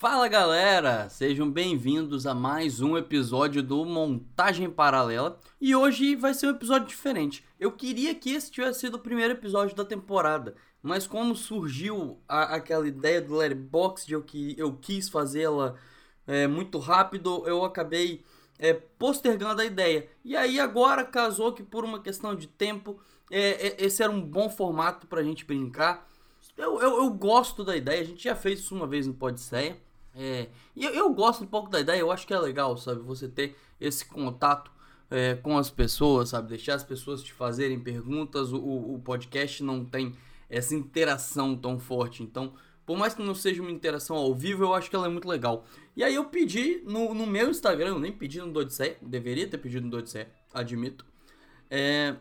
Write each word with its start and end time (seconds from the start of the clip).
Fala 0.00 0.28
galera, 0.28 1.10
sejam 1.10 1.50
bem-vindos 1.50 2.26
a 2.26 2.34
mais 2.34 2.80
um 2.80 2.96
episódio 2.96 3.62
do 3.62 3.84
Montagem 3.84 4.70
Paralela 4.70 5.38
e 5.60 5.76
hoje 5.76 6.16
vai 6.16 6.32
ser 6.32 6.46
um 6.46 6.52
episódio 6.52 6.88
diferente. 6.88 7.44
Eu 7.60 7.70
queria 7.70 8.14
que 8.14 8.30
esse 8.30 8.50
tivesse 8.50 8.80
sido 8.80 8.94
o 8.94 8.98
primeiro 8.98 9.34
episódio 9.34 9.76
da 9.76 9.84
temporada, 9.84 10.54
mas 10.82 11.06
como 11.06 11.36
surgiu 11.36 12.18
a, 12.26 12.54
aquela 12.54 12.88
ideia 12.88 13.20
do 13.20 13.36
Letterboxd 13.36 14.06
de 14.06 14.14
eu, 14.14 14.22
que 14.22 14.54
eu 14.56 14.72
quis 14.72 15.10
fazê-la 15.10 15.74
é, 16.26 16.46
muito 16.46 16.78
rápido, 16.78 17.46
eu 17.46 17.62
acabei 17.62 18.24
é, 18.58 18.72
postergando 18.72 19.60
a 19.60 19.66
ideia. 19.66 20.08
E 20.24 20.34
aí 20.34 20.58
agora 20.58 21.04
casou 21.04 21.52
que 21.52 21.62
por 21.62 21.84
uma 21.84 22.00
questão 22.00 22.34
de 22.34 22.46
tempo, 22.46 22.98
é, 23.30 23.66
é 23.66 23.84
esse 23.84 24.02
era 24.02 24.10
um 24.10 24.22
bom 24.22 24.48
formato 24.48 25.06
pra 25.06 25.22
gente 25.22 25.44
brincar. 25.44 26.08
Eu, 26.56 26.80
eu, 26.80 27.02
eu, 27.02 27.10
gosto 27.10 27.62
da 27.62 27.76
ideia, 27.76 28.00
a 28.00 28.04
gente 28.04 28.24
já 28.24 28.34
fez 28.34 28.60
isso 28.60 28.74
uma 28.74 28.86
vez 28.86 29.06
no 29.06 29.12
Podseia. 29.12 29.76
É, 30.14 30.48
e 30.74 30.84
eu, 30.84 30.92
eu, 30.92 31.14
gosto 31.14 31.44
um 31.44 31.46
pouco 31.46 31.70
da 31.70 31.80
ideia, 31.80 32.00
eu 32.00 32.10
acho 32.10 32.26
que 32.26 32.34
é 32.34 32.38
legal, 32.38 32.76
sabe? 32.76 33.00
Você 33.02 33.28
ter 33.28 33.56
esse 33.80 34.04
contato 34.04 34.70
é, 35.10 35.34
com 35.36 35.56
as 35.56 35.70
pessoas, 35.70 36.30
sabe? 36.30 36.48
Deixar 36.48 36.74
as 36.74 36.84
pessoas 36.84 37.22
te 37.22 37.32
fazerem 37.32 37.78
perguntas. 37.78 38.52
O, 38.52 38.58
o 38.94 39.00
podcast 39.04 39.62
não 39.62 39.84
tem 39.84 40.14
essa 40.48 40.74
interação 40.74 41.56
tão 41.56 41.78
forte. 41.78 42.22
Então, 42.22 42.52
por 42.84 42.98
mais 42.98 43.14
que 43.14 43.22
não 43.22 43.34
seja 43.34 43.62
uma 43.62 43.70
interação 43.70 44.16
ao 44.16 44.34
vivo, 44.34 44.64
eu 44.64 44.74
acho 44.74 44.90
que 44.90 44.96
ela 44.96 45.06
é 45.06 45.10
muito 45.10 45.28
legal. 45.28 45.64
E 45.96 46.02
aí 46.02 46.14
eu 46.14 46.24
pedi 46.24 46.82
no, 46.84 47.14
no 47.14 47.26
meu 47.26 47.50
Instagram, 47.50 47.90
eu 47.90 47.98
nem 48.00 48.12
pedi 48.12 48.40
no 48.40 48.52
Dodicé, 48.52 48.98
deveria 49.00 49.46
ter 49.46 49.58
pedido 49.58 49.84
no 49.84 49.90
Dodicé, 49.90 50.28
admito. 50.52 51.04
É, 51.70 52.16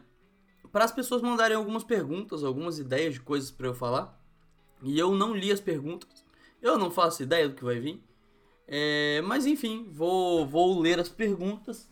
para 0.72 0.85
as 0.85 0.91
pessoas 0.91 1.22
mandarem 1.22 1.58
algumas 1.58 1.83
perguntas, 1.83 2.44
algumas 2.44 2.78
ideias 2.78 3.16
de 3.16 3.19
coisas 3.19 3.50
para 3.50 3.67
eu 3.67 3.73
falar. 3.73 4.16
E 4.83 4.97
eu 4.97 5.13
não 5.16 5.35
li 5.35 5.52
as 5.52 5.59
perguntas. 5.59 6.23
Eu 6.61 6.77
não 6.77 6.91
faço 6.91 7.23
ideia 7.23 7.47
do 7.47 7.55
que 7.55 7.63
vai 7.63 7.79
vir. 7.79 8.02
É, 8.67 9.21
mas 9.23 9.45
enfim, 9.45 9.88
vou, 9.91 10.45
vou 10.45 10.79
ler 10.79 10.99
as 10.99 11.09
perguntas 11.09 11.89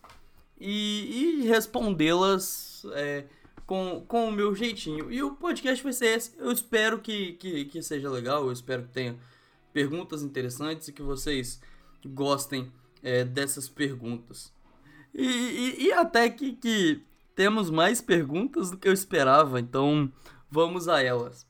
e, 0.59 1.41
e 1.41 1.47
respondê-las 1.47 2.85
é, 2.93 3.25
com, 3.65 4.03
com 4.07 4.29
o 4.29 4.31
meu 4.31 4.53
jeitinho. 4.53 5.11
E 5.11 5.23
o 5.23 5.35
podcast 5.35 5.83
vai 5.83 5.93
ser 5.93 6.17
esse. 6.17 6.33
Eu 6.37 6.51
espero 6.51 6.99
que, 6.99 7.33
que, 7.33 7.65
que 7.65 7.81
seja 7.81 8.09
legal, 8.09 8.45
eu 8.45 8.51
espero 8.51 8.83
que 8.83 8.89
tenha 8.89 9.17
perguntas 9.73 10.23
interessantes 10.23 10.87
e 10.87 10.93
que 10.93 11.01
vocês 11.01 11.59
gostem 12.05 12.71
é, 13.03 13.23
dessas 13.23 13.67
perguntas. 13.67 14.53
E, 15.13 15.25
e, 15.25 15.85
e, 15.85 15.93
até 15.93 16.29
que, 16.29 16.53
que 16.53 17.01
temos 17.35 17.69
mais 17.69 18.01
perguntas 18.01 18.71
do 18.71 18.77
que 18.77 18.87
eu 18.87 18.93
esperava, 18.93 19.59
então 19.59 20.11
vamos 20.49 20.87
a 20.87 21.01
elas. 21.01 21.47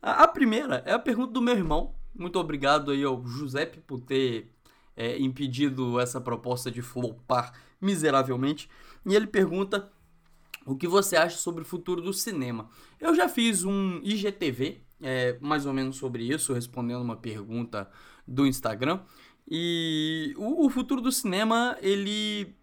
A, 0.00 0.24
a 0.24 0.28
primeira 0.28 0.82
é 0.86 0.92
a 0.92 0.98
pergunta 0.98 1.32
do 1.32 1.42
meu 1.42 1.54
irmão, 1.54 1.94
muito 2.18 2.38
obrigado 2.38 2.90
aí 2.90 3.04
ao 3.04 3.24
Giuseppe 3.24 3.80
por 3.80 4.00
ter 4.00 4.52
é, 4.96 5.16
impedido 5.18 6.00
essa 6.00 6.20
proposta 6.20 6.70
de 6.70 6.82
flopar 6.82 7.52
miseravelmente. 7.80 8.68
E 9.06 9.14
ele 9.14 9.28
pergunta 9.28 9.90
o 10.66 10.76
que 10.76 10.88
você 10.88 11.16
acha 11.16 11.38
sobre 11.38 11.62
o 11.62 11.64
futuro 11.64 12.02
do 12.02 12.12
cinema. 12.12 12.68
Eu 13.00 13.14
já 13.14 13.28
fiz 13.28 13.64
um 13.64 14.00
IGTV, 14.02 14.82
é, 15.00 15.38
mais 15.40 15.64
ou 15.64 15.72
menos 15.72 15.96
sobre 15.96 16.24
isso, 16.24 16.52
respondendo 16.52 17.00
uma 17.00 17.16
pergunta 17.16 17.88
do 18.26 18.46
Instagram. 18.46 19.00
E 19.48 20.34
o, 20.36 20.66
o 20.66 20.68
futuro 20.68 21.00
do 21.00 21.12
cinema, 21.12 21.78
ele 21.80 22.54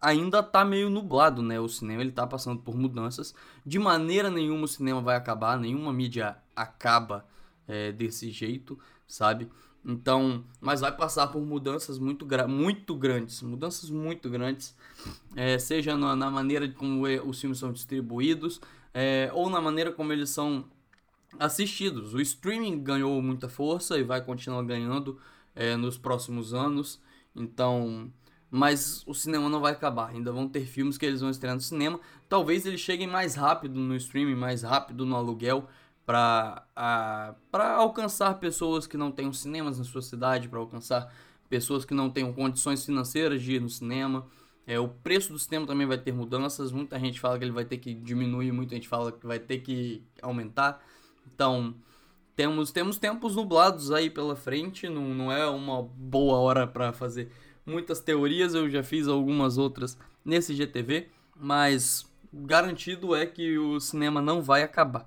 ainda 0.00 0.42
tá 0.42 0.64
meio 0.64 0.90
nublado, 0.90 1.42
né? 1.42 1.60
O 1.60 1.68
cinema 1.68 2.02
ele 2.02 2.10
tá 2.10 2.26
passando 2.26 2.60
por 2.60 2.74
mudanças. 2.74 3.34
De 3.64 3.78
maneira 3.78 4.30
nenhuma 4.30 4.64
o 4.64 4.68
cinema 4.68 5.00
vai 5.00 5.14
acabar, 5.14 5.58
nenhuma 5.58 5.92
mídia 5.92 6.36
acaba 6.56 7.24
é, 7.68 7.92
desse 7.92 8.30
jeito 8.30 8.78
sabe? 9.12 9.48
Então, 9.84 10.44
mas 10.60 10.80
vai 10.80 10.92
passar 10.96 11.26
por 11.26 11.42
mudanças 11.42 11.98
muito, 11.98 12.26
muito 12.48 12.94
grandes, 12.94 13.42
mudanças 13.42 13.90
muito 13.90 14.30
grandes, 14.30 14.74
é, 15.36 15.58
seja 15.58 15.96
na, 15.96 16.16
na, 16.16 16.30
maneira 16.30 16.68
como 16.68 17.04
os 17.04 17.40
filmes 17.40 17.58
são 17.58 17.72
distribuídos, 17.72 18.60
é, 18.94 19.30
ou 19.34 19.50
na 19.50 19.60
maneira 19.60 19.92
como 19.92 20.12
eles 20.12 20.30
são 20.30 20.64
assistidos. 21.38 22.14
O 22.14 22.20
streaming 22.20 22.82
ganhou 22.82 23.20
muita 23.20 23.48
força 23.48 23.98
e 23.98 24.02
vai 24.02 24.24
continuar 24.24 24.62
ganhando 24.62 25.18
é, 25.54 25.76
nos 25.76 25.98
próximos 25.98 26.54
anos, 26.54 27.00
então, 27.36 28.10
mas 28.50 29.02
o 29.06 29.12
cinema 29.12 29.48
não 29.48 29.60
vai 29.60 29.72
acabar, 29.72 30.10
ainda 30.10 30.32
vão 30.32 30.48
ter 30.48 30.64
filmes 30.64 30.96
que 30.96 31.04
eles 31.04 31.20
vão 31.20 31.28
estrear 31.28 31.54
no 31.54 31.60
cinema, 31.60 32.00
talvez 32.28 32.64
eles 32.64 32.80
cheguem 32.80 33.08
mais 33.08 33.34
rápido 33.34 33.78
no 33.78 33.94
streaming, 33.96 34.36
mais 34.36 34.62
rápido 34.62 35.04
no 35.04 35.16
aluguel, 35.16 35.68
para 36.04 36.66
alcançar 37.76 38.34
pessoas 38.34 38.86
que 38.86 38.96
não 38.96 39.12
tenham 39.12 39.32
cinemas 39.32 39.78
na 39.78 39.84
sua 39.84 40.02
cidade, 40.02 40.48
para 40.48 40.58
alcançar 40.58 41.12
pessoas 41.48 41.84
que 41.84 41.94
não 41.94 42.10
tenham 42.10 42.32
condições 42.32 42.84
financeiras 42.84 43.42
de 43.42 43.52
ir 43.52 43.60
no 43.60 43.68
cinema. 43.68 44.26
É, 44.66 44.78
o 44.78 44.88
preço 44.88 45.32
do 45.32 45.38
cinema 45.38 45.66
também 45.66 45.86
vai 45.86 45.98
ter 45.98 46.12
mudanças. 46.12 46.72
Muita 46.72 46.98
gente 46.98 47.20
fala 47.20 47.38
que 47.38 47.44
ele 47.44 47.52
vai 47.52 47.64
ter 47.64 47.78
que 47.78 47.92
diminuir, 47.92 48.52
muita 48.52 48.74
gente 48.74 48.88
fala 48.88 49.12
que 49.12 49.26
vai 49.26 49.38
ter 49.38 49.58
que 49.58 50.02
aumentar. 50.20 50.82
Então, 51.26 51.74
temos, 52.34 52.70
temos 52.70 52.98
tempos 52.98 53.36
nublados 53.36 53.90
aí 53.92 54.08
pela 54.08 54.36
frente. 54.36 54.88
Não, 54.88 55.02
não 55.14 55.32
é 55.32 55.46
uma 55.46 55.82
boa 55.82 56.38
hora 56.38 56.66
para 56.66 56.92
fazer 56.92 57.30
muitas 57.66 58.00
teorias. 58.00 58.54
Eu 58.54 58.70
já 58.70 58.82
fiz 58.82 59.08
algumas 59.08 59.58
outras 59.58 59.98
nesse 60.24 60.54
GTV, 60.54 61.08
mas 61.36 62.10
garantido 62.32 63.14
é 63.14 63.26
que 63.26 63.58
o 63.58 63.78
cinema 63.80 64.22
não 64.22 64.40
vai 64.40 64.62
acabar. 64.62 65.06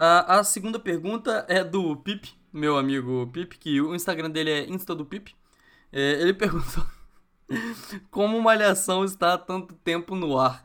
A, 0.00 0.38
a 0.38 0.44
segunda 0.44 0.78
pergunta 0.78 1.44
é 1.48 1.64
do 1.64 1.96
Pip, 1.96 2.32
meu 2.52 2.78
amigo 2.78 3.28
Pip, 3.32 3.58
que 3.58 3.80
o 3.80 3.96
Instagram 3.96 4.30
dele 4.30 4.48
é 4.48 4.64
Insta 4.70 4.94
do 4.94 5.04
Pip. 5.04 5.34
É, 5.90 6.22
ele 6.22 6.32
perguntou 6.38 6.86
como 8.08 8.40
Malhação 8.40 9.04
está 9.04 9.34
há 9.34 9.38
tanto 9.38 9.74
tempo 9.74 10.14
no 10.14 10.38
ar. 10.38 10.64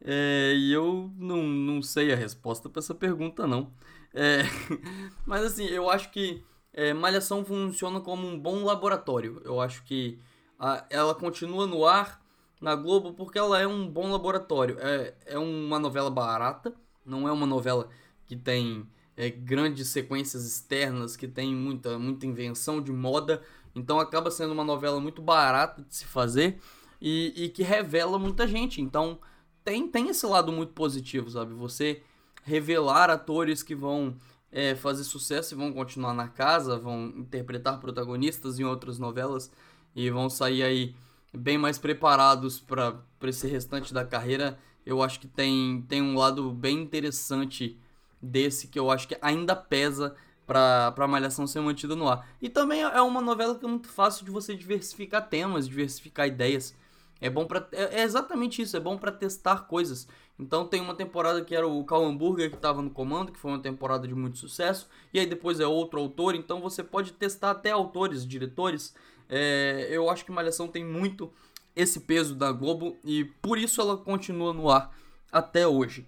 É, 0.00 0.54
e 0.54 0.72
eu 0.72 1.10
não, 1.16 1.42
não 1.42 1.82
sei 1.82 2.12
a 2.12 2.16
resposta 2.16 2.68
para 2.68 2.78
essa 2.78 2.94
pergunta, 2.94 3.48
não. 3.48 3.72
É, 4.14 4.42
mas 5.26 5.42
assim, 5.42 5.64
eu 5.66 5.90
acho 5.90 6.12
que 6.12 6.44
é, 6.72 6.94
Malhação 6.94 7.44
funciona 7.44 8.00
como 8.00 8.28
um 8.28 8.38
bom 8.38 8.64
laboratório. 8.64 9.42
Eu 9.44 9.60
acho 9.60 9.82
que 9.82 10.20
a, 10.56 10.86
ela 10.88 11.16
continua 11.16 11.66
no 11.66 11.84
ar 11.84 12.24
na 12.60 12.76
Globo 12.76 13.12
porque 13.12 13.40
ela 13.40 13.58
é 13.58 13.66
um 13.66 13.88
bom 13.88 14.12
laboratório. 14.12 14.76
É, 14.78 15.14
é 15.26 15.36
uma 15.36 15.80
novela 15.80 16.12
barata, 16.12 16.72
não 17.04 17.26
é 17.26 17.32
uma 17.32 17.44
novela 17.46 17.88
que 18.28 18.36
tem 18.36 18.86
é, 19.16 19.28
grandes 19.28 19.88
sequências 19.88 20.46
externas, 20.46 21.16
que 21.16 21.26
tem 21.26 21.52
muita, 21.52 21.98
muita 21.98 22.26
invenção 22.26 22.80
de 22.80 22.92
moda. 22.92 23.42
Então 23.74 23.98
acaba 23.98 24.30
sendo 24.30 24.52
uma 24.52 24.62
novela 24.62 25.00
muito 25.00 25.20
barata 25.20 25.82
de 25.82 25.96
se 25.96 26.04
fazer 26.04 26.60
e, 27.00 27.32
e 27.34 27.48
que 27.48 27.64
revela 27.64 28.18
muita 28.18 28.46
gente. 28.46 28.80
Então 28.80 29.18
tem, 29.64 29.88
tem 29.88 30.08
esse 30.08 30.24
lado 30.24 30.52
muito 30.52 30.72
positivo, 30.72 31.30
sabe? 31.30 31.52
Você 31.54 32.02
revelar 32.44 33.10
atores 33.10 33.62
que 33.62 33.74
vão 33.74 34.16
é, 34.52 34.74
fazer 34.74 35.04
sucesso 35.04 35.54
e 35.54 35.56
vão 35.56 35.72
continuar 35.72 36.14
na 36.14 36.28
casa, 36.28 36.78
vão 36.78 37.12
interpretar 37.16 37.80
protagonistas 37.80 38.58
em 38.58 38.64
outras 38.64 38.98
novelas 38.98 39.50
e 39.96 40.10
vão 40.10 40.30
sair 40.30 40.62
aí 40.62 40.94
bem 41.32 41.58
mais 41.58 41.78
preparados 41.78 42.60
para 42.60 43.02
esse 43.22 43.46
restante 43.46 43.92
da 43.92 44.04
carreira. 44.04 44.58
Eu 44.86 45.02
acho 45.02 45.20
que 45.20 45.26
tem, 45.26 45.84
tem 45.88 46.00
um 46.00 46.16
lado 46.16 46.50
bem 46.52 46.80
interessante 46.80 47.78
desse 48.20 48.68
que 48.68 48.78
eu 48.78 48.90
acho 48.90 49.08
que 49.08 49.16
ainda 49.20 49.54
pesa 49.54 50.14
para 50.46 50.94
a 50.96 51.06
Malhação 51.06 51.46
ser 51.46 51.60
mantida 51.60 51.94
no 51.94 52.08
ar. 52.08 52.26
E 52.40 52.48
também 52.48 52.80
é 52.80 53.02
uma 53.02 53.20
novela 53.20 53.54
que 53.54 53.64
é 53.64 53.68
muito 53.68 53.88
fácil 53.88 54.24
de 54.24 54.30
você 54.30 54.54
diversificar 54.56 55.28
temas, 55.28 55.68
diversificar 55.68 56.26
ideias. 56.26 56.74
É 57.20 57.28
bom 57.28 57.44
para 57.44 57.68
é, 57.72 58.00
é, 58.00 58.02
exatamente 58.02 58.62
isso, 58.62 58.76
é 58.76 58.80
bom 58.80 58.96
para 58.96 59.12
testar 59.12 59.66
coisas. 59.66 60.08
Então 60.38 60.66
tem 60.66 60.80
uma 60.80 60.94
temporada 60.94 61.44
que 61.44 61.54
era 61.54 61.66
o 61.66 61.84
Cal 61.84 62.04
Hamburger 62.04 62.48
que 62.48 62.56
estava 62.56 62.80
no 62.80 62.90
comando, 62.90 63.32
que 63.32 63.38
foi 63.38 63.50
uma 63.50 63.60
temporada 63.60 64.06
de 64.06 64.14
muito 64.14 64.38
sucesso, 64.38 64.88
e 65.12 65.18
aí 65.18 65.26
depois 65.26 65.58
é 65.58 65.66
outro 65.66 66.00
autor, 66.00 66.34
então 66.34 66.60
você 66.60 66.82
pode 66.82 67.12
testar 67.12 67.50
até 67.50 67.70
autores, 67.70 68.26
diretores. 68.26 68.94
É, 69.28 69.88
eu 69.90 70.08
acho 70.08 70.24
que 70.24 70.32
Malhação 70.32 70.68
tem 70.68 70.84
muito 70.84 71.30
esse 71.74 72.00
peso 72.00 72.34
da 72.34 72.50
Globo 72.52 72.96
e 73.04 73.24
por 73.24 73.58
isso 73.58 73.80
ela 73.80 73.96
continua 73.96 74.54
no 74.54 74.70
ar 74.70 74.96
até 75.30 75.66
hoje. 75.66 76.06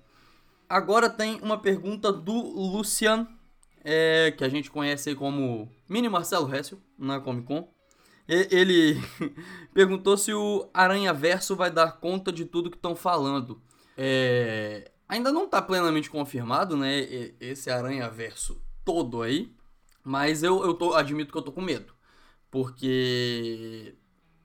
Agora 0.70 1.10
tem 1.10 1.40
uma 1.42 1.58
pergunta 1.58 2.12
do 2.12 2.32
Lucian, 2.32 3.26
é, 3.82 4.32
que 4.38 4.44
a 4.44 4.48
gente 4.48 4.70
conhece 4.70 5.16
como 5.16 5.68
Mini 5.88 6.08
Marcelo 6.08 6.54
Hessel 6.54 6.78
na 6.96 7.18
Comic 7.18 7.48
Con. 7.48 7.68
Ele 8.28 8.94
perguntou 9.74 10.16
se 10.16 10.32
o 10.32 10.70
Aranha 10.72 11.12
Verso 11.12 11.56
vai 11.56 11.72
dar 11.72 11.98
conta 11.98 12.30
de 12.30 12.44
tudo 12.44 12.70
que 12.70 12.76
estão 12.76 12.94
falando. 12.94 13.60
É, 13.98 14.92
ainda 15.08 15.32
não 15.32 15.46
está 15.46 15.60
plenamente 15.60 16.08
confirmado, 16.08 16.76
né? 16.76 17.00
Esse 17.40 17.68
Aranha 17.68 18.08
Verso 18.08 18.62
todo 18.84 19.22
aí. 19.22 19.52
Mas 20.04 20.44
eu, 20.44 20.62
eu 20.62 20.74
tô, 20.74 20.94
admito 20.94 21.32
que 21.32 21.38
eu 21.38 21.42
tô 21.42 21.50
com 21.50 21.60
medo. 21.60 21.92
Porque 22.48 23.96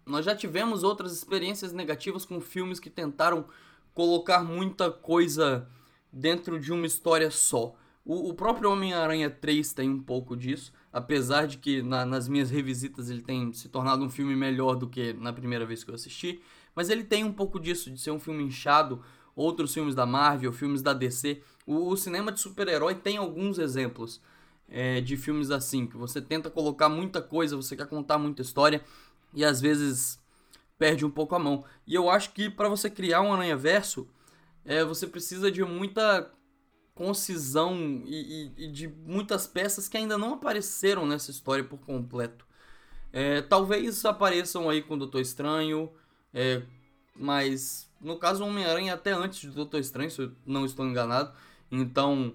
nós 0.03 0.25
já 0.25 0.35
tivemos 0.35 0.81
outras 0.81 1.13
experiências 1.13 1.71
negativas 1.71 2.25
com 2.25 2.41
filmes 2.41 2.79
que 2.79 2.89
tentaram 2.89 3.45
colocar 3.93 4.43
muita 4.43 4.89
coisa 4.89 5.69
dentro 6.15 6.57
de 6.57 6.71
uma 6.71 6.87
história 6.87 7.29
só. 7.29 7.75
O, 8.05 8.29
o 8.29 8.33
próprio 8.33 8.71
Homem-Aranha 8.71 9.29
3 9.29 9.73
tem 9.73 9.89
um 9.89 10.01
pouco 10.01 10.37
disso, 10.37 10.71
apesar 10.93 11.45
de 11.45 11.57
que 11.57 11.81
na, 11.81 12.05
nas 12.05 12.29
minhas 12.29 12.49
revisitas 12.49 13.09
ele 13.09 13.21
tem 13.21 13.51
se 13.51 13.67
tornado 13.67 14.03
um 14.03 14.09
filme 14.09 14.33
melhor 14.33 14.75
do 14.75 14.87
que 14.87 15.11
na 15.13 15.33
primeira 15.33 15.65
vez 15.65 15.83
que 15.83 15.91
eu 15.91 15.95
assisti. 15.95 16.41
Mas 16.73 16.89
ele 16.89 17.03
tem 17.03 17.23
um 17.25 17.33
pouco 17.33 17.59
disso, 17.59 17.91
de 17.91 17.99
ser 17.99 18.11
um 18.11 18.19
filme 18.19 18.43
inchado. 18.43 19.01
Outros 19.35 19.73
filmes 19.73 19.93
da 19.93 20.05
Marvel, 20.05 20.53
filmes 20.53 20.81
da 20.81 20.93
DC. 20.93 21.41
O, 21.67 21.89
o 21.89 21.97
cinema 21.97 22.31
de 22.31 22.39
super-herói 22.39 22.95
tem 22.95 23.17
alguns 23.17 23.59
exemplos 23.59 24.21
é, 24.69 25.01
de 25.01 25.17
filmes 25.17 25.51
assim, 25.51 25.85
que 25.85 25.97
você 25.97 26.21
tenta 26.21 26.49
colocar 26.49 26.87
muita 26.87 27.21
coisa, 27.21 27.57
você 27.57 27.75
quer 27.75 27.87
contar 27.87 28.17
muita 28.17 28.41
história 28.41 28.81
e 29.33 29.43
às 29.43 29.59
vezes 29.59 30.17
perde 30.77 31.05
um 31.05 31.09
pouco 31.09 31.35
a 31.35 31.39
mão. 31.39 31.65
E 31.85 31.93
eu 31.93 32.09
acho 32.09 32.31
que 32.31 32.49
para 32.49 32.69
você 32.69 32.89
criar 32.89 33.21
um 33.21 33.33
Aranha 33.33 33.57
Verso, 33.57 34.07
é, 34.65 34.83
você 34.83 35.05
precisa 35.07 35.51
de 35.51 35.63
muita 35.63 36.31
concisão 36.93 37.75
e, 38.05 38.51
e, 38.57 38.65
e, 38.65 38.67
de 38.71 38.87
muitas 38.87 39.45
peças 39.45 39.87
que 39.87 39.97
ainda 39.97 40.17
não 40.17 40.33
apareceram 40.33 41.05
nessa 41.05 41.29
história 41.29 41.63
por 41.63 41.77
completo. 41.79 42.45
É, 43.11 43.41
talvez 43.41 44.03
apareçam 44.05 44.69
aí 44.69 44.81
com 44.81 44.95
o 44.95 44.97
Doutor 44.97 45.21
Estranho, 45.21 45.91
é, 46.33 46.63
mas 47.15 47.89
no 47.99 48.17
caso 48.17 48.45
Homem-Aranha 48.45 48.93
até 48.93 49.11
antes 49.11 49.43
do 49.45 49.55
Doutor 49.55 49.79
Estranho, 49.79 50.09
se 50.09 50.21
eu 50.21 50.31
não 50.45 50.65
estou 50.65 50.85
enganado. 50.85 51.33
Então, 51.71 52.33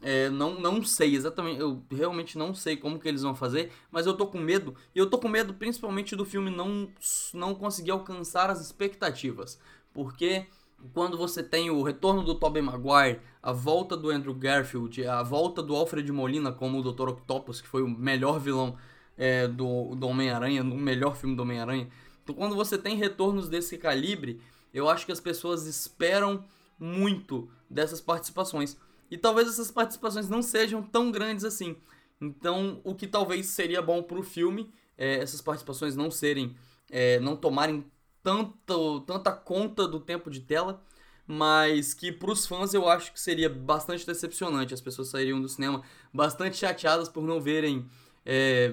é, 0.00 0.30
não, 0.30 0.58
não 0.58 0.84
sei 0.84 1.14
exatamente, 1.14 1.60
eu 1.60 1.82
realmente 1.90 2.38
não 2.38 2.54
sei 2.54 2.76
como 2.76 2.98
que 2.98 3.08
eles 3.08 3.22
vão 3.22 3.34
fazer, 3.34 3.72
mas 3.90 4.06
eu 4.06 4.14
tô 4.14 4.26
com 4.26 4.38
medo, 4.38 4.74
e 4.94 4.98
eu 4.98 5.10
tô 5.10 5.18
com 5.18 5.28
medo 5.28 5.54
principalmente 5.54 6.14
do 6.14 6.24
filme 6.24 6.50
não, 6.50 6.88
não 7.34 7.54
conseguir 7.54 7.90
alcançar 7.90 8.48
as 8.48 8.60
expectativas, 8.60 9.58
porque 9.92 10.46
quando 10.92 11.16
você 11.16 11.42
tem 11.42 11.70
o 11.70 11.82
retorno 11.82 12.22
do 12.22 12.34
Tobey 12.34 12.62
Maguire, 12.62 13.20
a 13.42 13.52
volta 13.52 13.96
do 13.96 14.10
Andrew 14.10 14.34
Garfield, 14.34 15.06
a 15.06 15.22
volta 15.22 15.62
do 15.62 15.74
Alfred 15.74 16.10
Molina 16.12 16.52
como 16.52 16.78
o 16.78 16.92
Dr. 16.92 17.08
Octopus, 17.08 17.60
que 17.60 17.68
foi 17.68 17.82
o 17.82 17.88
melhor 17.88 18.38
vilão 18.38 18.76
é, 19.16 19.48
do, 19.48 19.94
do 19.94 20.06
Homem-Aranha, 20.06 20.62
no 20.62 20.76
melhor 20.76 21.16
filme 21.16 21.34
do 21.34 21.42
Homem-Aranha, 21.42 21.88
então 22.22 22.34
quando 22.34 22.54
você 22.54 22.76
tem 22.76 22.96
retornos 22.96 23.48
desse 23.48 23.78
calibre, 23.78 24.40
eu 24.72 24.88
acho 24.88 25.06
que 25.06 25.12
as 25.12 25.20
pessoas 25.20 25.66
esperam 25.66 26.44
muito 26.78 27.50
dessas 27.68 28.00
participações. 28.00 28.76
E 29.10 29.16
talvez 29.16 29.48
essas 29.48 29.70
participações 29.70 30.28
não 30.28 30.42
sejam 30.42 30.82
tão 30.82 31.10
grandes 31.10 31.44
assim. 31.44 31.76
Então, 32.20 32.80
o 32.84 32.94
que 32.94 33.06
talvez 33.06 33.46
seria 33.46 33.80
bom 33.80 34.02
para 34.02 34.18
o 34.18 34.22
filme 34.22 34.70
é 34.96 35.20
essas 35.20 35.40
participações 35.40 35.96
não 35.96 36.10
serem, 36.10 36.54
é, 36.90 37.18
não 37.20 37.36
tomarem 37.36 37.84
tanto, 38.28 39.00
tanta 39.00 39.32
conta 39.32 39.86
do 39.86 40.00
tempo 40.00 40.30
de 40.30 40.40
tela, 40.40 40.82
mas 41.26 41.94
que 41.94 42.12
para 42.12 42.30
os 42.30 42.46
fãs 42.46 42.74
eu 42.74 42.88
acho 42.88 43.12
que 43.12 43.20
seria 43.20 43.48
bastante 43.48 44.06
decepcionante. 44.06 44.74
As 44.74 44.80
pessoas 44.80 45.08
sairiam 45.08 45.40
do 45.40 45.48
cinema 45.48 45.82
bastante 46.12 46.56
chateadas 46.56 47.08
por 47.08 47.24
não 47.24 47.40
verem 47.40 47.86
é, 48.24 48.72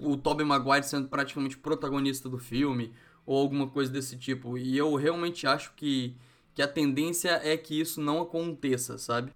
o 0.00 0.16
Tobey 0.16 0.46
Maguire 0.46 0.84
sendo 0.84 1.08
praticamente 1.08 1.58
protagonista 1.58 2.28
do 2.28 2.38
filme 2.38 2.92
ou 3.26 3.38
alguma 3.38 3.68
coisa 3.68 3.90
desse 3.92 4.16
tipo. 4.16 4.56
E 4.56 4.76
eu 4.76 4.94
realmente 4.94 5.46
acho 5.46 5.72
que, 5.74 6.16
que 6.54 6.62
a 6.62 6.68
tendência 6.68 7.40
é 7.42 7.56
que 7.56 7.78
isso 7.78 8.00
não 8.00 8.20
aconteça, 8.20 8.96
sabe? 8.98 9.32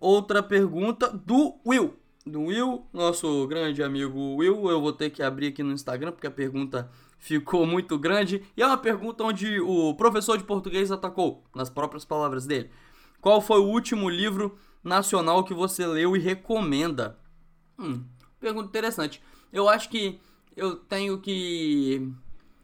outra 0.00 0.42
pergunta 0.42 1.08
do 1.08 1.60
Will. 1.64 1.94
Do 2.26 2.44
Will, 2.44 2.86
nosso 2.92 3.46
grande 3.46 3.82
amigo 3.82 4.36
Will. 4.36 4.68
Eu 4.70 4.80
vou 4.80 4.92
ter 4.92 5.10
que 5.10 5.22
abrir 5.22 5.48
aqui 5.48 5.62
no 5.62 5.72
Instagram 5.72 6.12
porque 6.12 6.26
a 6.26 6.30
pergunta 6.30 6.90
ficou 7.20 7.64
muito 7.64 7.96
grande. 7.96 8.42
E 8.56 8.62
é 8.62 8.66
uma 8.66 8.78
pergunta 8.78 9.22
onde 9.22 9.60
o 9.60 9.94
professor 9.94 10.36
de 10.36 10.42
português 10.44 10.90
atacou, 10.90 11.44
nas 11.54 11.70
próprias 11.70 12.04
palavras 12.04 12.46
dele. 12.46 12.70
Qual 13.20 13.40
foi 13.40 13.60
o 13.60 13.68
último 13.68 14.08
livro 14.08 14.58
nacional 14.82 15.44
que 15.44 15.54
você 15.54 15.86
leu 15.86 16.16
e 16.16 16.18
recomenda? 16.18 17.18
Hum, 17.78 18.02
pergunta 18.40 18.68
interessante. 18.68 19.22
Eu 19.52 19.68
acho 19.68 19.90
que 19.90 20.18
eu 20.56 20.74
tenho 20.74 21.20
que, 21.20 22.10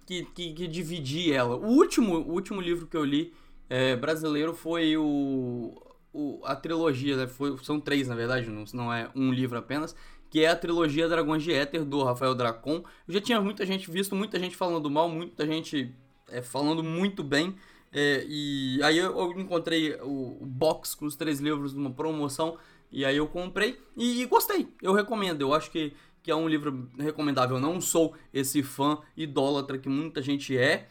que, 0.07 0.25
que, 0.25 0.53
que 0.55 0.67
dividir 0.67 1.33
ela. 1.33 1.57
O 1.57 1.67
último, 1.67 2.17
o 2.17 2.33
último 2.33 2.61
livro 2.61 2.87
que 2.87 2.97
eu 2.97 3.05
li 3.05 3.35
é, 3.69 3.95
brasileiro 3.95 4.55
foi 4.55 4.97
o 4.97 5.75
o, 6.17 6.41
a 6.45 6.57
trilogia, 6.57 7.15
né, 7.15 7.27
foi, 7.27 7.55
são 7.63 7.79
três 7.79 8.09
na 8.09 8.15
verdade, 8.15 8.49
não, 8.49 8.65
não 8.73 8.93
é 8.93 9.11
um 9.15 9.31
livro 9.31 9.59
apenas, 9.59 9.95
que 10.31 10.45
é 10.45 10.49
a 10.49 10.57
trilogia 10.57 11.09
Dragões 11.09 11.43
de 11.43 11.53
Éter 11.53 11.85
do 11.85 12.03
Rafael 12.03 12.35
Dracon. 12.35 12.85
Eu 13.07 13.15
já 13.15 13.21
tinha 13.21 13.41
muita 13.41 13.65
gente 13.65 13.91
visto, 13.91 14.15
muita 14.15 14.39
gente 14.39 14.57
falando 14.57 14.91
mal, 14.91 15.09
muita 15.09 15.47
gente 15.47 15.95
é, 16.29 16.43
falando 16.43 16.83
muito 16.83 17.23
bem. 17.23 17.57
É, 17.93 18.25
e 18.29 18.81
aí 18.83 18.99
eu, 18.99 19.17
eu 19.19 19.41
encontrei 19.41 19.95
o, 20.03 20.39
o, 20.41 20.47
box 20.47 20.95
com 20.95 21.07
os 21.07 21.17
três 21.17 21.41
livros 21.41 21.73
numa 21.73 21.91
promoção 21.91 22.59
e 22.91 23.05
aí 23.05 23.17
eu 23.17 23.27
comprei 23.27 23.79
e, 23.97 24.23
e, 24.23 24.27
gostei. 24.27 24.69
Eu 24.83 24.93
recomendo. 24.93 25.41
Eu 25.41 25.55
acho 25.55 25.71
que, 25.71 25.93
que 26.23 26.31
é 26.31 26.35
um 26.35 26.49
livro 26.49 26.89
recomendável. 26.99 27.57
Eu 27.57 27.63
não 27.63 27.81
sou 27.81 28.15
esse 28.35 28.63
fã 28.63 28.99
idólatra 29.17 29.79
que 29.79 29.89
muita 29.89 30.21
gente 30.21 30.57
é, 30.57 30.89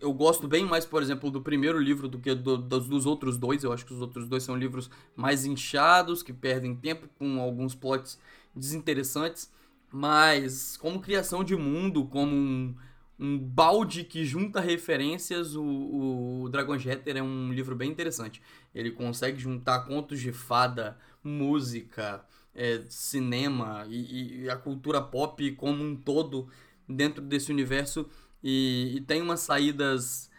eu 0.00 0.12
gosto 0.12 0.46
bem 0.46 0.64
mais, 0.64 0.84
por 0.84 1.02
exemplo, 1.02 1.30
do 1.30 1.40
primeiro 1.40 1.78
livro 1.78 2.06
do 2.06 2.18
que 2.18 2.34
do, 2.34 2.58
dos, 2.58 2.88
dos, 2.88 3.06
outros 3.06 3.38
dois. 3.38 3.64
Eu 3.64 3.72
acho 3.72 3.86
que 3.86 3.92
os 3.92 4.00
outros 4.00 4.28
dois 4.28 4.42
são 4.42 4.56
livros 4.56 4.90
mais 5.16 5.46
inchados, 5.46 6.22
que 6.22 6.32
perdem 6.32 6.74
tempo 6.74 7.08
com 7.18 7.40
alguns 7.40 7.74
plots 7.74 8.18
desinteressantes. 8.54 9.50
Mas, 9.90 10.76
como 10.76 11.00
criação 11.00 11.44
de 11.44 11.54
mundo, 11.54 12.06
como 12.06 12.34
um, 12.34 12.74
um 13.18 13.38
balde 13.38 14.04
que 14.04 14.24
junta 14.24 14.60
referências, 14.60 15.54
o, 15.54 16.42
o 16.44 16.48
Dragon 16.48 16.78
Jeter 16.78 17.18
é 17.18 17.22
um 17.22 17.52
livro 17.52 17.76
bem 17.76 17.90
interessante. 17.90 18.40
Ele 18.74 18.90
consegue 18.90 19.38
juntar 19.38 19.80
contos 19.80 20.20
de 20.20 20.32
fada, 20.32 20.98
música, 21.22 22.24
é, 22.54 22.82
cinema 22.88 23.86
e, 23.88 24.42
e 24.42 24.50
a 24.50 24.56
cultura 24.56 25.00
pop 25.00 25.52
como 25.52 25.82
um 25.82 25.96
todo 25.96 26.48
dentro 26.88 27.22
desse 27.22 27.50
universo 27.50 28.08
e, 28.42 28.94
e 28.96 29.00
tem 29.00 29.22
umas 29.22 29.40
saídas 29.40 30.30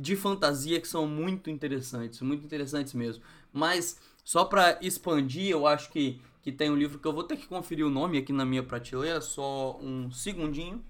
de 0.00 0.16
fantasia 0.16 0.80
que 0.80 0.88
são 0.88 1.06
muito 1.06 1.48
interessantes, 1.48 2.20
muito 2.20 2.44
interessantes 2.44 2.92
mesmo. 2.92 3.22
Mas 3.52 3.98
só 4.24 4.44
para 4.44 4.78
expandir, 4.82 5.48
eu 5.48 5.66
acho 5.66 5.90
que, 5.90 6.20
que 6.42 6.50
tem 6.50 6.70
um 6.70 6.76
livro 6.76 6.98
que 6.98 7.06
eu 7.06 7.12
vou 7.12 7.24
ter 7.24 7.36
que 7.36 7.46
conferir 7.46 7.86
o 7.86 7.90
nome 7.90 8.18
aqui 8.18 8.32
na 8.32 8.44
minha 8.44 8.62
prateleira, 8.62 9.20
só 9.20 9.78
um 9.80 10.10
segundinho, 10.10 10.82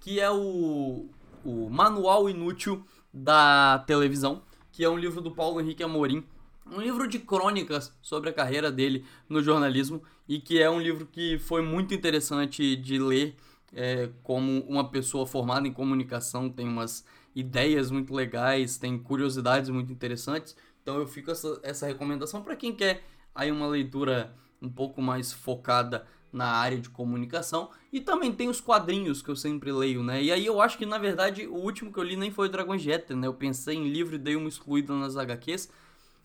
que 0.00 0.18
é 0.18 0.30
o, 0.30 1.08
o 1.44 1.70
Manual 1.70 2.28
Inútil 2.28 2.84
da 3.12 3.78
Televisão, 3.86 4.42
que 4.72 4.82
é 4.82 4.88
um 4.88 4.98
livro 4.98 5.20
do 5.20 5.30
Paulo 5.30 5.60
Henrique 5.60 5.82
Amorim, 5.82 6.24
um 6.66 6.80
livro 6.80 7.06
de 7.06 7.18
crônicas 7.18 7.92
sobre 8.00 8.30
a 8.30 8.32
carreira 8.32 8.70
dele 8.70 9.04
no 9.28 9.42
jornalismo 9.42 10.02
e 10.28 10.40
que 10.40 10.60
é 10.60 10.70
um 10.70 10.80
livro 10.80 11.06
que 11.06 11.38
foi 11.38 11.62
muito 11.62 11.92
interessante 11.94 12.76
de 12.76 12.98
ler 12.98 13.36
é, 13.72 14.10
como 14.22 14.60
uma 14.62 14.90
pessoa 14.90 15.26
formada 15.26 15.66
em 15.66 15.72
comunicação, 15.72 16.48
tem 16.48 16.66
umas 16.66 17.04
ideias 17.34 17.90
muito 17.90 18.14
legais, 18.14 18.76
tem 18.76 18.98
curiosidades 18.98 19.70
muito 19.70 19.92
interessantes. 19.92 20.56
Então 20.82 20.98
eu 20.98 21.06
fico 21.06 21.30
essa, 21.30 21.60
essa 21.62 21.86
recomendação 21.86 22.42
para 22.42 22.56
quem 22.56 22.74
quer 22.74 23.02
aí 23.34 23.50
uma 23.50 23.66
leitura 23.66 24.34
um 24.62 24.70
pouco 24.70 25.02
mais 25.02 25.32
focada 25.32 26.06
na 26.32 26.46
área 26.46 26.80
de 26.80 26.88
comunicação. 26.88 27.70
E 27.92 28.00
também 28.00 28.32
tem 28.32 28.48
os 28.48 28.60
quadrinhos 28.60 29.20
que 29.20 29.28
eu 29.28 29.36
sempre 29.36 29.70
leio, 29.70 30.02
né? 30.02 30.22
E 30.22 30.32
aí 30.32 30.46
eu 30.46 30.62
acho 30.62 30.78
que, 30.78 30.86
na 30.86 30.96
verdade, 30.96 31.46
o 31.46 31.56
último 31.56 31.92
que 31.92 31.98
eu 31.98 32.04
li 32.04 32.16
nem 32.16 32.30
foi 32.30 32.48
o 32.48 32.50
Dragon 32.50 32.78
Jet, 32.78 33.14
né? 33.14 33.26
Eu 33.26 33.34
pensei 33.34 33.76
em 33.76 33.88
livro 33.88 34.14
e 34.14 34.18
dei 34.18 34.36
uma 34.36 34.48
excluída 34.48 34.94
nas 34.94 35.16
HQs. 35.16 35.70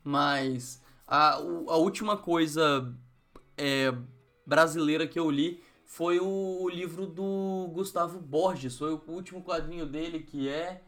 Mas 0.04 0.82
a, 1.06 1.34
a 1.34 1.76
última 1.76 2.16
coisa 2.16 2.94
é, 3.58 3.94
brasileira 4.46 5.06
que 5.06 5.20
eu 5.20 5.30
li 5.30 5.62
foi 5.86 6.20
o 6.20 6.70
livro 6.70 7.08
do 7.08 7.70
Gustavo 7.74 8.20
Borges, 8.20 8.78
foi 8.78 8.94
o 8.94 9.02
último 9.08 9.42
quadrinho 9.42 9.86
dele 9.86 10.20
que 10.20 10.48
é 10.48 10.82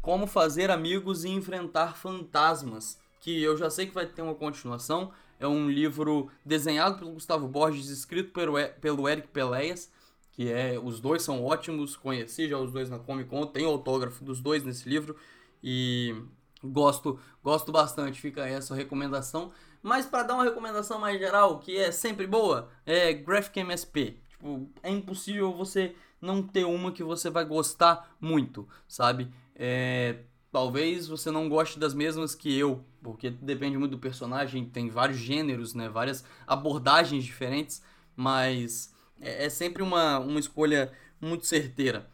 Como 0.00 0.26
Fazer 0.26 0.70
Amigos 0.70 1.24
e 1.24 1.28
Enfrentar 1.28 1.96
Fantasmas, 1.96 2.98
que 3.20 3.42
eu 3.42 3.56
já 3.56 3.68
sei 3.68 3.86
que 3.86 3.94
vai 3.94 4.06
ter 4.06 4.22
uma 4.22 4.34
continuação. 4.34 5.12
É 5.40 5.48
um 5.48 5.68
livro 5.68 6.30
desenhado 6.44 6.98
pelo 6.98 7.12
Gustavo 7.12 7.48
Borges, 7.48 7.88
escrito 7.88 8.30
pelo, 8.32 8.52
pelo 8.80 9.08
Eric 9.08 9.28
Peleias, 9.28 9.90
que 10.30 10.52
é 10.52 10.78
os 10.78 11.00
dois 11.00 11.22
são 11.22 11.42
ótimos, 11.42 11.96
conheci 11.96 12.46
já 12.46 12.58
os 12.58 12.70
dois 12.70 12.90
na 12.90 12.98
Comic 12.98 13.28
Con, 13.28 13.46
tem 13.46 13.64
autógrafo 13.64 14.22
dos 14.22 14.40
dois 14.40 14.62
nesse 14.62 14.88
livro 14.88 15.16
e 15.62 16.14
gosto, 16.62 17.18
gosto 17.42 17.72
bastante, 17.72 18.20
fica 18.20 18.46
essa 18.46 18.74
recomendação. 18.74 19.50
Mas 19.82 20.04
para 20.06 20.24
dar 20.24 20.34
uma 20.34 20.44
recomendação 20.44 20.98
mais 20.98 21.18
geral, 21.18 21.58
que 21.58 21.76
é 21.76 21.90
sempre 21.90 22.26
boa, 22.26 22.68
é 22.84 23.12
Graphic 23.14 23.60
MSP. 23.60 24.18
Tipo, 24.28 24.70
é 24.82 24.90
impossível 24.90 25.52
você 25.54 25.94
não 26.20 26.42
ter 26.42 26.64
uma 26.64 26.92
que 26.92 27.02
você 27.02 27.30
vai 27.30 27.44
gostar 27.44 28.14
muito, 28.20 28.68
sabe? 28.86 29.32
É, 29.54 30.20
talvez 30.52 31.06
você 31.06 31.30
não 31.30 31.48
goste 31.48 31.78
das 31.78 31.94
mesmas 31.94 32.34
que 32.34 32.56
eu, 32.56 32.84
porque 33.02 33.30
depende 33.30 33.78
muito 33.78 33.92
do 33.92 33.98
personagem, 33.98 34.64
tem 34.64 34.88
vários 34.88 35.18
gêneros, 35.18 35.74
né? 35.74 35.88
Várias 35.88 36.24
abordagens 36.46 37.24
diferentes, 37.24 37.82
mas 38.16 38.94
é, 39.20 39.46
é 39.46 39.48
sempre 39.48 39.82
uma, 39.82 40.18
uma 40.18 40.40
escolha 40.40 40.92
muito 41.20 41.46
certeira. 41.46 42.08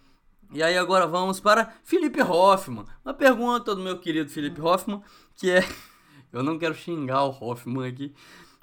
E 0.53 0.63
aí 0.63 0.77
agora 0.79 1.07
vamos 1.07 1.41
para 1.41 1.75
Felipe 1.83 2.23
Hoffman. 2.23 2.85
Uma 3.05 3.15
pergunta 3.15 3.75
do 3.75 3.83
meu 3.83 3.99
querido 3.99 4.31
Felipe 4.31 4.61
Hoffman, 4.61 5.03
que 5.35 5.51
é 5.51 5.65
eu 6.33 6.43
não 6.43 6.59
quero 6.59 6.75
xingar 6.75 7.25
o 7.25 7.31
Hoffman 7.31 7.89
aqui. 7.89 8.15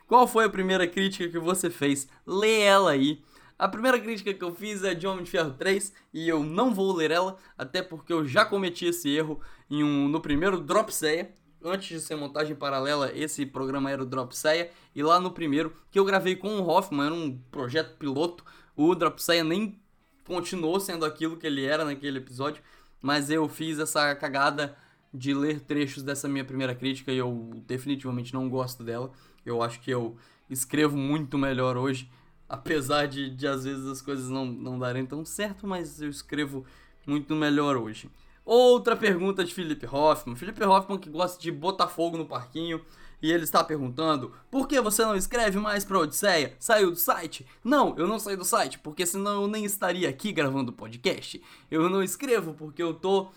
Qual 0.08 0.27
foi 0.27 0.46
a 0.46 0.50
primeira 0.50 0.88
crítica 0.88 1.30
que 1.30 1.39
você 1.39 1.70
fez? 1.70 2.08
Lê 2.25 2.62
ela 2.62 2.92
aí. 2.92 3.22
A 3.57 3.67
primeira 3.67 4.00
crítica 4.00 4.33
que 4.33 4.43
eu 4.43 4.53
fiz 4.53 4.83
é 4.83 4.93
de 4.93 5.05
Homem 5.05 5.24
de 5.24 5.31
Ferro 5.31 5.51
3 5.51 5.93
e 6.13 6.27
eu 6.27 6.43
não 6.43 6.74
vou 6.74 6.93
ler 6.93 7.12
ela, 7.12 7.38
até 7.57 7.81
porque 7.81 8.12
eu 8.12 8.25
já 8.25 8.43
cometi 8.43 8.86
esse 8.86 9.10
erro 9.10 9.39
em 9.69 9.83
um, 9.83 10.07
no 10.07 10.19
primeiro 10.19 10.60
Dropseia. 10.60 11.31
Antes 11.63 11.88
de 11.88 12.01
ser 12.01 12.15
montagem 12.15 12.55
paralela, 12.55 13.12
esse 13.15 13.45
programa 13.45 13.89
era 13.89 14.03
o 14.03 14.05
Dropseia. 14.05 14.69
E 14.93 15.01
lá 15.01 15.19
no 15.19 15.31
primeiro, 15.31 15.74
que 15.89 15.98
eu 15.98 16.03
gravei 16.03 16.36
com 16.36 16.60
o 16.60 16.67
Hoffman, 16.67 17.05
era 17.05 17.15
um 17.15 17.38
projeto 17.51 17.95
piloto, 17.98 18.43
o 18.75 18.93
Dropseia 18.93 19.43
nem 19.43 19.79
continuou 20.25 20.79
sendo 20.79 21.05
aquilo 21.05 21.38
que 21.38 21.48
ele 21.48 21.65
era 21.65 21.86
naquele 21.86 22.17
episódio. 22.17 22.62
Mas 23.01 23.29
eu 23.29 23.48
fiz 23.48 23.79
essa 23.79 24.13
cagada 24.15 24.75
de 25.13 25.33
ler 25.33 25.60
trechos 25.62 26.01
dessa 26.01 26.27
minha 26.27 26.43
primeira 26.43 26.74
crítica 26.74 27.12
e 27.12 27.17
eu 27.17 27.51
definitivamente 27.67 28.33
não 28.33 28.50
gosto 28.50 28.83
dela. 28.83 29.12
Eu 29.45 29.62
acho 29.62 29.79
que 29.79 29.91
eu 29.91 30.17
escrevo 30.50 30.98
muito 30.98 31.38
melhor 31.38 31.77
hoje, 31.77 32.10
apesar 32.53 33.07
de, 33.07 33.31
de 33.31 33.48
às 33.48 33.63
vezes 33.63 33.88
as 33.88 34.00
coisas 34.00 34.29
não, 34.29 34.45
não 34.45 34.77
darem 34.77 35.05
tão 35.07 35.25
certo, 35.25 35.65
mas 35.65 36.00
eu 36.00 36.10
escrevo 36.10 36.63
muito 37.05 37.33
melhor 37.33 37.75
hoje. 37.75 38.12
Outra 38.45 38.95
pergunta 38.95 39.43
de 39.43 39.51
Felipe 39.51 39.88
Hoffman. 39.88 40.36
Felipe 40.36 40.63
Hoffman 40.63 41.00
que 41.00 41.10
gosta 41.10 41.41
de 41.41 41.51
botar 41.51 41.88
fogo 41.88 42.15
no 42.15 42.27
parquinho. 42.27 42.79
E 43.22 43.31
ele 43.31 43.45
está 43.45 43.63
perguntando: 43.63 44.33
por 44.51 44.67
que 44.67 44.79
você 44.81 45.03
não 45.03 45.15
escreve 45.15 45.57
mais 45.57 45.83
para 45.83 45.98
Odisseia? 45.98 46.55
Saiu 46.60 46.91
do 46.91 46.98
site? 46.98 47.45
Não, 47.63 47.98
eu 47.98 48.05
não 48.05 48.19
saí 48.19 48.36
do 48.36 48.43
site, 48.43 48.77
porque 48.79 49.05
senão 49.05 49.43
eu 49.43 49.48
nem 49.48 49.63
estaria 49.63 50.10
aqui 50.10 50.31
gravando 50.31 50.74
podcast. 50.74 51.41
Eu 51.72 51.89
não 51.89 52.03
escrevo 52.03 52.53
porque 52.53 52.83
eu 52.83 52.93
tô 52.93 53.31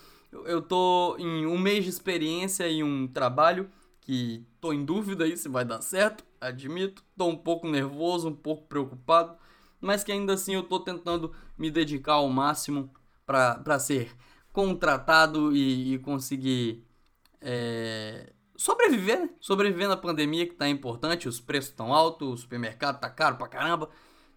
eu 0.45 0.61
tô 0.61 1.17
em 1.19 1.47
um 1.47 1.57
mês 1.57 1.85
de 1.85 1.91
experiência 1.91 2.69
em 2.69 2.83
um 2.83 3.07
trabalho 3.07 3.71
que 4.01 4.45
tô 4.61 4.73
em 4.73 4.85
dúvida 4.85 5.25
aí 5.25 5.37
se 5.37 5.49
vai 5.49 5.65
dar 5.65 5.81
certo, 5.81 6.25
admito. 6.49 7.03
Tô 7.17 7.27
um 7.27 7.37
pouco 7.37 7.69
nervoso, 7.69 8.29
um 8.29 8.35
pouco 8.35 8.67
preocupado, 8.67 9.37
mas 9.81 10.05
que 10.05 10.13
ainda 10.13 10.35
assim 10.35 10.55
eu 10.55 10.63
tô 10.63 10.81
tentando 10.81 11.33
me 11.59 11.71
dedicar 11.71 12.15
ao 12.15 12.29
máximo 12.29 12.91
para 13.25 13.79
ser 13.79 14.15
contratado 14.53 15.55
e, 15.55 15.95
e 15.95 15.99
conseguir 15.99 16.87
é, 17.41 18.33
sobreviver, 18.57 19.21
né? 19.21 19.31
Sobreviver 19.41 19.89
na 19.89 19.97
pandemia 19.97 20.47
que 20.47 20.55
tá 20.55 20.69
importante, 20.69 21.29
os 21.29 21.41
preços 21.41 21.71
estão 21.71 21.93
altos, 21.93 22.29
o 22.29 22.37
supermercado 22.37 23.01
tá 23.01 23.11
caro 23.11 23.37
pra 23.37 23.49
caramba. 23.49 23.91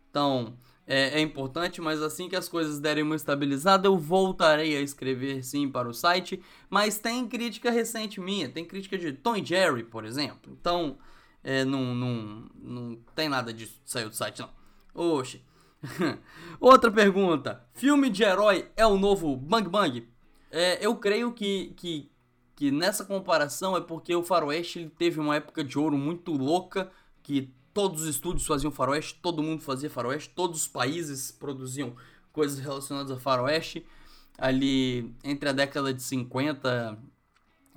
Então, 0.10 0.58
é, 0.86 1.20
é, 1.20 1.22
importante, 1.22 1.80
mas 1.80 2.02
assim 2.02 2.28
que 2.28 2.36
as 2.36 2.50
coisas 2.50 2.80
derem 2.80 3.04
uma 3.04 3.16
estabilizada, 3.16 3.88
eu 3.88 3.98
voltarei 3.98 4.76
a 4.76 4.82
escrever 4.82 5.44
sim 5.44 5.70
para 5.70 5.88
o 5.88 5.94
site. 5.94 6.42
Mas 6.70 6.98
tem 6.98 7.28
crítica 7.28 7.70
recente 7.70 8.20
minha, 8.20 8.50
tem 8.50 8.66
crítica 8.66 8.98
de 8.98 9.14
Tom 9.14 9.36
e 9.36 9.46
Jerry, 9.46 9.84
por 9.84 10.04
exemplo. 10.04 10.52
Então, 10.60 10.98
é, 11.44 11.64
não, 11.64 11.96
não, 11.96 12.50
não 12.56 12.96
tem 13.16 13.30
nada 13.30 13.54
disso 13.54 13.80
de 13.84 13.92
sair 13.92 14.08
do 14.10 14.16
site, 14.16 14.40
não. 14.40 14.50
Oxe. 14.94 15.44
Outra 16.60 16.92
pergunta: 16.92 17.66
filme 17.74 18.10
de 18.10 18.24
herói 18.24 18.70
é 18.76 18.86
o 18.86 18.98
novo 18.98 19.36
Bang 19.36 19.70
Bang? 19.70 20.08
É, 20.52 20.86
eu 20.86 20.96
creio 20.96 21.32
que, 21.32 21.74
que, 21.78 22.12
que 22.56 22.72
nessa 22.72 23.06
comparação 23.06 23.78
é 23.78 23.82
porque 23.82 24.14
o 24.16 24.24
Faroeste 24.24 24.80
ele 24.80 24.90
teve 24.90 25.20
uma 25.20 25.36
época 25.36 25.64
de 25.64 25.78
ouro 25.78 25.98
muito 25.98 26.32
louca 26.32 26.92
que 27.22 27.54
todos 27.74 28.02
os 28.02 28.08
estúdios 28.10 28.46
faziam 28.46 28.72
faroeste, 28.72 29.20
todo 29.22 29.44
mundo 29.44 29.62
fazia 29.62 29.90
faroeste, 29.90 30.34
todos 30.36 30.62
os 30.62 30.68
países 30.68 31.32
produziam 31.32 31.96
coisas 32.34 32.60
relacionadas 32.60 33.12
a 33.12 33.20
faroeste. 33.20 33.86
Ali 34.38 35.14
entre 35.24 35.50
a 35.50 35.52
década 35.52 35.94
de 35.94 36.02
50 36.02 36.98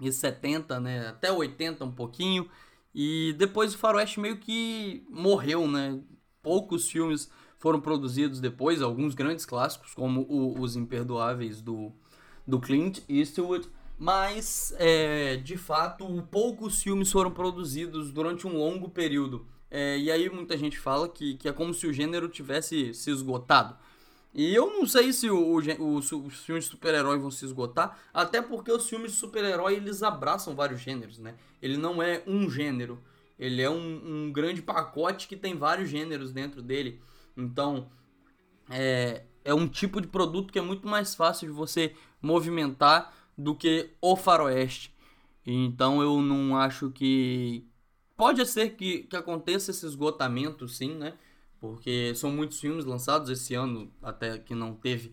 e 0.01 0.11
70, 0.11 0.81
né, 0.81 1.09
até 1.09 1.31
80 1.31 1.85
um 1.85 1.93
pouquinho. 1.93 2.49
E 2.95 3.35
depois 3.39 3.75
o 3.75 3.79
faroeste 3.79 4.21
meio 4.21 4.37
que 4.37 5.05
morreu, 5.09 5.67
né? 5.67 5.99
Poucos 6.43 6.91
filmes 6.91 7.31
foram 7.59 7.81
produzidos 7.81 8.41
depois, 8.41 8.83
alguns 8.83 9.15
grandes 9.15 9.47
clássicos, 9.47 9.95
como 9.95 10.23
o, 10.29 10.61
Os 10.61 10.77
Imperdoáveis 10.77 11.61
do, 11.63 11.93
do 12.47 12.61
Clint 12.61 13.01
Eastwood. 13.09 13.69
Mas, 13.99 14.75
é, 14.79 15.37
de 15.37 15.57
fato, 15.57 16.27
poucos 16.31 16.83
filmes 16.83 17.13
foram 17.13 17.31
produzidos 17.31 18.13
durante 18.13 18.47
um 18.47 18.59
longo 18.59 18.89
período. 18.89 19.47
É, 19.71 19.97
e 19.97 20.11
aí 20.11 20.29
muita 20.29 20.59
gente 20.59 20.79
fala 20.79 21.09
que, 21.09 21.37
que 21.37 21.49
é 21.49 21.53
como 21.53 21.73
se 21.73 21.87
o 21.87 21.93
gênero 21.93 22.29
tivesse 22.29 22.93
se 22.93 23.11
esgotado. 23.11 23.77
E 24.35 24.55
eu 24.55 24.73
não 24.73 24.87
sei 24.87 25.13
se 25.13 25.29
o, 25.29 25.37
o, 25.37 25.59
o, 25.59 25.97
os 25.97 26.45
filmes 26.45 26.65
de 26.65 26.71
super-herói 26.71 27.19
vão 27.19 27.31
se 27.31 27.45
esgotar, 27.45 27.99
até 28.15 28.41
porque 28.41 28.73
os 28.73 28.89
filmes 28.89 29.13
de 29.13 29.19
super-herói 29.19 29.75
eles 29.75 30.03
abraçam 30.03 30.55
vários 30.55 30.81
gêneros, 30.81 31.19
né? 31.19 31.35
Ele 31.61 31.77
não 31.77 32.03
é 32.03 32.23
um 32.27 32.49
gênero, 32.49 33.03
ele 33.39 33.61
é 33.61 33.69
um, 33.69 34.27
um 34.27 34.33
grande 34.33 34.63
pacote 34.63 35.29
que 35.29 35.37
tem 35.37 35.57
vários 35.57 35.91
gêneros 35.91 36.33
dentro 36.33 36.63
dele. 36.63 37.01
Então, 37.37 37.91
é, 38.71 39.25
é 39.45 39.53
um 39.53 39.69
tipo 39.69 40.01
de 40.01 40.09
produto 40.09 40.53
que 40.53 40.59
é 40.59 40.63
muito 40.63 40.89
mais 40.89 41.15
fácil 41.15 41.47
de 41.49 41.53
você 41.53 41.95
movimentar 42.21 43.13
do 43.37 43.55
que 43.55 43.91
o 44.01 44.17
faroeste. 44.17 44.93
Então 45.45 46.01
eu 46.01 46.23
não 46.23 46.57
acho 46.57 46.91
que, 46.91 47.67
Pode 48.23 48.47
ser 48.47 48.77
que, 48.77 49.01
que 49.01 49.17
aconteça 49.17 49.73
esse 49.73 49.85
esgotamento, 49.85 50.69
sim, 50.69 50.95
né? 50.95 51.15
Porque 51.63 52.13
são 52.17 52.29
muitos 52.33 52.59
filmes 52.59 52.85
lançados 52.85 53.31
esse 53.31 53.55
ano, 53.55 53.89
até 54.03 54.37
que 54.37 54.53
não 54.53 54.75
teve. 54.75 55.13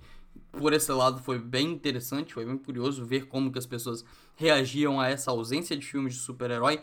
Por 0.51 0.73
esse 0.73 0.91
lado 0.91 1.21
foi 1.21 1.37
bem 1.37 1.69
interessante, 1.69 2.33
foi 2.33 2.43
bem 2.43 2.57
curioso 2.57 3.05
ver 3.05 3.27
como 3.27 3.51
que 3.51 3.59
as 3.59 3.67
pessoas 3.67 4.03
reagiam 4.35 4.99
a 4.99 5.07
essa 5.07 5.29
ausência 5.29 5.77
de 5.77 5.85
filmes 5.85 6.15
de 6.15 6.21
super-herói. 6.21 6.81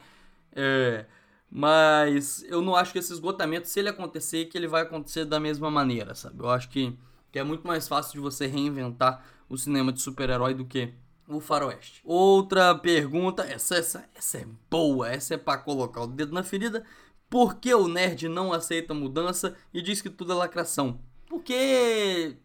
É, 0.52 1.04
mas 1.50 2.44
eu 2.44 2.62
não 2.62 2.76
acho 2.76 2.92
que 2.92 3.00
esse 3.00 3.12
esgotamento, 3.12 3.66
se 3.66 3.80
ele 3.80 3.88
acontecer, 3.88 4.44
que 4.44 4.56
ele 4.56 4.68
vai 4.68 4.82
acontecer 4.82 5.24
da 5.24 5.40
mesma 5.40 5.68
maneira, 5.68 6.14
sabe? 6.14 6.38
Eu 6.38 6.48
acho 6.48 6.68
que, 6.68 6.96
que 7.32 7.38
é 7.40 7.42
muito 7.42 7.66
mais 7.66 7.88
fácil 7.88 8.12
de 8.12 8.20
você 8.20 8.46
reinventar 8.46 9.26
o 9.48 9.58
cinema 9.58 9.92
de 9.92 10.00
super-herói 10.00 10.54
do 10.54 10.64
que 10.64 10.94
o 11.26 11.40
faroeste. 11.40 12.00
Outra 12.04 12.72
pergunta, 12.72 13.42
essa, 13.42 13.74
essa, 13.74 14.08
essa 14.14 14.38
é 14.38 14.46
boa, 14.70 15.10
essa 15.10 15.34
é 15.34 15.36
para 15.36 15.58
colocar 15.58 16.02
o 16.02 16.06
dedo 16.06 16.32
na 16.32 16.44
ferida. 16.44 16.84
Por 17.28 17.56
que 17.56 17.74
o 17.74 17.88
nerd 17.88 18.28
não 18.28 18.52
aceita 18.52 18.94
mudança 18.94 19.56
e 19.74 19.82
diz 19.82 20.00
que 20.00 20.08
tudo 20.08 20.32
é 20.32 20.36
lacração? 20.36 21.00
Porque 21.28 22.36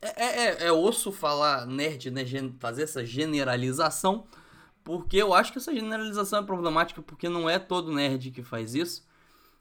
é, 0.00 0.24
é, 0.24 0.44
é, 0.44 0.66
é 0.66 0.72
osso 0.72 1.10
falar 1.10 1.66
nerd, 1.66 2.10
né, 2.10 2.22
fazer 2.60 2.82
essa 2.82 3.04
generalização, 3.04 4.26
porque 4.84 5.16
eu 5.16 5.34
acho 5.34 5.52
que 5.52 5.58
essa 5.58 5.74
generalização 5.74 6.40
é 6.40 6.42
problemática 6.42 7.02
porque 7.02 7.28
não 7.28 7.50
é 7.50 7.58
todo 7.58 7.92
nerd 7.92 8.30
que 8.30 8.42
faz 8.42 8.74
isso, 8.74 9.06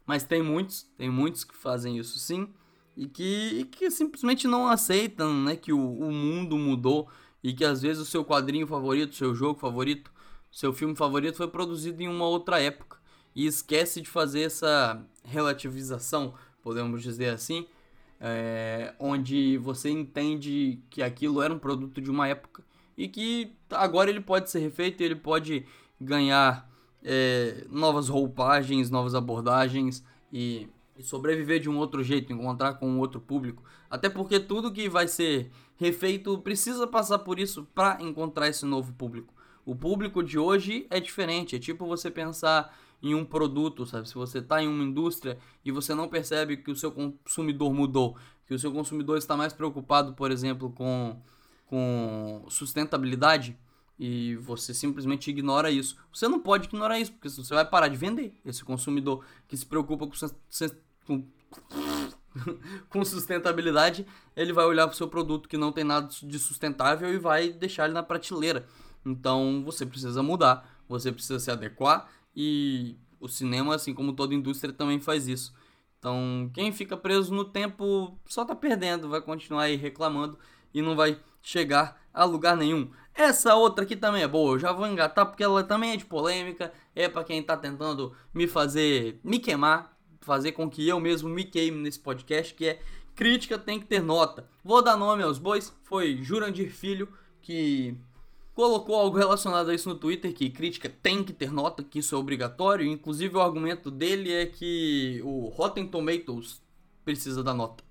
mas 0.05 0.23
tem 0.23 0.43
muitos, 0.43 0.83
tem 0.95 1.09
muitos 1.09 1.43
que 1.43 1.55
fazem 1.55 1.97
isso 1.97 2.19
sim, 2.19 2.53
e 2.95 3.07
que, 3.07 3.59
e 3.59 3.65
que 3.65 3.89
simplesmente 3.89 4.47
não 4.47 4.67
aceitam, 4.67 5.33
né, 5.43 5.55
que 5.55 5.73
o, 5.73 5.79
o 5.79 6.11
mundo 6.11 6.55
mudou 6.55 7.09
e 7.43 7.51
que 7.51 7.65
às 7.65 7.81
vezes 7.81 8.01
o 8.01 8.05
seu 8.05 8.23
quadrinho 8.23 8.67
favorito, 8.67 9.15
seu 9.15 9.33
jogo 9.33 9.59
favorito, 9.59 10.11
seu 10.51 10.71
filme 10.71 10.95
favorito 10.95 11.35
foi 11.35 11.47
produzido 11.47 12.01
em 12.01 12.07
uma 12.07 12.25
outra 12.25 12.61
época 12.61 12.97
e 13.37 13.45
esquece 13.45 14.01
de 14.01 14.09
fazer 14.09 14.41
essa 14.41 14.99
relativização, 15.23 16.33
podemos 16.63 17.03
dizer 17.03 17.29
assim, 17.29 17.67
é, 18.19 18.95
onde 18.99 19.59
você 19.59 19.91
entende 19.91 20.81
que 20.89 21.03
aquilo 21.03 21.39
era 21.43 21.53
um 21.53 21.59
produto 21.59 22.01
de 22.01 22.09
uma 22.09 22.27
época 22.27 22.63
e 22.97 23.07
que 23.07 23.53
agora 23.69 24.09
ele 24.09 24.21
pode 24.21 24.49
ser 24.49 24.57
refeito, 24.57 25.03
ele 25.03 25.15
pode 25.15 25.67
ganhar 26.01 26.67
é, 27.03 27.63
novas 27.69 28.09
roupagens, 28.09 28.89
novas 28.89 29.13
abordagens 29.13 30.03
e, 30.33 30.67
e 30.97 31.03
sobreviver 31.03 31.59
de 31.59 31.69
um 31.69 31.77
outro 31.77 32.03
jeito, 32.03 32.33
encontrar 32.33 32.73
com 32.73 32.89
um 32.89 32.97
outro 32.97 33.21
público. 33.21 33.63
Até 33.87 34.09
porque 34.09 34.39
tudo 34.39 34.73
que 34.73 34.89
vai 34.89 35.07
ser 35.07 35.51
refeito 35.75 36.39
precisa 36.39 36.87
passar 36.87 37.19
por 37.19 37.37
isso 37.37 37.67
para 37.75 38.01
encontrar 38.01 38.47
esse 38.47 38.65
novo 38.65 38.93
público. 38.93 39.31
O 39.63 39.75
público 39.75 40.23
de 40.23 40.39
hoje 40.39 40.87
é 40.89 40.99
diferente, 40.99 41.55
é 41.55 41.59
tipo 41.59 41.85
você 41.85 42.09
pensar 42.09 42.75
em 43.01 43.13
um 43.13 43.23
produto, 43.23 43.85
sabe? 43.85 44.07
Se 44.07 44.15
você 44.15 44.39
está 44.39 44.61
em 44.61 44.67
uma 44.67 44.83
indústria 44.83 45.37
e 45.63 45.71
você 45.71 45.93
não 45.93 46.07
percebe 46.07 46.57
que 46.57 46.71
o 46.71 46.75
seu 46.75 46.91
consumidor 46.91 47.73
mudou, 47.73 48.17
que 48.45 48.53
o 48.53 48.59
seu 48.59 48.71
consumidor 48.71 49.17
está 49.17 49.37
mais 49.37 49.53
preocupado, 49.53 50.13
por 50.13 50.31
exemplo, 50.31 50.71
com, 50.71 51.19
com 51.67 52.45
sustentabilidade 52.49 53.57
e 53.99 54.35
você 54.37 54.73
simplesmente 54.73 55.29
ignora 55.29 55.69
isso. 55.69 55.97
Você 56.13 56.27
não 56.27 56.39
pode 56.39 56.67
ignorar 56.67 56.99
isso, 56.99 57.11
porque 57.13 57.29
você 57.29 57.53
vai 57.53 57.65
parar 57.65 57.87
de 57.87 57.97
vender. 57.97 58.33
Esse 58.45 58.63
consumidor 58.63 59.23
que 59.47 59.57
se 59.57 59.65
preocupa 59.65 60.07
com, 60.07 60.13
com 61.05 61.27
com 62.89 63.03
sustentabilidade, 63.03 64.05
ele 64.35 64.53
vai 64.53 64.65
olhar 64.65 64.87
para 64.87 64.93
o 64.93 64.97
seu 64.97 65.07
produto 65.07 65.47
que 65.47 65.57
não 65.57 65.71
tem 65.71 65.83
nada 65.83 66.07
de 66.23 66.39
sustentável 66.39 67.13
e 67.13 67.17
vai 67.17 67.51
deixar 67.51 67.85
ele 67.85 67.93
na 67.93 68.03
prateleira. 68.03 68.65
Então 69.05 69.63
você 69.63 69.85
precisa 69.85 70.21
mudar, 70.21 70.69
você 70.87 71.11
precisa 71.11 71.39
se 71.39 71.51
adequar 71.51 72.09
e 72.39 72.95
o 73.19 73.27
cinema, 73.27 73.73
assim 73.73 73.95
como 73.95 74.13
toda 74.13 74.35
indústria, 74.35 74.71
também 74.71 74.99
faz 74.99 75.27
isso. 75.27 75.51
Então 75.97 76.51
quem 76.53 76.71
fica 76.71 76.95
preso 76.95 77.33
no 77.33 77.43
tempo 77.43 78.15
só 78.27 78.45
tá 78.45 78.55
perdendo, 78.55 79.09
vai 79.09 79.19
continuar 79.19 79.63
aí 79.63 79.75
reclamando 79.75 80.37
e 80.71 80.79
não 80.79 80.95
vai 80.95 81.19
chegar 81.41 81.99
a 82.13 82.23
lugar 82.23 82.55
nenhum. 82.55 82.91
Essa 83.15 83.55
outra 83.55 83.83
aqui 83.83 83.95
também 83.95 84.21
é 84.21 84.27
boa, 84.27 84.53
eu 84.53 84.59
já 84.59 84.71
vou 84.71 84.85
engatar 84.85 85.25
porque 85.25 85.43
ela 85.43 85.63
também 85.63 85.93
é 85.93 85.97
de 85.97 86.05
polêmica, 86.05 86.71
é 86.95 87.09
para 87.09 87.23
quem 87.23 87.41
tá 87.41 87.57
tentando 87.57 88.15
me 88.31 88.47
fazer 88.47 89.19
me 89.23 89.39
queimar 89.39 89.97
fazer 90.21 90.51
com 90.51 90.69
que 90.69 90.87
eu 90.87 90.99
mesmo 90.99 91.29
me 91.29 91.45
queime 91.45 91.81
nesse 91.81 91.99
podcast, 91.99 92.53
que 92.53 92.67
é 92.67 92.81
crítica 93.15 93.57
tem 93.57 93.79
que 93.79 93.85
ter 93.85 94.01
nota. 94.01 94.47
Vou 94.63 94.83
dar 94.83 94.97
nome 94.97 95.23
aos 95.23 95.39
bois, 95.39 95.73
foi 95.83 96.21
Jurandir 96.21 96.69
Filho 96.69 97.07
que 97.41 97.97
colocou 98.57 98.95
algo 98.95 99.15
relacionado 99.15 99.69
a 99.69 99.75
isso 99.75 99.87
no 99.87 99.93
Twitter, 99.93 100.33
que 100.33 100.49
crítica 100.49 100.89
tem 100.89 101.23
que 101.23 101.31
ter 101.31 101.51
nota, 101.51 101.83
que 101.83 101.99
isso 101.99 102.15
é 102.15 102.17
obrigatório. 102.17 102.87
Inclusive 102.87 103.37
o 103.37 103.39
argumento 103.39 103.91
dele 103.91 104.33
é 104.33 104.47
que 104.47 105.21
o 105.23 105.49
Rotten 105.49 105.85
Tomatoes 105.85 106.59
precisa 107.05 107.43
da 107.43 107.53
nota. 107.53 107.83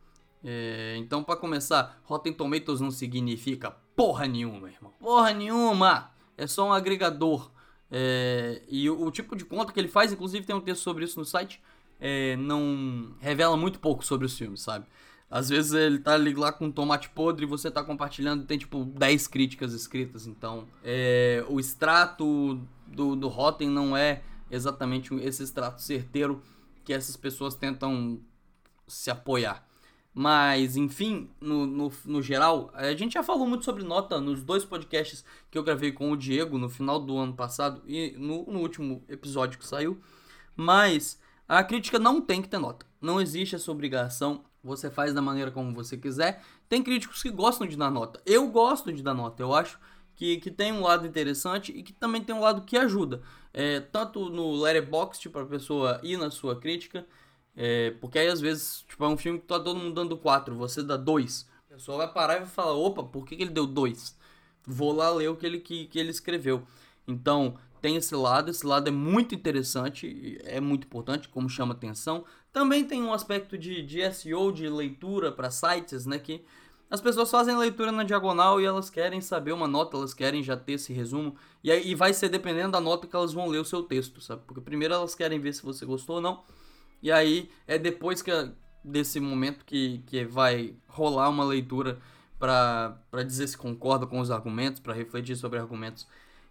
É, 0.43 0.97
então, 0.99 1.23
para 1.23 1.37
começar, 1.37 2.01
Rotten 2.03 2.33
Tomatoes 2.33 2.81
não 2.81 2.91
significa 2.91 3.71
porra 3.95 4.27
nenhuma, 4.27 4.69
irmão. 4.69 4.93
Porra 4.99 5.33
nenhuma! 5.33 6.11
É 6.37 6.49
só 6.49 6.67
um 6.67 6.73
agregador. 6.73 7.49
É, 7.89 8.61
e 8.69 8.91
o, 8.91 9.07
o, 9.07 9.11
tipo 9.13 9.37
de 9.37 9.45
conta 9.45 9.73
que 9.73 9.79
ele 9.79 9.87
faz, 9.87 10.13
inclusive 10.13 10.45
tem 10.45 10.57
um 10.57 10.61
texto 10.61 10.83
sobre 10.83 11.05
isso 11.05 11.17
no 11.17 11.25
site, 11.25 11.63
é, 12.01 12.35
não 12.35 13.15
revela 13.21 13.57
muito 13.57 13.79
pouco 13.79 14.05
sobre 14.05 14.27
os 14.27 14.37
filmes, 14.37 14.63
sabe? 14.63 14.85
Às 15.31 15.49
vezes 15.49 15.73
ele 15.73 15.99
tá 15.99 16.15
ali 16.15 16.35
lá 16.35 16.53
com 16.53 16.67
um 16.67 16.73
tomate 16.73 17.09
podre 17.11 17.45
e 17.45 17.49
você 17.49 17.71
tá 17.71 17.83
compartilhando 17.83 18.45
tem 18.45 18.57
tipo 18.57 18.85
10 18.85 19.27
críticas 19.27 19.73
escritas. 19.73 20.27
Então, 20.27 20.67
é, 20.85 21.45
o 21.49 21.59
extrato 21.59 22.61
do, 22.87 23.17
do 23.17 23.29
Rotten 23.29 23.69
não 23.69 23.97
é 23.97 24.23
exatamente 24.51 25.13
esse 25.17 25.43
extrato 25.43 25.83
certeiro 25.83 26.43
que 26.85 26.93
essas 26.93 27.17
pessoas 27.17 27.55
tentam 27.55 28.21
se 28.87 29.11
apoiar. 29.11 29.67
Mas, 30.19 30.79
enfim, 30.79 31.29
no, 31.39 31.67
no, 31.67 31.93
no, 32.07 32.23
geral, 32.23 32.71
a 32.73 32.95
gente 32.95 33.13
já 33.13 33.23
falou 33.23 33.47
muito 33.47 33.67
sobre 33.67 33.85
nota 33.85 34.19
nos 34.19 34.43
dois 34.43 34.65
podcasts 34.65 35.23
que 35.51 35.59
eu 35.59 35.63
gravei 35.63 35.93
com 35.93 36.11
o 36.11 36.17
Diego 36.17 36.57
no 36.57 36.71
final 36.71 36.99
do 36.99 37.19
ano 37.19 37.35
passado 37.35 37.83
e 37.87 38.13
no, 38.17 38.47
no 38.47 38.61
último 38.61 39.05
episódio 39.11 39.59
que 39.59 39.67
saiu. 39.67 40.01
Mas 40.57 41.21
a 41.47 41.63
crítica 41.63 41.99
não 41.99 42.23
tem 42.23 42.41
que 42.41 42.49
ter 42.49 42.59
nota. 42.59 42.87
Não 42.99 43.21
existe 43.21 43.57
essa 43.57 43.71
obrigação 43.71 44.43
você 44.67 44.91
faz 44.91 45.15
da 45.15 45.23
maneira 45.23 45.51
como 45.51 45.73
você 45.73 45.97
quiser. 45.97 46.43
Tem 46.69 46.83
críticos 46.83 47.23
que 47.23 47.31
gostam 47.31 47.67
de 47.67 47.77
dar 47.77 47.91
nota. 47.91 48.21
Eu 48.27 48.49
gosto 48.49 48.93
de 48.93 49.03
dar 49.03 49.15
nota. 49.15 49.43
Eu 49.43 49.55
acho 49.55 49.79
que, 50.17 50.39
que 50.39 50.51
tem 50.51 50.73
um 50.73 50.83
lado 50.83 51.07
interessante 51.07 51.73
e 51.73 51.83
que 51.83 51.93
também 51.93 52.23
tem 52.23 52.35
um 52.35 52.41
lado 52.41 52.63
que 52.63 52.77
ajuda. 52.77 53.23
É, 53.55 53.81
tanto 53.81 54.29
no 54.29 54.53
Letterboxd 54.61 55.29
para 55.31 55.43
a 55.43 55.47
pessoa 55.47 56.01
ir 56.03 56.17
na 56.17 56.31
sua 56.31 56.59
crítica, 56.59 57.07
é, 57.55 57.93
porque 58.01 58.19
aí 58.19 58.29
às 58.29 58.41
vezes 58.41 58.85
tipo, 58.89 59.05
é 59.05 59.09
um 59.09 59.17
filme 59.17 59.39
que 59.39 59.47
tá 59.47 59.61
todo 59.61 59.79
mundo 59.79 59.95
dando 59.95 60.17
4, 60.17 60.55
você 60.55 60.83
dá 60.83 60.97
2. 60.97 61.49
A 61.71 61.75
pessoa 61.75 61.99
vai 61.99 62.13
parar 62.13 62.37
e 62.37 62.41
vai 62.41 62.49
falar: 62.49 62.73
opa, 62.73 63.05
por 63.05 63.25
que, 63.25 63.37
que 63.37 63.43
ele 63.43 63.51
deu 63.51 63.67
2? 63.67 64.17
Vou 64.67 64.93
lá 64.93 65.11
ler 65.11 65.29
o 65.29 65.37
que 65.37 65.47
ele, 65.47 65.61
que, 65.61 65.87
que 65.87 65.99
ele 65.99 66.11
escreveu. 66.11 66.67
Então, 67.07 67.57
tem 67.81 67.97
esse 67.97 68.15
lado, 68.15 68.51
esse 68.51 68.67
lado 68.67 68.89
é 68.89 68.91
muito 68.91 69.35
interessante, 69.35 70.39
é 70.45 70.61
muito 70.61 70.87
importante, 70.87 71.29
como 71.29 71.49
chama 71.49 71.75
atenção. 71.75 72.25
Também 72.53 72.85
tem 72.85 73.03
um 73.03 73.13
aspecto 73.13 73.57
de, 73.57 73.83
de 73.83 74.01
SEO, 74.13 74.53
de 74.53 74.69
leitura 74.69 75.31
para 75.31 75.51
sites, 75.51 76.07
né, 76.07 76.19
que 76.19 76.45
as 76.91 77.01
pessoas 77.01 77.31
fazem 77.31 77.57
leitura 77.57 77.91
na 77.91 78.05
diagonal 78.05 78.61
e 78.61 78.65
elas 78.65 78.89
querem 78.89 79.21
saber 79.21 79.53
uma 79.53 79.67
nota, 79.67 79.97
elas 79.97 80.15
querem 80.15 80.43
já 80.43 80.57
ter 80.57 80.75
esse 80.75 80.93
resumo, 80.93 81.37
e 81.63 81.71
aí 81.71 81.95
vai 81.95 82.15
ser 82.15 82.29
dependendo 82.29 82.73
da 82.73 82.81
nota 82.81 83.07
que 83.07 83.17
elas 83.17 83.33
vão 83.33 83.49
ler 83.49 83.59
o 83.59 83.65
seu 83.65 83.83
texto, 83.83 84.21
sabe? 84.21 84.43
Porque 84.47 84.61
primeiro 84.61 84.95
elas 84.95 85.15
querem 85.15 85.41
ver 85.41 85.53
se 85.53 85.63
você 85.63 85.85
gostou 85.85 86.17
ou 86.17 86.23
não, 86.23 86.45
e 87.03 87.11
aí 87.11 87.51
é 87.67 87.77
depois 87.77 88.23
que 88.23 88.31
desse 88.85 89.19
momento 89.19 89.65
que, 89.65 90.03
que 90.07 90.25
vai 90.25 90.77
rolar 90.87 91.29
uma 91.29 91.45
leitura 91.45 91.99
para 92.39 93.25
dizer 93.27 93.49
se 93.49 93.59
concorda 93.59 94.07
com 94.07 94.21
os 94.21 94.31
argumentos, 94.31 94.81
para 94.81 94.95
refletir 94.95 95.37
sobre 95.37 95.59
argumentos. 95.59 96.07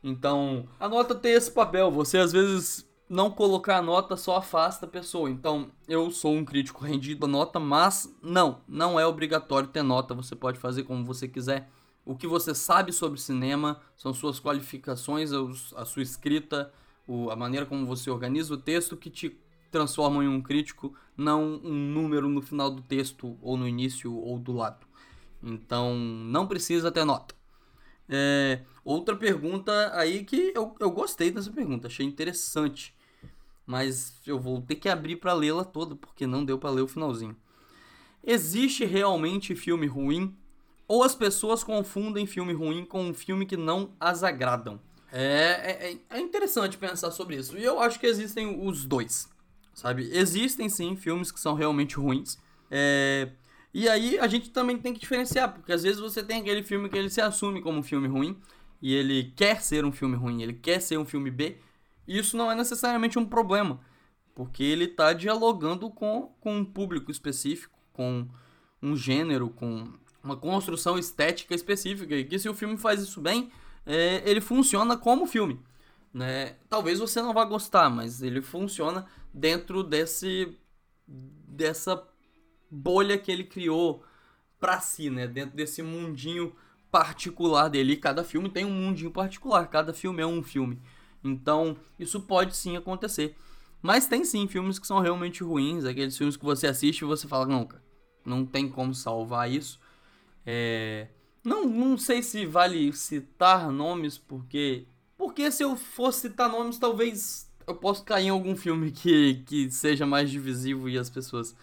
Então, 0.07 0.67
a 0.79 0.87
nota 0.87 1.15
tem 1.15 1.31
esse 1.31 1.49
papel. 1.51 1.89
Você 1.89 2.19
às 2.19 2.31
vezes 2.31 2.87
não 3.09 3.31
colocar 3.31 3.77
a 3.77 3.81
nota 3.81 4.15
só 4.15 4.37
afasta 4.37 4.85
a 4.85 4.89
pessoa. 4.89 5.31
Então, 5.31 5.71
eu 5.87 6.11
sou 6.11 6.35
um 6.35 6.45
crítico 6.45 6.85
rendido 6.85 7.25
a 7.25 7.27
nota, 7.27 7.59
mas 7.59 8.15
não, 8.21 8.61
não 8.67 8.99
é 8.99 9.07
obrigatório 9.07 9.67
ter 9.67 9.81
nota. 9.81 10.13
Você 10.13 10.35
pode 10.35 10.59
fazer 10.59 10.83
como 10.83 11.03
você 11.03 11.27
quiser. 11.27 11.71
O 12.05 12.15
que 12.15 12.27
você 12.27 12.53
sabe 12.53 12.93
sobre 12.93 13.19
cinema 13.19 13.81
são 13.97 14.13
suas 14.13 14.39
qualificações, 14.39 15.31
a 15.75 15.85
sua 15.85 16.03
escrita, 16.03 16.71
a 17.31 17.35
maneira 17.35 17.65
como 17.65 17.83
você 17.83 18.11
organiza 18.11 18.53
o 18.53 18.57
texto 18.57 18.95
que 18.95 19.09
te 19.09 19.35
transformam 19.71 20.21
em 20.21 20.27
um 20.27 20.39
crítico, 20.39 20.93
não 21.17 21.59
um 21.63 21.73
número 21.73 22.29
no 22.29 22.43
final 22.43 22.69
do 22.69 22.83
texto, 22.83 23.35
ou 23.41 23.57
no 23.57 23.67
início, 23.67 24.13
ou 24.13 24.37
do 24.37 24.53
lado. 24.53 24.85
Então, 25.41 25.95
não 25.95 26.45
precisa 26.47 26.91
ter 26.91 27.03
nota. 27.03 27.34
É, 28.07 28.61
outra 28.83 29.15
pergunta 29.15 29.91
aí 29.95 30.23
que 30.23 30.51
eu, 30.55 30.75
eu 30.79 30.91
gostei 30.91 31.31
dessa 31.31 31.51
pergunta, 31.51 31.87
achei 31.87 32.05
interessante. 32.05 32.95
Mas 33.65 34.21
eu 34.27 34.39
vou 34.39 34.61
ter 34.61 34.75
que 34.75 34.87
abrir 34.87 35.15
para 35.15 35.33
lê-la 35.33 35.63
toda, 35.63 35.95
porque 35.95 36.27
não 36.27 36.45
deu 36.45 36.59
para 36.59 36.69
ler 36.69 36.81
o 36.81 36.87
finalzinho. 36.87 37.35
Existe 38.23 38.85
realmente 38.85 39.55
filme 39.55 39.87
ruim? 39.87 40.35
Ou 40.87 41.03
as 41.03 41.15
pessoas 41.15 41.63
confundem 41.63 42.27
filme 42.27 42.53
ruim 42.53 42.85
com 42.85 43.03
um 43.03 43.13
filme 43.13 43.45
que 43.45 43.57
não 43.57 43.93
as 43.99 44.23
agradam? 44.23 44.79
É, 45.11 45.89
é, 45.89 45.97
é 46.09 46.19
interessante 46.19 46.77
pensar 46.77 47.09
sobre 47.09 47.37
isso. 47.37 47.57
E 47.57 47.63
eu 47.63 47.79
acho 47.79 47.99
que 47.99 48.05
existem 48.05 48.67
os 48.67 48.85
dois, 48.85 49.27
sabe? 49.73 50.09
Existem 50.11 50.69
sim 50.69 50.95
filmes 50.95 51.31
que 51.31 51.39
são 51.39 51.55
realmente 51.55 51.95
ruins. 51.95 52.37
É, 52.69 53.29
e 53.77 53.89
aí 53.89 54.17
a 54.19 54.25
gente 54.25 54.51
também 54.51 54.77
tem 54.77 54.93
que 54.93 55.01
diferenciar, 55.01 55.53
porque 55.53 55.73
às 55.73 55.83
vezes 55.83 55.99
você 55.99 56.23
tem 56.23 56.39
aquele 56.39 56.63
filme 56.63 56.87
que 56.87 56.97
ele 56.97 57.09
se 57.09 57.19
assume 57.19 57.61
como 57.61 57.79
um 57.79 57.83
filme 57.83 58.07
ruim 58.07 58.39
e 58.81 58.93
ele 58.93 59.33
quer 59.35 59.61
ser 59.61 59.83
um 59.83 59.91
filme 59.91 60.15
ruim, 60.15 60.41
ele 60.41 60.53
quer 60.53 60.79
ser 60.79 60.97
um 60.97 61.03
filme 61.03 61.29
B, 61.29 61.57
e 62.07 62.17
isso 62.17 62.37
não 62.37 62.49
é 62.49 62.55
necessariamente 62.55 63.19
um 63.19 63.25
problema, 63.25 63.81
porque 64.33 64.63
ele 64.63 64.85
está 64.85 65.11
dialogando 65.11 65.89
com, 65.89 66.33
com 66.39 66.55
um 66.55 66.63
público 66.63 67.11
específico, 67.11 67.77
com 67.91 68.25
um 68.81 68.95
gênero, 68.95 69.49
com 69.49 69.91
uma 70.23 70.37
construção 70.37 70.97
estética 70.97 71.53
específica, 71.53 72.15
e 72.15 72.23
que 72.23 72.39
se 72.39 72.47
o 72.47 72.53
filme 72.53 72.77
faz 72.77 73.01
isso 73.01 73.19
bem, 73.19 73.51
é, 73.85 74.23
ele 74.25 74.39
funciona 74.39 74.95
como 74.95 75.27
filme. 75.27 75.59
Né? 76.13 76.55
Talvez 76.69 76.99
você 76.99 77.21
não 77.21 77.33
vá 77.33 77.43
gostar, 77.43 77.89
mas 77.89 78.21
ele 78.21 78.41
funciona 78.41 79.05
dentro 79.33 79.83
desse 79.83 80.57
dessa 81.05 82.01
bolha 82.69 83.17
que 83.17 83.31
ele 83.31 83.43
criou 83.43 84.03
pra 84.59 84.79
si, 84.79 85.09
né? 85.09 85.27
Dentro 85.27 85.55
desse 85.55 85.81
mundinho 85.81 86.55
particular 86.91 87.69
dele. 87.69 87.93
E 87.93 87.97
cada 87.97 88.23
filme 88.23 88.49
tem 88.49 88.65
um 88.65 88.71
mundinho 88.71 89.11
particular, 89.11 89.67
cada 89.67 89.93
filme 89.93 90.21
é 90.21 90.25
um 90.25 90.41
filme. 90.41 90.81
Então, 91.23 91.75
isso 91.99 92.21
pode 92.21 92.55
sim 92.55 92.77
acontecer. 92.77 93.35
Mas 93.81 94.07
tem 94.07 94.23
sim 94.23 94.47
filmes 94.47 94.79
que 94.79 94.87
são 94.87 94.99
realmente 94.99 95.43
ruins, 95.43 95.85
aqueles 95.85 96.17
filmes 96.17 96.37
que 96.37 96.45
você 96.45 96.67
assiste 96.67 97.01
e 97.01 97.05
você 97.05 97.27
fala, 97.27 97.45
não, 97.45 97.65
cara, 97.65 97.83
não 98.25 98.45
tem 98.45 98.69
como 98.69 98.93
salvar 98.93 99.51
isso. 99.51 99.79
É... 100.45 101.07
Não, 101.43 101.65
não 101.65 101.97
sei 101.97 102.23
se 102.23 102.45
vale 102.45 102.91
citar 102.93 103.71
nomes, 103.71 104.17
porque. 104.17 104.87
Porque 105.15 105.51
se 105.51 105.63
eu 105.63 105.75
fosse 105.75 106.21
citar 106.21 106.49
nomes, 106.49 106.79
talvez 106.79 107.51
eu 107.67 107.75
possa 107.75 108.03
cair 108.03 108.25
em 108.25 108.29
algum 108.29 108.55
filme 108.55 108.91
que, 108.91 109.43
que 109.45 109.69
seja 109.69 110.05
mais 110.05 110.29
divisivo 110.29 110.89
e 110.89 110.97
as 110.97 111.09
pessoas 111.09 111.55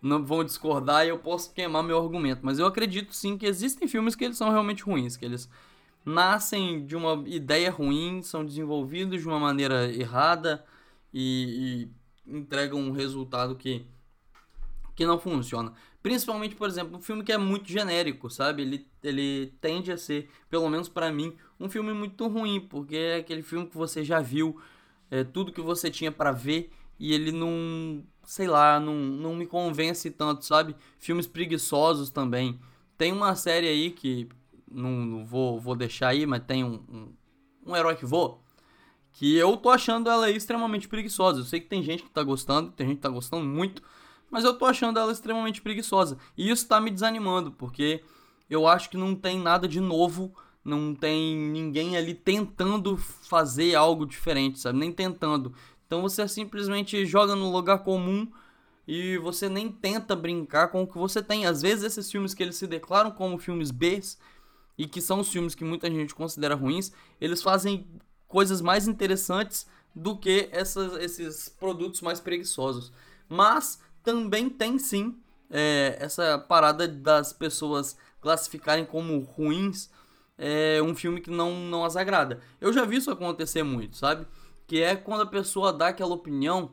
não 0.00 0.24
vão 0.24 0.42
discordar 0.42 1.04
e 1.04 1.10
eu 1.10 1.18
posso 1.18 1.52
queimar 1.52 1.82
meu 1.82 2.02
argumento. 2.02 2.40
Mas 2.42 2.58
eu 2.58 2.66
acredito 2.66 3.14
sim 3.14 3.36
que 3.36 3.46
existem 3.46 3.86
filmes 3.86 4.14
que 4.14 4.24
eles 4.24 4.36
são 4.36 4.50
realmente 4.50 4.82
ruins, 4.82 5.16
que 5.16 5.24
eles 5.24 5.48
nascem 6.04 6.86
de 6.86 6.96
uma 6.96 7.22
ideia 7.26 7.70
ruim, 7.70 8.22
são 8.22 8.44
desenvolvidos 8.44 9.20
de 9.20 9.28
uma 9.28 9.38
maneira 9.38 9.92
errada 9.92 10.64
e, 11.12 11.88
e 12.26 12.36
entregam 12.38 12.80
um 12.80 12.90
resultado 12.90 13.54
que, 13.54 13.84
que 14.96 15.04
não 15.04 15.18
funciona. 15.18 15.72
Principalmente, 16.02 16.54
por 16.54 16.66
exemplo, 16.66 16.96
um 16.96 17.02
filme 17.02 17.22
que 17.22 17.32
é 17.32 17.36
muito 17.36 17.68
genérico, 17.68 18.30
sabe? 18.30 18.62
Ele, 18.62 18.86
ele 19.02 19.52
tende 19.60 19.92
a 19.92 19.98
ser, 19.98 20.30
pelo 20.48 20.68
menos 20.70 20.88
para 20.88 21.12
mim, 21.12 21.36
um 21.58 21.68
filme 21.68 21.92
muito 21.92 22.26
ruim, 22.26 22.58
porque 22.58 22.96
é 22.96 23.16
aquele 23.16 23.42
filme 23.42 23.66
que 23.66 23.76
você 23.76 24.02
já 24.02 24.18
viu, 24.20 24.58
é, 25.10 25.24
tudo 25.24 25.52
que 25.52 25.60
você 25.60 25.90
tinha 25.90 26.10
para 26.10 26.32
ver 26.32 26.70
e 27.00 27.12
ele 27.12 27.32
não 27.32 28.04
sei 28.30 28.46
lá, 28.46 28.78
não, 28.78 28.94
não 28.94 29.34
me 29.34 29.44
convence 29.44 30.08
tanto, 30.08 30.44
sabe? 30.44 30.76
Filmes 31.00 31.26
preguiçosos 31.26 32.10
também. 32.10 32.60
Tem 32.96 33.12
uma 33.12 33.34
série 33.34 33.66
aí 33.66 33.90
que 33.90 34.28
não, 34.70 34.90
não 34.90 35.26
vou, 35.26 35.58
vou 35.58 35.74
deixar 35.74 36.10
aí, 36.10 36.24
mas 36.24 36.44
tem 36.44 36.62
um, 36.62 36.74
um, 36.88 37.12
um 37.66 37.76
herói 37.76 37.96
que 37.96 38.06
voa. 38.06 38.38
Que 39.12 39.34
eu 39.34 39.56
tô 39.56 39.68
achando 39.68 40.08
ela 40.08 40.30
extremamente 40.30 40.86
preguiçosa. 40.86 41.40
Eu 41.40 41.44
sei 41.44 41.58
que 41.58 41.66
tem 41.66 41.82
gente 41.82 42.04
que 42.04 42.10
tá 42.10 42.22
gostando, 42.22 42.70
tem 42.70 42.86
gente 42.86 42.98
que 42.98 43.02
tá 43.02 43.08
gostando 43.08 43.44
muito, 43.44 43.82
mas 44.30 44.44
eu 44.44 44.56
tô 44.56 44.64
achando 44.64 45.00
ela 45.00 45.10
extremamente 45.10 45.60
preguiçosa. 45.60 46.16
E 46.36 46.48
isso 46.48 46.68
tá 46.68 46.80
me 46.80 46.92
desanimando, 46.92 47.50
porque 47.50 48.04
eu 48.48 48.68
acho 48.68 48.88
que 48.88 48.96
não 48.96 49.16
tem 49.16 49.40
nada 49.40 49.66
de 49.66 49.80
novo, 49.80 50.32
não 50.64 50.94
tem 50.94 51.36
ninguém 51.36 51.96
ali 51.96 52.14
tentando 52.14 52.96
fazer 52.96 53.74
algo 53.74 54.06
diferente, 54.06 54.60
sabe? 54.60 54.78
Nem 54.78 54.92
tentando. 54.92 55.52
Então 55.90 56.02
você 56.02 56.28
simplesmente 56.28 57.04
joga 57.04 57.34
no 57.34 57.50
lugar 57.50 57.80
comum 57.80 58.30
e 58.86 59.18
você 59.18 59.48
nem 59.48 59.72
tenta 59.72 60.14
brincar 60.14 60.68
com 60.68 60.84
o 60.84 60.86
que 60.86 60.96
você 60.96 61.20
tem. 61.20 61.46
Às 61.46 61.62
vezes 61.62 61.82
esses 61.82 62.08
filmes 62.08 62.32
que 62.32 62.44
eles 62.44 62.54
se 62.54 62.68
declaram 62.68 63.10
como 63.10 63.36
filmes 63.40 63.72
B 63.72 64.00
e 64.78 64.86
que 64.86 65.00
são 65.00 65.18
os 65.18 65.28
filmes 65.32 65.52
que 65.52 65.64
muita 65.64 65.90
gente 65.90 66.14
considera 66.14 66.54
ruins, 66.54 66.92
eles 67.20 67.42
fazem 67.42 67.88
coisas 68.28 68.60
mais 68.60 68.86
interessantes 68.86 69.66
do 69.92 70.16
que 70.16 70.48
essas, 70.52 70.96
esses 71.02 71.48
produtos 71.48 72.02
mais 72.02 72.20
preguiçosos. 72.20 72.92
Mas 73.28 73.80
também 74.04 74.48
tem 74.48 74.78
sim 74.78 75.18
é, 75.50 75.98
essa 75.98 76.38
parada 76.38 76.86
das 76.86 77.32
pessoas 77.32 77.96
classificarem 78.20 78.84
como 78.84 79.18
ruins 79.18 79.90
é, 80.38 80.80
um 80.84 80.94
filme 80.94 81.20
que 81.20 81.30
não, 81.30 81.52
não 81.52 81.84
as 81.84 81.96
agrada. 81.96 82.40
Eu 82.60 82.72
já 82.72 82.84
vi 82.84 82.98
isso 82.98 83.10
acontecer 83.10 83.64
muito, 83.64 83.96
sabe? 83.96 84.24
Que 84.70 84.84
é 84.84 84.94
quando 84.94 85.22
a 85.22 85.26
pessoa 85.26 85.72
dá 85.72 85.88
aquela 85.88 86.14
opinião 86.14 86.70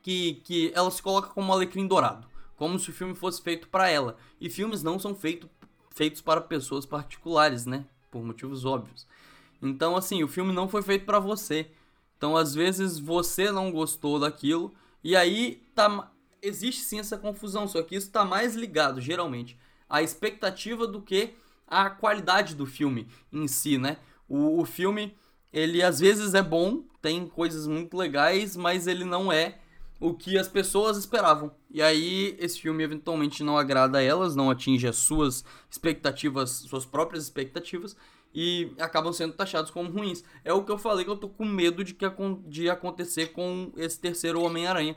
que, 0.00 0.40
que 0.44 0.72
ela 0.74 0.90
se 0.90 1.02
coloca 1.02 1.28
como 1.28 1.52
alecrim 1.52 1.86
dourado. 1.86 2.26
Como 2.56 2.78
se 2.78 2.88
o 2.88 2.92
filme 2.94 3.14
fosse 3.14 3.42
feito 3.42 3.68
para 3.68 3.86
ela. 3.86 4.16
E 4.40 4.48
filmes 4.48 4.82
não 4.82 4.98
são 4.98 5.14
feito, 5.14 5.46
feitos 5.90 6.22
para 6.22 6.40
pessoas 6.40 6.86
particulares, 6.86 7.66
né? 7.66 7.84
Por 8.10 8.24
motivos 8.24 8.64
óbvios. 8.64 9.06
Então, 9.60 9.94
assim, 9.94 10.24
o 10.24 10.26
filme 10.26 10.54
não 10.54 10.70
foi 10.70 10.80
feito 10.80 11.04
para 11.04 11.18
você. 11.18 11.70
Então, 12.16 12.34
às 12.34 12.54
vezes, 12.54 12.98
você 12.98 13.52
não 13.52 13.70
gostou 13.70 14.18
daquilo. 14.18 14.72
E 15.02 15.14
aí, 15.14 15.62
tá, 15.74 16.10
existe 16.40 16.80
sim 16.80 16.98
essa 16.98 17.18
confusão. 17.18 17.68
Só 17.68 17.82
que 17.82 17.94
isso 17.94 18.10
tá 18.10 18.24
mais 18.24 18.54
ligado, 18.54 19.02
geralmente, 19.02 19.58
à 19.86 20.00
expectativa 20.00 20.86
do 20.86 21.02
que 21.02 21.34
à 21.66 21.90
qualidade 21.90 22.54
do 22.54 22.64
filme 22.64 23.06
em 23.30 23.46
si, 23.46 23.76
né? 23.76 23.98
O, 24.26 24.62
o 24.62 24.64
filme, 24.64 25.14
ele 25.54 25.84
às 25.84 26.00
vezes 26.00 26.34
é 26.34 26.42
bom, 26.42 26.82
tem 27.00 27.28
coisas 27.28 27.68
muito 27.68 27.96
legais, 27.96 28.56
mas 28.56 28.88
ele 28.88 29.04
não 29.04 29.32
é 29.32 29.58
o 30.00 30.12
que 30.12 30.36
as 30.36 30.48
pessoas 30.48 30.96
esperavam. 30.96 31.52
E 31.70 31.80
aí 31.80 32.36
esse 32.40 32.60
filme 32.60 32.82
eventualmente 32.82 33.44
não 33.44 33.56
agrada 33.56 33.98
a 33.98 34.02
elas, 34.02 34.34
não 34.34 34.50
atinge 34.50 34.88
as 34.88 34.96
suas 34.96 35.44
expectativas, 35.70 36.50
suas 36.50 36.84
próprias 36.84 37.22
expectativas 37.22 37.96
e 38.34 38.72
acabam 38.80 39.12
sendo 39.12 39.34
taxados 39.34 39.70
como 39.70 39.92
ruins. 39.92 40.24
É 40.44 40.52
o 40.52 40.64
que 40.64 40.72
eu 40.72 40.76
falei 40.76 41.04
que 41.04 41.10
eu 41.10 41.16
tô 41.16 41.28
com 41.28 41.44
medo 41.44 41.84
de 41.84 41.94
que 41.94 42.04
de 42.48 42.68
acontecer 42.68 43.28
com 43.28 43.72
esse 43.76 44.00
terceiro 44.00 44.42
Homem-Aranha, 44.42 44.96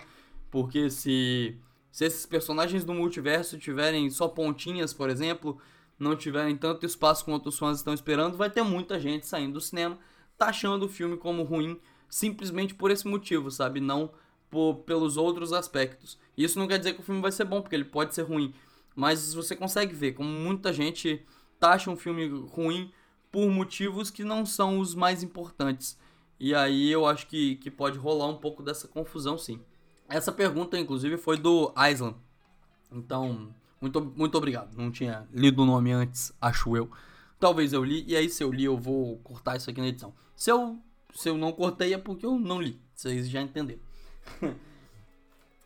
porque 0.49 0.89
se 0.89 1.55
se 1.91 2.05
esses 2.05 2.25
personagens 2.25 2.83
do 2.83 2.93
multiverso 2.93 3.59
tiverem 3.59 4.09
só 4.09 4.27
pontinhas, 4.27 4.93
por 4.93 5.09
exemplo, 5.09 5.59
não 5.99 6.15
tiverem 6.15 6.57
tanto 6.57 6.85
espaço 6.85 7.25
quanto 7.25 7.49
os 7.49 7.57
fãs 7.57 7.77
estão 7.77 7.93
esperando, 7.93 8.37
vai 8.37 8.49
ter 8.49 8.63
muita 8.63 8.99
gente 8.99 9.27
saindo 9.27 9.53
do 9.53 9.61
cinema 9.61 9.97
taxando 10.37 10.85
o 10.85 10.89
filme 10.89 11.17
como 11.17 11.43
ruim 11.43 11.79
simplesmente 12.09 12.73
por 12.73 12.91
esse 12.91 13.07
motivo, 13.07 13.51
sabe? 13.51 13.79
Não 13.79 14.11
por, 14.49 14.75
pelos 14.85 15.17
outros 15.17 15.51
aspectos. 15.53 16.17
Isso 16.37 16.57
não 16.57 16.67
quer 16.67 16.77
dizer 16.77 16.93
que 16.93 17.01
o 17.01 17.03
filme 17.03 17.21
vai 17.21 17.31
ser 17.31 17.45
bom, 17.45 17.61
porque 17.61 17.75
ele 17.75 17.85
pode 17.85 18.15
ser 18.15 18.23
ruim. 18.23 18.53
Mas 18.95 19.33
você 19.33 19.55
consegue 19.55 19.93
ver 19.93 20.13
como 20.13 20.29
muita 20.29 20.71
gente 20.71 21.25
taxa 21.59 21.91
um 21.91 21.95
filme 21.95 22.27
ruim 22.49 22.91
por 23.31 23.49
motivos 23.49 24.09
que 24.09 24.23
não 24.23 24.45
são 24.45 24.79
os 24.79 24.95
mais 24.95 25.21
importantes. 25.21 25.97
E 26.39 26.53
aí 26.53 26.89
eu 26.91 27.05
acho 27.05 27.27
que, 27.27 27.55
que 27.57 27.69
pode 27.69 27.97
rolar 27.97 28.27
um 28.27 28.37
pouco 28.37 28.63
dessa 28.63 28.87
confusão, 28.87 29.37
sim. 29.37 29.59
Essa 30.07 30.31
pergunta, 30.31 30.77
inclusive, 30.77 31.17
foi 31.17 31.37
do 31.37 31.73
Island. 31.91 32.15
Então, 32.91 33.49
muito, 33.81 34.01
muito 34.15 34.37
obrigado. 34.37 34.75
Não 34.75 34.89
tinha 34.89 35.27
lido 35.33 35.63
o 35.63 35.65
nome 35.65 35.91
antes, 35.91 36.31
acho 36.41 36.77
eu. 36.77 36.89
Talvez 37.39 37.73
eu 37.73 37.83
li, 37.83 38.03
e 38.07 38.15
aí 38.15 38.29
se 38.29 38.43
eu 38.43 38.51
li 38.51 38.65
eu 38.65 38.77
vou 38.77 39.17
cortar 39.19 39.57
isso 39.57 39.69
aqui 39.69 39.79
na 39.79 39.87
edição. 39.87 40.13
Se 40.35 40.51
eu, 40.51 40.79
se 41.13 41.29
eu 41.29 41.37
não 41.37 41.51
cortei 41.51 41.93
é 41.93 41.97
porque 41.97 42.25
eu 42.25 42.39
não 42.39 42.61
li. 42.61 42.81
Vocês 42.95 43.29
já 43.29 43.41
entenderam. 43.41 43.81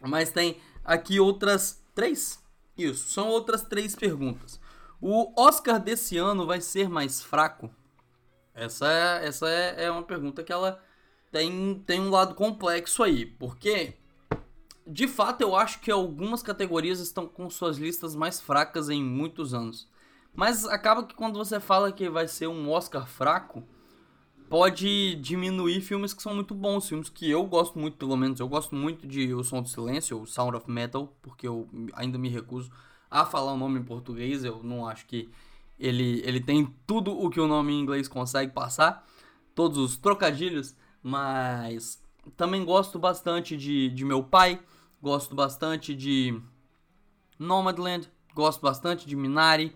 Mas 0.02 0.32
tem 0.32 0.58
aqui 0.84 1.20
outras 1.20 1.82
três? 1.94 2.44
Isso, 2.78 3.10
são 3.10 3.28
outras 3.28 3.62
três 3.62 3.96
perguntas. 3.96 4.60
O 5.00 5.34
Oscar 5.40 5.80
desse 5.80 6.18
ano 6.18 6.46
vai 6.46 6.62
ser 6.62 6.90
mais 6.90 7.22
fraco? 7.22 7.70
Essa 8.54 8.92
é, 8.92 9.28
essa 9.28 9.50
é, 9.50 9.86
é 9.86 9.92
uma 9.92 10.04
pergunta 10.04 10.44
que 10.44 10.52
ela 10.52 10.82
tem, 11.32 11.82
tem 11.86 12.02
um 12.02 12.10
lado 12.10 12.36
complexo 12.36 13.02
aí. 13.02 13.26
Porque, 13.26 13.96
de 14.86 15.08
fato, 15.08 15.42
eu 15.42 15.56
acho 15.56 15.80
que 15.80 15.90
algumas 15.90 16.44
categorias 16.44 17.00
estão 17.00 17.28
com 17.28 17.50
suas 17.50 17.78
listas 17.78 18.16
mais 18.16 18.40
fracas 18.40 18.90
em 18.90 19.04
muitos 19.04 19.54
anos. 19.54 19.88
Mas 20.34 20.66
acaba 20.66 21.04
que 21.04 21.14
quando 21.14 21.38
você 21.38 21.60
fala 21.60 21.92
que 21.92 22.10
vai 22.10 22.28
ser 22.28 22.48
um 22.48 22.70
Oscar 22.70 23.08
fraco, 23.08 23.64
pode 24.50 25.16
diminuir 25.16 25.82
filmes 25.82 26.14
que 26.14 26.22
são 26.22 26.36
muito 26.36 26.54
bons, 26.54 26.88
filmes 26.88 27.10
que 27.10 27.30
eu 27.30 27.46
gosto 27.46 27.78
muito, 27.78 27.98
pelo 27.98 28.18
menos. 28.18 28.40
Eu 28.40 28.48
gosto 28.48 28.76
muito 28.76 29.08
de 29.08 29.34
O 29.34 29.44
Som 29.44 29.62
do 29.62 29.70
Silêncio, 29.70 30.18
ou 30.18 30.26
Sound 30.26 30.56
of 30.58 30.70
Metal, 30.70 31.16
porque 31.22 31.48
eu 31.48 31.70
ainda 31.94 32.18
me 32.18 32.30
recuso 32.30 32.72
a 33.10 33.26
falar 33.26 33.54
o 33.54 33.58
nome 33.58 33.80
em 33.80 33.84
português. 33.84 34.44
Eu 34.44 34.62
não 34.64 34.88
acho 34.88 35.06
que 35.06 35.30
ele, 35.80 36.22
ele 36.26 36.40
tem 36.40 36.66
tudo 36.86 37.12
o 37.12 37.30
que 37.30 37.40
o 37.40 37.48
nome 37.48 37.74
em 37.74 37.80
inglês 37.80 38.08
consegue 38.08 38.52
passar, 38.52 39.06
todos 39.56 39.78
os 39.78 39.98
trocadilhos, 39.98 40.76
mas 41.02 42.02
também 42.38 42.64
gosto 42.64 43.00
bastante 43.00 43.58
de, 43.58 43.90
de 43.90 44.06
Meu 44.06 44.24
Pai, 44.24 44.62
gosto 45.02 45.34
bastante 45.34 45.96
de 45.96 46.40
Nomadland, 47.40 48.08
gosto 48.36 48.62
bastante 48.62 49.08
de 49.08 49.16
Minari. 49.16 49.76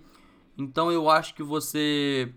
Então 0.58 0.92
eu 0.92 1.10
acho 1.10 1.34
que 1.34 1.44
você 1.44 2.34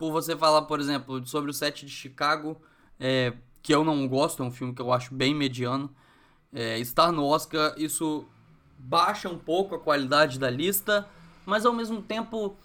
por 0.00 0.10
você 0.10 0.34
falar, 0.34 0.62
por 0.62 0.80
exemplo, 0.80 1.24
sobre 1.26 1.50
o 1.50 1.54
set 1.54 1.84
de 1.84 1.92
Chicago, 1.92 2.58
é, 2.98 3.34
que 3.62 3.74
eu 3.74 3.84
não 3.84 4.08
gosto, 4.08 4.42
é 4.42 4.46
um 4.46 4.50
filme 4.50 4.74
que 4.74 4.80
eu 4.80 4.90
acho 4.90 5.14
bem 5.14 5.34
mediano. 5.34 5.94
É, 6.50 6.78
estar 6.78 7.12
no 7.12 7.26
Oscar, 7.26 7.74
isso 7.76 8.26
baixa 8.78 9.28
um 9.28 9.36
pouco 9.38 9.74
a 9.74 9.78
qualidade 9.78 10.38
da 10.38 10.48
lista, 10.48 11.06
mas 11.44 11.66
ao 11.66 11.74
mesmo 11.74 12.00
tempo 12.00 12.56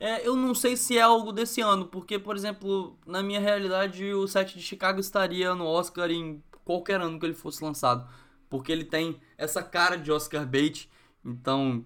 é, 0.00 0.26
eu 0.26 0.34
não 0.34 0.54
sei 0.54 0.78
se 0.78 0.96
é 0.96 1.02
algo 1.02 1.30
desse 1.30 1.60
ano, 1.60 1.84
porque, 1.84 2.18
por 2.18 2.34
exemplo, 2.34 2.96
na 3.06 3.22
minha 3.22 3.38
realidade, 3.38 4.10
o 4.14 4.26
set 4.26 4.56
de 4.56 4.62
Chicago 4.62 4.98
estaria 4.98 5.54
no 5.54 5.66
Oscar 5.66 6.10
em 6.10 6.42
qualquer 6.64 7.02
ano 7.02 7.18
que 7.18 7.26
ele 7.26 7.34
fosse 7.34 7.62
lançado, 7.62 8.08
porque 8.48 8.72
ele 8.72 8.84
tem 8.84 9.20
essa 9.36 9.62
cara 9.62 9.96
de 9.98 10.10
Oscar 10.10 10.46
bait, 10.46 10.88
então 11.22 11.84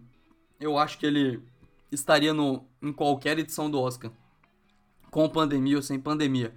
eu 0.61 0.79
acho 0.79 0.97
que 0.97 1.07
ele 1.07 1.43
estaria 1.93 2.35
no, 2.35 2.67
em 2.81 2.93
qualquer 2.93 3.39
edição 3.39 3.71
do 3.71 3.81
Oscar 3.81 4.11
com 5.13 5.29
pandemia 5.29 5.77
ou 5.77 5.83
sem 5.83 6.01
pandemia. 6.01 6.55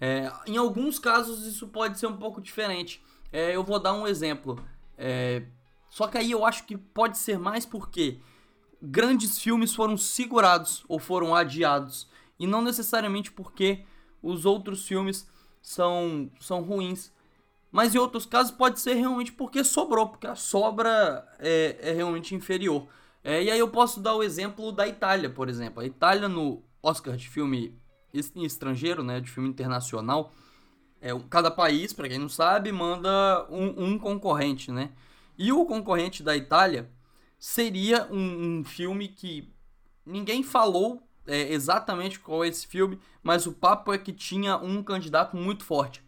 É, 0.00 0.32
em 0.46 0.56
alguns 0.56 1.00
casos 1.00 1.44
isso 1.44 1.66
pode 1.66 1.98
ser 1.98 2.06
um 2.06 2.16
pouco 2.16 2.40
diferente. 2.40 3.04
É, 3.32 3.54
eu 3.54 3.64
vou 3.64 3.80
dar 3.80 3.92
um 3.92 4.06
exemplo. 4.06 4.64
É, 4.96 5.42
só 5.90 6.06
que 6.06 6.16
aí 6.16 6.30
eu 6.30 6.46
acho 6.46 6.64
que 6.64 6.78
pode 6.78 7.18
ser 7.18 7.38
mais 7.38 7.66
porque 7.66 8.20
grandes 8.80 9.40
filmes 9.40 9.74
foram 9.74 9.96
segurados 9.96 10.84
ou 10.88 11.00
foram 11.00 11.34
adiados. 11.34 12.08
E 12.38 12.46
não 12.46 12.62
necessariamente 12.62 13.32
porque 13.32 13.84
os 14.22 14.46
outros 14.46 14.86
filmes 14.86 15.28
são, 15.60 16.30
são 16.38 16.62
ruins. 16.62 17.12
Mas 17.70 17.94
em 17.94 17.98
outros 17.98 18.24
casos 18.24 18.52
pode 18.52 18.78
ser 18.78 18.94
realmente 18.94 19.32
porque 19.32 19.64
sobrou, 19.64 20.08
porque 20.08 20.26
a 20.26 20.36
sobra 20.36 21.26
é, 21.40 21.76
é 21.82 21.92
realmente 21.92 22.32
inferior. 22.34 22.86
É, 23.22 23.42
e 23.42 23.50
aí 23.50 23.58
eu 23.58 23.68
posso 23.68 24.00
dar 24.00 24.14
o 24.14 24.22
exemplo 24.22 24.72
da 24.72 24.86
Itália, 24.86 25.28
por 25.28 25.48
exemplo. 25.48 25.82
A 25.82 25.86
Itália 25.86 26.28
no 26.28 26.62
Oscar 26.82 27.16
de 27.16 27.28
filme 27.28 27.78
estrangeiro, 28.12 29.02
né, 29.02 29.20
de 29.20 29.30
filme 29.30 29.48
internacional, 29.48 30.32
é, 31.00 31.10
cada 31.30 31.50
país, 31.50 31.92
para 31.92 32.08
quem 32.08 32.18
não 32.18 32.28
sabe, 32.28 32.72
manda 32.72 33.46
um, 33.50 33.84
um, 33.84 33.98
concorrente, 33.98 34.72
né? 34.72 34.90
E 35.36 35.52
o 35.52 35.64
concorrente 35.64 36.22
da 36.22 36.36
Itália 36.36 36.90
seria 37.38 38.08
um, 38.10 38.58
um 38.58 38.64
filme 38.64 39.08
que 39.08 39.52
ninguém 40.04 40.42
falou 40.42 41.02
é, 41.26 41.52
exatamente 41.52 42.18
qual 42.18 42.42
é 42.42 42.48
esse 42.48 42.66
filme, 42.66 42.98
mas 43.22 43.46
o 43.46 43.52
papo 43.52 43.92
é 43.92 43.98
que 43.98 44.12
tinha 44.12 44.56
um 44.56 44.82
candidato 44.82 45.36
muito 45.36 45.64
forte. 45.64 46.02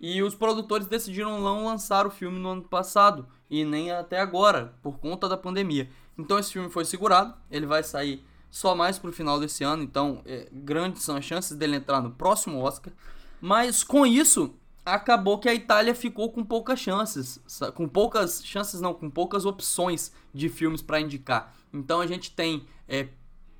E 0.00 0.22
os 0.22 0.34
produtores 0.34 0.86
decidiram 0.86 1.40
não 1.40 1.64
lançar 1.64 2.06
o 2.06 2.10
filme 2.10 2.38
no 2.38 2.50
ano 2.50 2.62
passado 2.62 3.26
e 3.50 3.64
nem 3.64 3.90
até 3.90 4.20
agora, 4.20 4.78
por 4.80 4.98
conta 4.98 5.28
da 5.28 5.36
pandemia. 5.36 5.90
Então 6.18 6.38
esse 6.38 6.52
filme 6.52 6.68
foi 6.68 6.84
segurado, 6.84 7.34
ele 7.50 7.64
vai 7.64 7.82
sair 7.82 8.24
só 8.50 8.74
mais 8.74 8.98
pro 8.98 9.12
final 9.12 9.38
desse 9.38 9.62
ano, 9.62 9.82
então 9.82 10.20
é, 10.26 10.48
grandes 10.52 11.02
são 11.02 11.16
as 11.16 11.24
chances 11.24 11.56
dele 11.56 11.76
entrar 11.76 12.02
no 12.02 12.10
próximo 12.10 12.58
Oscar. 12.58 12.92
Mas 13.40 13.84
com 13.84 14.04
isso, 14.04 14.54
acabou 14.84 15.38
que 15.38 15.48
a 15.48 15.54
Itália 15.54 15.94
ficou 15.94 16.32
com 16.32 16.44
poucas 16.44 16.80
chances, 16.80 17.40
com 17.74 17.86
poucas 17.86 18.42
chances 18.44 18.80
não, 18.80 18.94
com 18.94 19.08
poucas 19.08 19.44
opções 19.44 20.12
de 20.34 20.48
filmes 20.48 20.82
para 20.82 21.00
indicar. 21.00 21.54
Então 21.72 22.00
a 22.00 22.06
gente 22.06 22.32
tem 22.32 22.66
é, 22.88 23.08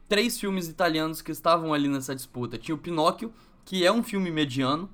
três 0.09 0.40
filmes 0.40 0.68
italianos 0.68 1.21
que 1.23 1.31
estavam 1.31 1.73
ali 1.73 1.88
nessa 1.88 2.14
disputa. 2.14 2.59
Tinha 2.59 2.75
o 2.75 2.79
Pinóquio, 2.79 3.33
que 3.64 3.85
é 3.85 3.92
um 3.92 4.03
filme 4.03 4.31
mediano 4.31 4.90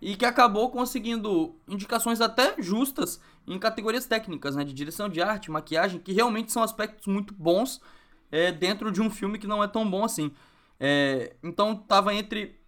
e 0.00 0.16
que 0.16 0.24
acabou 0.24 0.70
conseguindo 0.70 1.54
indicações 1.68 2.20
até 2.20 2.60
justas 2.60 3.20
em 3.46 3.58
categorias 3.58 4.06
técnicas, 4.06 4.56
né, 4.56 4.64
de 4.64 4.72
direção 4.72 5.08
de 5.08 5.22
arte, 5.22 5.50
maquiagem, 5.50 6.00
que 6.00 6.12
realmente 6.12 6.52
são 6.52 6.62
aspectos 6.62 7.06
muito 7.06 7.32
bons 7.34 7.80
é, 8.30 8.50
dentro 8.50 8.90
de 8.90 9.00
um 9.00 9.10
filme 9.10 9.38
que 9.38 9.46
não 9.46 9.62
é 9.62 9.68
tão 9.68 9.88
bom 9.88 10.04
assim. 10.04 10.32
É, 10.78 11.34
então 11.42 11.74
tava 11.74 12.14
entre 12.14 12.58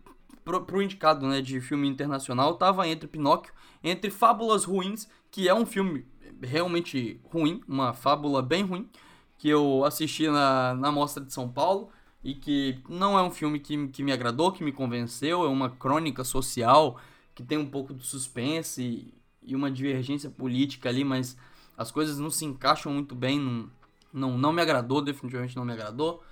pro, 0.44 0.64
pro 0.64 0.80
indicado 0.80 1.26
né, 1.26 1.42
de 1.42 1.60
filme 1.60 1.88
internacional, 1.88 2.54
tava 2.54 2.88
entre 2.88 3.08
Pinóquio, 3.08 3.52
entre 3.82 4.10
Fábulas 4.10 4.64
Ruins, 4.64 5.08
que 5.30 5.48
é 5.48 5.54
um 5.54 5.66
filme 5.66 6.06
realmente 6.42 7.20
ruim, 7.24 7.60
uma 7.66 7.92
fábula 7.92 8.40
bem 8.40 8.62
ruim, 8.64 8.88
que 9.36 9.48
eu 9.48 9.84
assisti 9.84 10.28
na, 10.28 10.74
na 10.74 10.90
Mostra 10.90 11.24
de 11.24 11.32
São 11.32 11.48
Paulo 11.48 11.90
e 12.22 12.34
que 12.34 12.80
não 12.88 13.18
é 13.18 13.22
um 13.22 13.30
filme 13.30 13.60
que, 13.60 13.88
que 13.88 14.02
me 14.02 14.12
agradou, 14.12 14.52
que 14.52 14.64
me 14.64 14.72
convenceu, 14.72 15.44
é 15.44 15.48
uma 15.48 15.70
crônica 15.70 16.24
social 16.24 16.98
que 17.34 17.42
tem 17.42 17.58
um 17.58 17.68
pouco 17.68 17.94
de 17.94 18.04
suspense 18.04 19.14
e, 19.42 19.54
uma 19.54 19.70
divergência 19.70 20.30
política 20.30 20.88
ali, 20.88 21.04
mas 21.04 21.36
as 21.76 21.90
coisas 21.90 22.18
não 22.18 22.30
se 22.30 22.44
encaixam 22.44 22.92
muito 22.92 23.14
bem, 23.14 23.38
não, 23.38 23.70
não, 24.12 24.38
não 24.38 24.52
me 24.52 24.62
agradou, 24.62 25.00
definitivamente 25.00 25.56
não 25.56 25.64
me 25.64 25.72
agradou. 25.72 26.22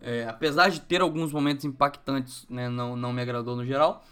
É, 0.00 0.26
apesar 0.28 0.68
de 0.70 0.80
ter 0.80 1.00
alguns 1.00 1.32
momentos 1.32 1.64
impactantes, 1.64 2.46
né, 2.48 2.68
não, 2.68 2.96
não 2.96 3.12
me 3.12 3.22
agradou 3.22 3.56
no 3.56 3.64
geral. 3.64 4.04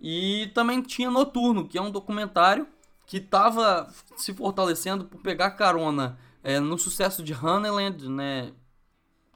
E 0.00 0.50
também 0.54 0.82
tinha 0.82 1.10
Noturno, 1.10 1.68
que 1.68 1.78
é 1.78 1.82
um 1.82 1.90
documentário 1.90 2.66
que 3.06 3.18
estava 3.18 3.92
se 4.16 4.32
fortalecendo 4.32 5.04
por 5.04 5.20
pegar 5.20 5.50
carona 5.52 6.18
é, 6.42 6.58
no 6.58 6.78
sucesso 6.78 7.22
de 7.22 7.34
Honeyland, 7.34 8.08
né? 8.08 8.52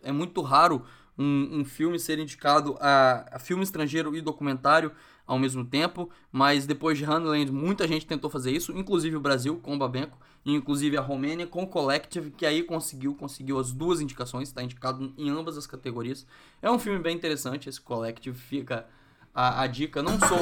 É 0.03 0.12
muito 0.12 0.40
raro 0.43 0.85
um, 1.19 1.61
um 1.61 1.64
filme 1.64 1.99
ser 1.99 2.19
indicado 2.19 2.77
a, 2.81 3.27
a, 3.33 3.38
filme 3.38 3.62
estrangeiro 3.62 4.17
e 4.17 4.21
documentário 4.21 4.93
ao 5.27 5.39
mesmo 5.39 5.65
tempo, 5.65 6.11
mas 6.31 6.67
depois 6.67 6.99
de 6.99 7.05
Honeyland 7.05 7.51
muita 7.51 7.89
gente 7.89 8.07
tentou 8.07 8.31
fazer 8.31 8.51
isso, 8.51 8.73
inclusive 8.77 9.17
o 9.17 9.21
Brasil 9.21 9.59
com 9.63 9.75
o 9.75 9.79
Babenco, 9.79 10.19
inclusive 10.45 10.97
a 10.97 11.01
Romênia 11.01 11.47
com 11.47 11.63
o 11.63 11.67
Collective, 11.67 12.31
que 12.31 12.45
aí 12.45 12.63
conseguiu, 12.63 13.15
conseguiu 13.15 13.59
as 13.59 13.73
duas 13.73 14.01
indicações, 14.01 14.49
está 14.49 14.63
indicado 14.63 15.15
em 15.17 15.31
ambas 15.31 15.57
as 15.57 15.67
categorias. 15.67 16.27
É 16.61 16.71
um 16.71 16.79
filme 16.79 16.99
bem 16.99 17.17
interessante, 17.17 17.69
esse 17.69 17.81
Collective 17.81 18.37
fica 18.39 18.87
a, 19.35 19.63
a 19.63 19.67
dica. 19.67 20.03
Não 20.03 20.19
sou 20.19 20.39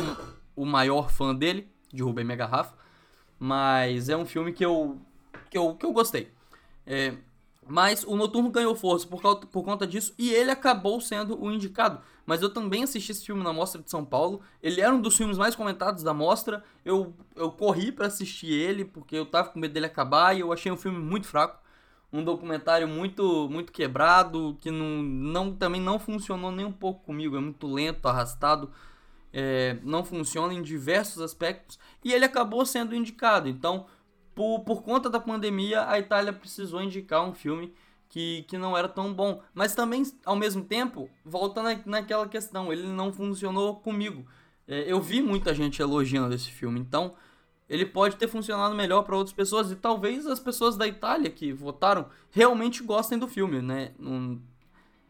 o 0.57 0.67
maior 0.67 1.11
fã 1.11 1.35
dele, 1.35 1.69
de 1.93 2.03
Rubem 2.03 2.25
Minha 2.25 2.37
Garrafa, 2.37 2.75
mas 3.39 4.09
é 4.09 4.17
um 4.17 4.27
filme 4.27 4.53
que 4.53 4.65
eu, 4.65 5.01
que 5.51 5.57
eu, 5.57 5.75
que 5.75 5.87
eu 5.87 5.93
gostei. 5.93 6.33
É, 6.85 7.15
mas 7.67 8.05
o 8.05 8.17
Noturno 8.17 8.51
ganhou 8.51 8.75
força 8.75 9.07
por, 9.07 9.23
causa, 9.23 9.41
por 9.41 9.63
conta 9.63 9.87
disso 9.87 10.13
e 10.19 10.33
ele 10.33 10.51
acabou 10.51 11.01
sendo 11.01 11.41
o 11.41 11.51
indicado. 11.51 12.01
Mas 12.27 12.43
eu 12.43 12.51
também 12.51 12.83
assisti 12.83 13.13
esse 13.13 13.25
filme 13.25 13.43
na 13.43 13.53
Mostra 13.53 13.81
de 13.81 13.91
São 13.91 14.05
Paulo. 14.05 14.41
Ele 14.63 14.81
era 14.81 14.95
um 14.95 15.01
dos 15.01 15.17
filmes 15.17 15.39
mais 15.39 15.55
comentados 15.55 16.03
da 16.03 16.13
mostra. 16.13 16.63
Eu, 16.85 17.15
eu 17.35 17.51
corri 17.51 17.91
para 17.91 18.07
assistir 18.07 18.53
ele 18.53 18.85
porque 18.85 19.17
eu 19.17 19.27
tava 19.27 19.49
com 19.49 19.59
medo 19.59 19.75
dele 19.75 19.87
acabar 19.87 20.37
e 20.37 20.41
eu 20.41 20.53
achei 20.53 20.71
um 20.71 20.77
filme 20.77 20.99
muito 20.99 21.27
fraco. 21.27 21.61
Um 22.13 22.23
documentário 22.23 22.87
muito 22.87 23.49
muito 23.49 23.73
quebrado, 23.73 24.57
que 24.61 24.71
não, 24.71 25.03
não, 25.03 25.55
também 25.55 25.81
não 25.81 25.99
funcionou 25.99 26.53
nem 26.53 26.67
um 26.67 26.73
pouco 26.73 27.03
comigo. 27.05 27.37
É 27.37 27.41
muito 27.41 27.67
lento, 27.67 28.07
arrastado. 28.07 28.71
É, 29.33 29.79
não 29.83 30.05
funciona 30.05 30.53
em 30.53 30.63
diversos 30.63 31.23
aspectos. 31.23 31.79
E 32.05 32.13
ele 32.13 32.25
acabou 32.25 32.67
sendo 32.67 32.95
indicado. 32.95 33.49
Então 33.49 33.87
por, 34.35 34.61
por 34.61 34.83
conta 34.83 35.11
da 35.11 35.21
pandemia, 35.21 35.89
a 35.89 35.99
Itália 35.99 36.33
precisou 36.33 36.83
indicar 36.83 37.25
um 37.25 37.35
filme 37.35 37.73
que, 38.09 38.45
que 38.49 38.59
não 38.59 38.77
era 38.77 38.89
tão 38.89 39.13
bom. 39.13 39.43
Mas 39.55 39.75
também, 39.75 40.03
ao 40.25 40.37
mesmo 40.37 40.65
tempo, 40.65 41.09
volta 41.25 41.63
na, 41.63 41.81
naquela 41.87 42.29
questão, 42.29 42.73
ele 42.73 42.87
não 42.87 43.13
funcionou 43.13 43.77
comigo. 43.77 44.27
É, 44.67 44.85
eu 44.91 45.01
vi 45.01 45.23
muita 45.23 45.55
gente 45.55 45.81
elogiando 45.83 46.35
esse 46.35 46.51
filme, 46.51 46.79
então 46.79 47.15
ele 47.69 47.87
pode 47.87 48.17
ter 48.17 48.29
funcionado 48.29 48.75
melhor 48.75 49.03
para 49.03 49.17
outras 49.17 49.35
pessoas 49.35 49.71
e 49.71 49.77
talvez 49.77 50.27
as 50.27 50.39
pessoas 50.39 50.77
da 50.77 50.87
Itália 50.87 51.31
que 51.31 51.53
votaram 51.53 52.07
realmente 52.31 52.83
gostem 52.83 53.19
do 53.19 53.27
filme, 53.27 53.63
né? 53.63 53.93
Um, 53.99 54.41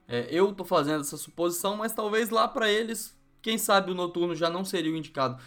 é, 0.07 0.29
eu 0.31 0.53
tô 0.53 0.65
fazendo 0.65 1.01
essa 1.01 1.17
suposição, 1.17 1.77
mas 1.77 1.93
talvez 1.93 2.31
lá 2.31 2.47
para 2.47 2.71
eles, 2.71 3.17
quem 3.41 3.59
sabe 3.59 3.91
o 3.91 3.95
Noturno 3.95 4.35
já 4.35 4.49
não 4.49 4.65
seria 4.65 4.93
o 4.93 4.97
indicado 4.97 5.43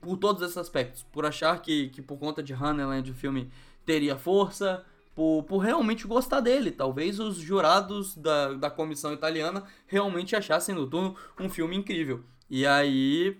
por 0.00 0.16
todos 0.16 0.42
esses 0.42 0.56
aspectos. 0.56 1.04
Por 1.12 1.26
achar 1.26 1.60
que, 1.62 1.88
que 1.88 2.02
por 2.02 2.18
conta 2.18 2.42
de 2.42 2.54
Honeyland 2.54 3.10
o 3.10 3.14
filme 3.14 3.50
teria 3.84 4.16
força, 4.16 4.84
por, 5.14 5.42
por 5.44 5.58
realmente 5.58 6.06
gostar 6.06 6.40
dele. 6.40 6.70
Talvez 6.70 7.18
os 7.18 7.38
jurados 7.38 8.16
da, 8.16 8.54
da 8.54 8.70
comissão 8.70 9.12
italiana 9.12 9.64
realmente 9.86 10.36
achassem 10.36 10.74
Noturno 10.74 11.16
um 11.40 11.48
filme 11.48 11.76
incrível. 11.76 12.22
E 12.48 12.64
aí 12.64 13.36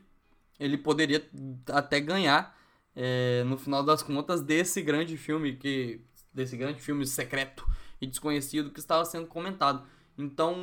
ele 0.58 0.76
poderia 0.76 1.24
até 1.68 2.00
ganhar, 2.00 2.56
é, 2.96 3.44
no 3.44 3.56
final 3.56 3.84
das 3.84 4.02
contas, 4.02 4.40
desse 4.40 4.82
grande 4.82 5.16
filme 5.16 5.54
que. 5.54 6.00
desse 6.34 6.56
grande 6.56 6.80
filme 6.80 7.06
secreto 7.06 7.64
e 8.00 8.06
desconhecido 8.06 8.70
que 8.70 8.80
estava 8.80 9.04
sendo 9.04 9.26
comentado. 9.26 9.86
Então 10.16 10.56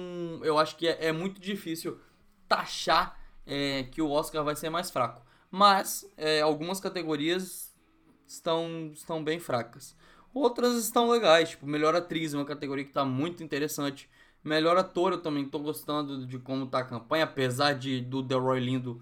eu 0.43 0.59
acho 0.59 0.75
que 0.75 0.87
é, 0.87 1.07
é 1.07 1.11
muito 1.13 1.39
difícil 1.39 1.97
taxar 2.47 3.17
é, 3.47 3.83
que 3.83 4.01
o 4.01 4.09
Oscar 4.11 4.43
vai 4.43 4.55
ser 4.55 4.69
mais 4.69 4.91
fraco 4.91 5.24
mas 5.55 6.05
é, 6.17 6.41
algumas 6.41 6.81
categorias 6.81 7.73
estão, 8.27 8.91
estão 8.93 9.23
bem 9.23 9.39
fracas. 9.39 9.95
Outras 10.33 10.75
estão 10.75 11.09
legais, 11.09 11.51
tipo, 11.51 11.65
melhor 11.65 11.95
atriz 11.95 12.33
é 12.33 12.37
uma 12.37 12.43
categoria 12.43 12.83
que 12.83 12.89
está 12.89 13.05
muito 13.05 13.41
interessante. 13.41 14.09
Melhor 14.43 14.75
ator 14.75 15.13
eu 15.13 15.21
também 15.21 15.45
estou 15.45 15.61
gostando 15.61 16.27
de 16.27 16.37
como 16.39 16.65
está 16.65 16.79
a 16.79 16.83
campanha, 16.83 17.23
apesar 17.23 17.71
de 17.71 18.01
do 18.01 18.21
Delroy 18.21 18.59
Lindo, 18.59 19.01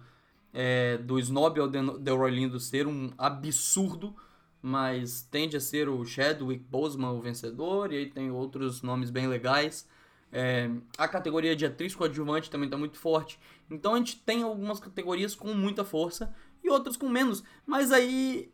é, 0.53 0.99
do 0.99 1.17
Snob 1.17 1.59
ao 1.59 1.67
Delroy 1.67 2.29
Lindo 2.29 2.59
ser 2.59 2.85
um 2.85 3.11
absurdo, 3.17 4.15
mas 4.61 5.27
tende 5.31 5.57
a 5.57 5.59
ser 5.59 5.89
o 5.89 6.05
Chadwick 6.05 6.63
Boseman 6.69 7.13
o 7.13 7.19
vencedor, 7.19 7.91
e 7.91 7.97
aí 7.97 8.05
tem 8.05 8.29
outros 8.29 8.83
nomes 8.83 9.09
bem 9.09 9.25
legais. 9.25 9.87
É, 10.35 10.67
a 10.97 11.07
categoria 11.07 11.55
de 11.55 11.63
atriz 11.63 11.93
coadjuvante 11.93 12.49
também 12.49 12.65
está 12.65 12.75
muito 12.75 12.97
forte. 12.97 13.39
Então 13.69 13.93
a 13.93 13.97
gente 13.97 14.19
tem 14.19 14.41
algumas 14.41 14.79
categorias 14.79 15.35
com 15.35 15.53
muita 15.53 15.85
força 15.85 16.33
e 16.63 16.69
outras 16.69 16.97
com 16.97 17.07
menos. 17.07 17.43
Mas 17.67 17.91
aí 17.91 18.51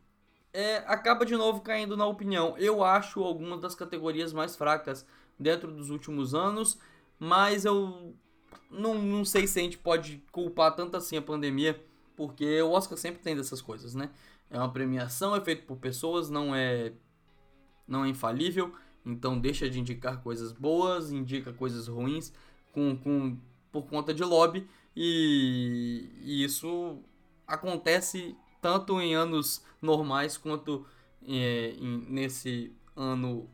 é, 0.53 0.77
acaba 0.79 1.25
de 1.25 1.37
novo 1.37 1.61
caindo 1.61 1.95
na 1.95 2.05
opinião. 2.05 2.57
Eu 2.57 2.83
acho 2.83 3.23
algumas 3.23 3.61
das 3.61 3.75
categorias 3.75 4.33
mais 4.33 4.57
fracas 4.57 5.05
dentro 5.39 5.71
dos 5.71 5.89
últimos 5.89 6.35
anos, 6.35 6.77
mas 7.17 7.63
eu 7.63 8.13
não, 8.69 8.95
não 8.95 9.23
sei 9.23 9.47
se 9.47 9.57
a 9.59 9.63
gente 9.63 9.77
pode 9.77 10.21
culpar 10.33 10.75
tanto 10.75 10.97
assim 10.97 11.15
a 11.15 11.21
pandemia, 11.21 11.81
porque 12.13 12.61
o 12.61 12.71
Oscar 12.71 12.97
sempre 12.97 13.21
tem 13.21 13.37
dessas 13.37 13.61
coisas, 13.61 13.95
né? 13.95 14.09
É 14.49 14.57
uma 14.57 14.71
premiação, 14.71 15.33
é 15.33 15.39
feito 15.39 15.63
por 15.65 15.77
pessoas, 15.77 16.29
não 16.29 16.53
é 16.53 16.91
não 17.87 18.03
é 18.03 18.09
infalível. 18.09 18.73
Então 19.09 19.39
deixa 19.39 19.69
de 19.69 19.79
indicar 19.79 20.21
coisas 20.21 20.51
boas, 20.51 21.11
indica 21.11 21.51
coisas 21.53 21.87
ruins 21.87 22.33
com, 22.71 22.95
com, 22.97 23.37
por 23.71 23.83
conta 23.83 24.13
de 24.13 24.23
lobby. 24.23 24.67
E, 24.95 26.09
e 26.21 26.43
isso 26.43 26.99
acontece 27.47 28.35
tanto 28.61 28.99
em 28.99 29.15
anos 29.15 29.63
normais 29.81 30.37
quanto 30.37 30.85
é, 31.27 31.75
em, 31.79 32.05
nesse 32.09 32.73
ano 32.95 33.49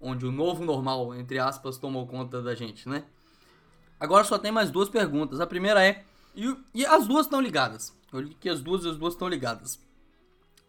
onde 0.00 0.26
o 0.26 0.32
novo 0.32 0.64
normal, 0.64 1.14
entre 1.14 1.38
aspas, 1.38 1.78
tomou 1.78 2.06
conta 2.06 2.42
da 2.42 2.54
gente, 2.54 2.88
né? 2.88 3.04
Agora 3.98 4.24
só 4.24 4.38
tem 4.38 4.52
mais 4.52 4.70
duas 4.70 4.88
perguntas. 4.88 5.40
A 5.40 5.46
primeira 5.46 5.82
é. 5.84 6.04
E, 6.34 6.54
e 6.74 6.84
as 6.84 7.06
duas 7.06 7.26
estão 7.26 7.40
ligadas. 7.40 7.96
Eu 8.12 8.20
li 8.20 8.34
que 8.34 8.48
as 8.48 8.60
duas 8.60 8.84
as 8.84 8.96
duas 8.96 9.14
estão 9.14 9.28
ligadas. 9.28 9.80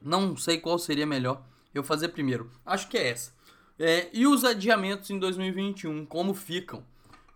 Não 0.01 0.37
sei 0.37 0.59
qual 0.59 0.79
seria 0.79 1.05
melhor 1.05 1.43
eu 1.73 1.83
fazer 1.83 2.09
primeiro. 2.09 2.49
Acho 2.65 2.87
que 2.87 2.97
é 2.97 3.09
essa. 3.09 3.36
É, 3.79 4.09
e 4.11 4.25
os 4.25 4.43
adiamentos 4.43 5.09
em 5.09 5.19
2021, 5.19 6.05
como 6.05 6.33
ficam? 6.33 6.83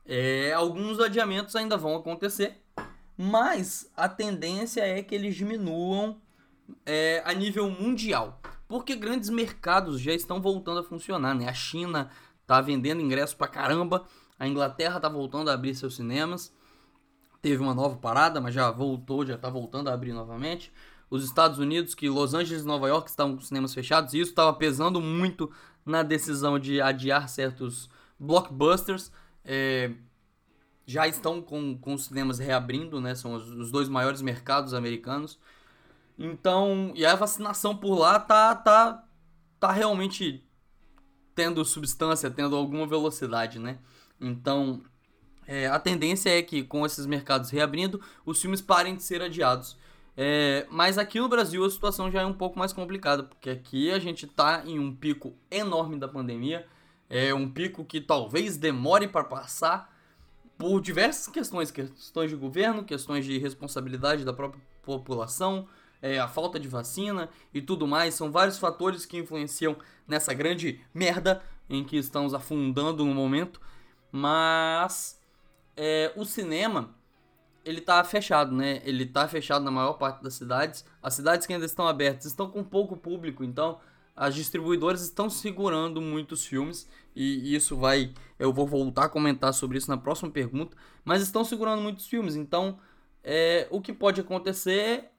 É, 0.05 0.51
alguns 0.53 0.99
adiamentos 0.99 1.55
ainda 1.55 1.77
vão 1.77 1.95
acontecer, 1.95 2.59
mas 3.15 3.91
a 3.95 4.09
tendência 4.09 4.81
é 4.81 5.03
que 5.03 5.13
eles 5.13 5.35
diminuam 5.35 6.19
é, 6.85 7.21
a 7.23 7.33
nível 7.33 7.69
mundial, 7.69 8.41
porque 8.67 8.95
grandes 8.95 9.29
mercados 9.29 10.01
já 10.01 10.13
estão 10.13 10.41
voltando 10.41 10.79
a 10.79 10.83
funcionar. 10.83 11.35
Né? 11.35 11.47
A 11.47 11.53
China 11.53 12.09
está 12.41 12.59
vendendo 12.59 13.01
ingressos 13.01 13.35
pra 13.35 13.47
caramba, 13.47 14.05
a 14.39 14.47
Inglaterra 14.47 14.97
está 14.97 15.07
voltando 15.07 15.49
a 15.49 15.53
abrir 15.53 15.75
seus 15.75 15.95
cinemas, 15.95 16.51
teve 17.39 17.61
uma 17.61 17.75
nova 17.75 17.97
parada, 17.97 18.41
mas 18.41 18.55
já 18.55 18.71
voltou, 18.71 19.23
já 19.25 19.35
está 19.35 19.49
voltando 19.49 19.89
a 19.89 19.93
abrir 19.93 20.13
novamente 20.13 20.73
os 21.11 21.25
Estados 21.25 21.59
Unidos, 21.59 21.93
que 21.93 22.09
Los 22.09 22.33
Angeles 22.33 22.63
e 22.63 22.65
Nova 22.65 22.87
York 22.87 23.09
estavam 23.09 23.35
com 23.35 23.41
cinemas 23.41 23.73
fechados, 23.73 24.13
e 24.13 24.19
isso 24.21 24.31
estava 24.31 24.53
pesando 24.53 25.01
muito 25.01 25.51
na 25.85 26.03
decisão 26.03 26.59
de 26.59 26.81
adiar 26.81 27.27
certos 27.29 27.89
blockbusters. 28.19 29.11
É, 29.43 29.91
já 30.85 31.07
estão 31.07 31.41
com, 31.41 31.77
com 31.77 31.93
os 31.93 32.05
cinemas 32.05 32.39
reabrindo, 32.39 32.99
né? 32.99 33.15
São 33.15 33.33
os, 33.33 33.47
os, 33.49 33.71
dois 33.71 33.87
maiores 33.87 34.21
mercados 34.21 34.73
americanos. 34.73 35.39
Então, 36.17 36.91
e 36.95 37.05
a 37.05 37.15
vacinação 37.15 37.75
por 37.75 37.95
lá 37.95 38.19
tá, 38.19 38.53
tá, 38.55 39.03
tá 39.59 39.71
realmente 39.71 40.43
tendo 41.33 41.63
substância, 41.63 42.29
tendo 42.29 42.55
alguma 42.55 42.85
velocidade, 42.85 43.57
né? 43.57 43.79
Então, 44.19 44.83
é, 45.47 45.67
a 45.67 45.79
tendência 45.79 46.29
é 46.29 46.41
que 46.41 46.63
com 46.63 46.85
esses 46.85 47.05
mercados 47.05 47.49
reabrindo, 47.49 48.01
os 48.25 48.39
filmes 48.41 48.61
parem 48.61 48.95
de 48.95 49.03
ser 49.03 49.21
adiados. 49.21 49.77
É, 50.15 50.67
mas 50.69 50.97
aqui 50.97 51.19
no 51.19 51.29
Brasil 51.29 51.63
a 51.63 51.69
situação 51.69 52.11
já 52.11 52.21
é 52.21 52.25
um 52.25 52.33
pouco 52.33 52.59
mais 52.59 52.73
complicada, 52.73 53.23
porque 53.23 53.49
aqui 53.49 53.91
a 53.91 53.99
gente 53.99 54.25
está 54.25 54.63
em 54.65 54.77
um 54.77 54.93
pico 54.93 55.33
enorme 55.49 55.97
da 55.97 56.07
pandemia, 56.07 56.67
é 57.09 57.33
um 57.33 57.49
pico 57.49 57.85
que 57.85 58.01
talvez 58.01 58.57
demore 58.57 59.07
para 59.07 59.23
passar 59.23 59.91
por 60.57 60.79
diversas 60.81 61.27
questões, 61.27 61.71
questões 61.71 62.29
de 62.29 62.35
governo, 62.35 62.83
questões 62.83 63.25
de 63.25 63.37
responsabilidade 63.37 64.23
da 64.23 64.33
própria 64.33 64.61
população, 64.83 65.67
é, 66.01 66.19
a 66.19 66.27
falta 66.27 66.59
de 66.59 66.67
vacina 66.67 67.29
e 67.53 67.61
tudo 67.61 67.87
mais, 67.87 68.13
são 68.13 68.31
vários 68.31 68.57
fatores 68.57 69.05
que 69.05 69.17
influenciam 69.17 69.77
nessa 70.07 70.33
grande 70.33 70.81
merda 70.93 71.41
em 71.69 71.83
que 71.83 71.97
estamos 71.97 72.33
afundando 72.33 73.05
no 73.05 73.13
momento, 73.13 73.61
mas 74.11 75.19
é, 75.75 76.11
o 76.15 76.25
cinema 76.25 76.93
ele 77.63 77.81
tá 77.81 78.03
fechado, 78.03 78.55
né? 78.55 78.81
Ele 78.83 79.05
tá 79.05 79.27
fechado 79.27 79.63
na 79.63 79.71
maior 79.71 79.93
parte 79.93 80.23
das 80.23 80.33
cidades. 80.33 80.85
As 81.01 81.13
cidades 81.13 81.45
que 81.45 81.53
ainda 81.53 81.65
estão 81.65 81.87
abertas 81.87 82.25
estão 82.25 82.49
com 82.49 82.63
pouco 82.63 82.97
público, 82.97 83.43
então 83.43 83.79
as 84.15 84.35
distribuidoras 84.35 85.01
estão 85.01 85.29
segurando 85.29 86.01
muitos 86.01 86.45
filmes 86.45 86.87
e 87.15 87.55
isso 87.55 87.75
vai, 87.77 88.13
eu 88.37 88.53
vou 88.53 88.67
voltar 88.67 89.05
a 89.05 89.09
comentar 89.09 89.53
sobre 89.53 89.77
isso 89.77 89.89
na 89.89 89.97
próxima 89.97 90.29
pergunta, 90.29 90.75
mas 91.03 91.21
estão 91.21 91.43
segurando 91.43 91.81
muitos 91.81 92.07
filmes, 92.07 92.35
então 92.35 92.77
é, 93.23 93.67
o 93.69 93.81
que 93.81 93.93
pode 93.93 94.21
acontecer 94.21 95.09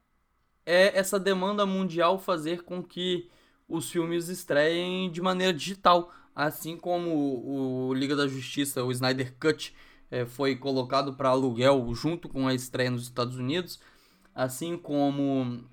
é 0.64 0.96
essa 0.98 1.18
demanda 1.18 1.66
mundial 1.66 2.18
fazer 2.18 2.62
com 2.62 2.82
que 2.82 3.30
os 3.68 3.90
filmes 3.90 4.28
estreiem 4.28 5.10
de 5.10 5.20
maneira 5.20 5.52
digital, 5.52 6.12
assim 6.34 6.76
como 6.76 7.88
o 7.88 7.94
Liga 7.94 8.14
da 8.14 8.26
Justiça, 8.26 8.84
o 8.84 8.92
Snyder 8.92 9.34
Cut, 9.38 9.74
é, 10.12 10.26
foi 10.26 10.54
colocado 10.54 11.14
para 11.14 11.30
aluguel 11.30 11.92
junto 11.94 12.28
com 12.28 12.46
a 12.46 12.52
estreia 12.52 12.90
nos 12.90 13.04
Estados 13.04 13.38
Unidos, 13.38 13.80
assim 14.34 14.76
como 14.76 15.64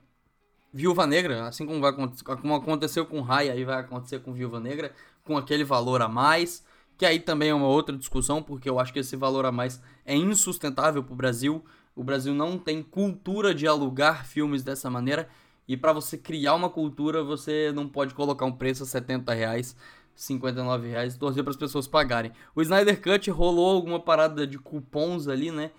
Viúva 0.73 1.06
Negra, 1.06 1.45
assim 1.45 1.65
como, 1.65 1.82
vai, 1.82 1.91
como 1.91 2.56
aconteceu 2.56 3.06
com 3.06 3.19
Raya, 3.19 3.52
aí 3.52 3.65
vai 3.65 3.82
acontecer 3.82 4.19
com 4.19 4.32
Viúva 4.32 4.58
Negra, 4.58 4.93
com 5.25 5.38
aquele 5.38 5.65
valor 5.65 6.02
a 6.02 6.08
mais, 6.08 6.63
que 6.97 7.06
aí 7.06 7.19
também 7.19 7.49
é 7.49 7.54
uma 7.54 7.67
outra 7.67 7.97
discussão, 7.97 8.41
porque 8.41 8.69
eu 8.69 8.80
acho 8.80 8.93
que 8.93 8.99
esse 8.99 9.17
valor 9.17 9.45
a 9.45 9.52
mais 9.52 9.82
é 10.06 10.15
insustentável 10.15 11.04
para 11.04 11.13
o 11.13 11.17
Brasil. 11.17 11.63
O 11.93 12.04
Brasil 12.04 12.34
não 12.34 12.58
tem 12.58 12.82
cultura 12.82 13.54
de 13.54 13.67
alugar 13.67 14.25
filmes 14.25 14.63
dessa 14.63 14.89
maneira, 14.89 15.28
e 15.67 15.75
para 15.75 15.91
você 15.91 16.17
criar 16.17 16.56
uma 16.56 16.69
cultura, 16.69 17.23
você 17.23 17.73
não 17.75 17.89
pode 17.89 18.13
colocar 18.13 18.45
um 18.45 18.54
preço 18.54 18.84
a 18.84 18.86
70 18.86 19.34
reais, 19.34 19.75
59 20.19 20.89
reais 20.89 21.17
torcer 21.17 21.43
para 21.43 21.51
as 21.51 21.58
pessoas 21.58 21.88
pagarem. 21.88 22.34
O 22.53 22.62
Snyder 22.62 23.01
Cut 23.01 23.32
rolou 23.32 23.73
alguma 23.73 24.01
parada 24.01 24.45
de 24.45 24.60
cupons 24.60 25.29
ali, 25.29 25.49
né? 25.49 25.71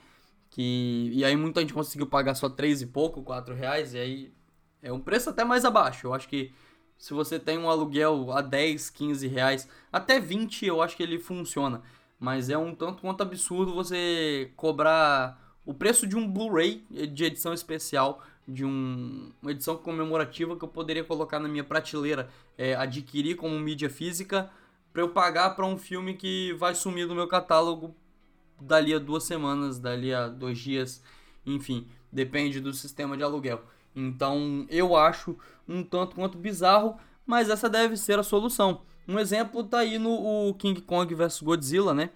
Que, 0.48 1.11
e 1.12 1.22
aí 1.24 1.37
muita 1.37 1.61
gente 1.61 1.74
conseguiu 1.74 2.07
pagar 2.07 2.35
só 2.35 2.48
3 2.48 2.83
e 2.83 2.87
pouco, 2.87 3.22
4 3.22 3.55
reais, 3.55 3.92
e 3.92 3.98
aí 3.98 4.33
é 4.83 4.90
um 4.90 4.98
preço 4.98 5.29
até 5.29 5.44
mais 5.44 5.64
abaixo. 5.66 6.07
Eu 6.07 6.14
acho 6.14 6.26
que 6.26 6.53
se 6.96 7.12
você 7.12 7.38
tem 7.38 7.59
um 7.59 7.68
aluguel 7.68 8.33
a 8.33 8.40
10, 8.40 8.88
15 8.88 9.29
reais, 9.29 9.68
até 9.92 10.18
20 10.18 10.64
eu 10.64 10.81
acho 10.81 10.96
que 10.96 11.03
ele 11.03 11.18
funciona. 11.18 11.83
Mas 12.18 12.48
é 12.48 12.57
um 12.57 12.74
tanto 12.74 13.03
quanto 13.03 13.22
absurdo 13.22 13.74
você 13.74 14.50
cobrar 14.57 15.38
o 15.66 15.74
preço 15.74 16.07
de 16.07 16.16
um 16.16 16.26
Blu-ray 16.26 16.83
de 16.90 17.24
edição 17.24 17.53
especial, 17.53 18.22
de 18.46 18.64
um, 18.64 19.31
uma 19.40 19.53
edição 19.53 19.76
comemorativa 19.76 20.57
que 20.57 20.64
eu 20.64 20.68
poderia 20.68 21.05
colocar 21.05 21.38
na 21.38 21.48
minha 21.48 21.64
prateleira, 21.64 22.29
é, 22.59 22.74
adquirir 22.74 23.37
como 23.37 23.59
mídia 23.59 23.88
física, 23.88 24.50
para 24.92 25.03
eu 25.03 25.11
pagar 25.11 25.50
para 25.50 25.64
um 25.64 25.79
filme 25.79 26.14
que 26.14 26.53
vai 26.55 26.74
sumir 26.74 27.07
do 27.07 27.14
meu 27.14 27.29
catálogo 27.29 27.94
dali 28.61 28.92
a 28.92 28.98
duas 28.98 29.24
semanas, 29.24 29.79
dali 29.79 30.12
a 30.12 30.29
dois 30.29 30.59
dias, 30.59 31.03
enfim, 31.46 31.87
depende 32.12 32.61
do 32.61 32.72
sistema 32.72 33.16
de 33.16 33.22
aluguel. 33.22 33.62
Então 33.94 34.66
eu 34.68 34.96
acho 34.96 35.37
um 35.68 35.83
tanto 35.83 36.16
quanto 36.16 36.37
bizarro, 36.37 36.96
mas 37.24 37.48
essa 37.48 37.68
deve 37.68 37.96
ser 37.96 38.18
a 38.18 38.22
solução. 38.22 38.83
Um 39.07 39.18
exemplo 39.18 39.64
tá 39.64 39.79
aí 39.79 39.98
no 39.98 40.55
King 40.55 40.81
Kong 40.81 41.12
vs 41.14 41.40
Godzilla, 41.40 41.94
né? 41.94 42.11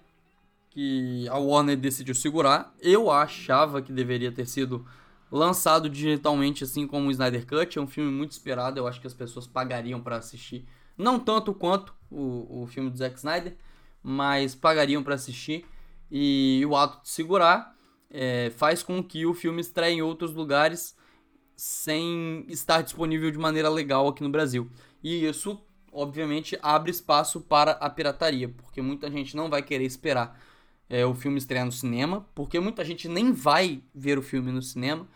Que 0.69 1.27
a 1.29 1.37
Warner 1.37 1.77
decidiu 1.77 2.13
segurar. 2.13 2.73
Eu 2.81 3.09
achava 3.09 3.81
que 3.81 3.91
deveria 3.91 4.31
ter 4.31 4.45
sido 4.45 4.85
lançado 5.31 5.89
digitalmente, 5.89 6.63
assim 6.63 6.87
como 6.87 7.07
o 7.07 7.11
Snyder 7.11 7.45
Cut. 7.45 7.77
É 7.77 7.81
um 7.81 7.87
filme 7.87 8.11
muito 8.11 8.31
esperado, 8.31 8.79
eu 8.79 8.87
acho 8.87 9.01
que 9.01 9.07
as 9.07 9.13
pessoas 9.13 9.47
pagariam 9.47 10.01
para 10.01 10.17
assistir. 10.17 10.65
Não 10.97 11.19
tanto 11.19 11.53
quanto 11.53 11.93
o, 12.09 12.63
o 12.63 12.67
filme 12.67 12.89
do 12.89 12.97
Zack 12.97 13.17
Snyder, 13.17 13.55
mas 14.01 14.55
pagariam 14.55 15.03
para 15.03 15.15
assistir. 15.15 15.65
E 16.09 16.63
o 16.67 16.75
ato 16.75 17.01
de 17.01 17.09
segurar 17.09 17.75
é, 18.09 18.51
faz 18.55 18.83
com 18.83 19.03
que 19.03 19.25
o 19.25 19.33
filme 19.33 19.59
estreie 19.61 19.95
em 19.95 20.01
outros 20.01 20.33
lugares 20.33 20.95
sem 21.55 22.45
estar 22.47 22.81
disponível 22.81 23.31
de 23.31 23.37
maneira 23.37 23.69
legal 23.69 24.07
aqui 24.07 24.21
no 24.23 24.29
Brasil. 24.29 24.69
E 25.03 25.25
isso, 25.25 25.61
obviamente, 25.91 26.57
abre 26.61 26.91
espaço 26.91 27.41
para 27.41 27.71
a 27.73 27.89
pirataria, 27.89 28.49
porque 28.49 28.81
muita 28.81 29.09
gente 29.09 29.35
não 29.35 29.49
vai 29.49 29.61
querer 29.61 29.85
esperar 29.85 30.39
é, 30.89 31.05
o 31.05 31.13
filme 31.13 31.37
estrear 31.37 31.65
no 31.65 31.71
cinema, 31.71 32.27
porque 32.35 32.59
muita 32.59 32.83
gente 32.83 33.07
nem 33.07 33.31
vai 33.31 33.81
ver 33.93 34.17
o 34.17 34.21
filme 34.21 34.51
no 34.51 34.61
cinema. 34.61 35.07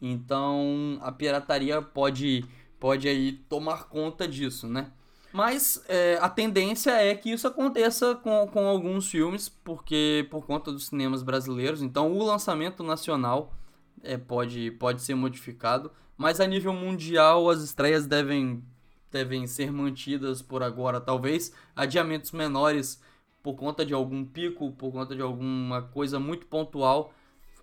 Então 0.00 0.98
a 1.02 1.12
pirataria 1.12 1.82
pode, 1.82 2.44
pode 2.78 3.08
aí 3.08 3.32
tomar 3.32 3.84
conta 3.84 4.26
disso, 4.26 4.66
né? 4.66 4.90
Mas 5.32 5.82
é, 5.88 6.18
a 6.20 6.28
tendência 6.28 6.90
é 6.90 7.14
que 7.14 7.30
isso 7.30 7.46
aconteça 7.46 8.16
com, 8.16 8.48
com 8.48 8.66
alguns 8.66 9.08
filmes, 9.08 9.48
porque 9.48 10.26
por 10.30 10.44
conta 10.44 10.72
dos 10.72 10.86
cinemas 10.86 11.22
brasileiros. 11.22 11.82
Então 11.82 12.12
o 12.12 12.24
lançamento 12.24 12.82
nacional 12.82 13.54
é, 14.02 14.16
pode, 14.16 14.72
pode 14.72 15.02
ser 15.02 15.14
modificado, 15.14 15.92
mas 16.16 16.40
a 16.40 16.46
nível 16.46 16.72
mundial 16.72 17.48
as 17.48 17.62
estreias 17.62 18.06
devem, 18.06 18.64
devem 19.10 19.46
ser 19.46 19.70
mantidas 19.70 20.42
por 20.42 20.62
agora. 20.62 21.00
Talvez 21.00 21.52
adiamentos 21.76 22.32
menores 22.32 23.00
por 23.42 23.54
conta 23.54 23.84
de 23.84 23.94
algum 23.94 24.24
pico, 24.24 24.72
por 24.72 24.92
conta 24.92 25.14
de 25.14 25.22
alguma 25.22 25.82
coisa 25.82 26.18
muito 26.18 26.46
pontual. 26.46 27.12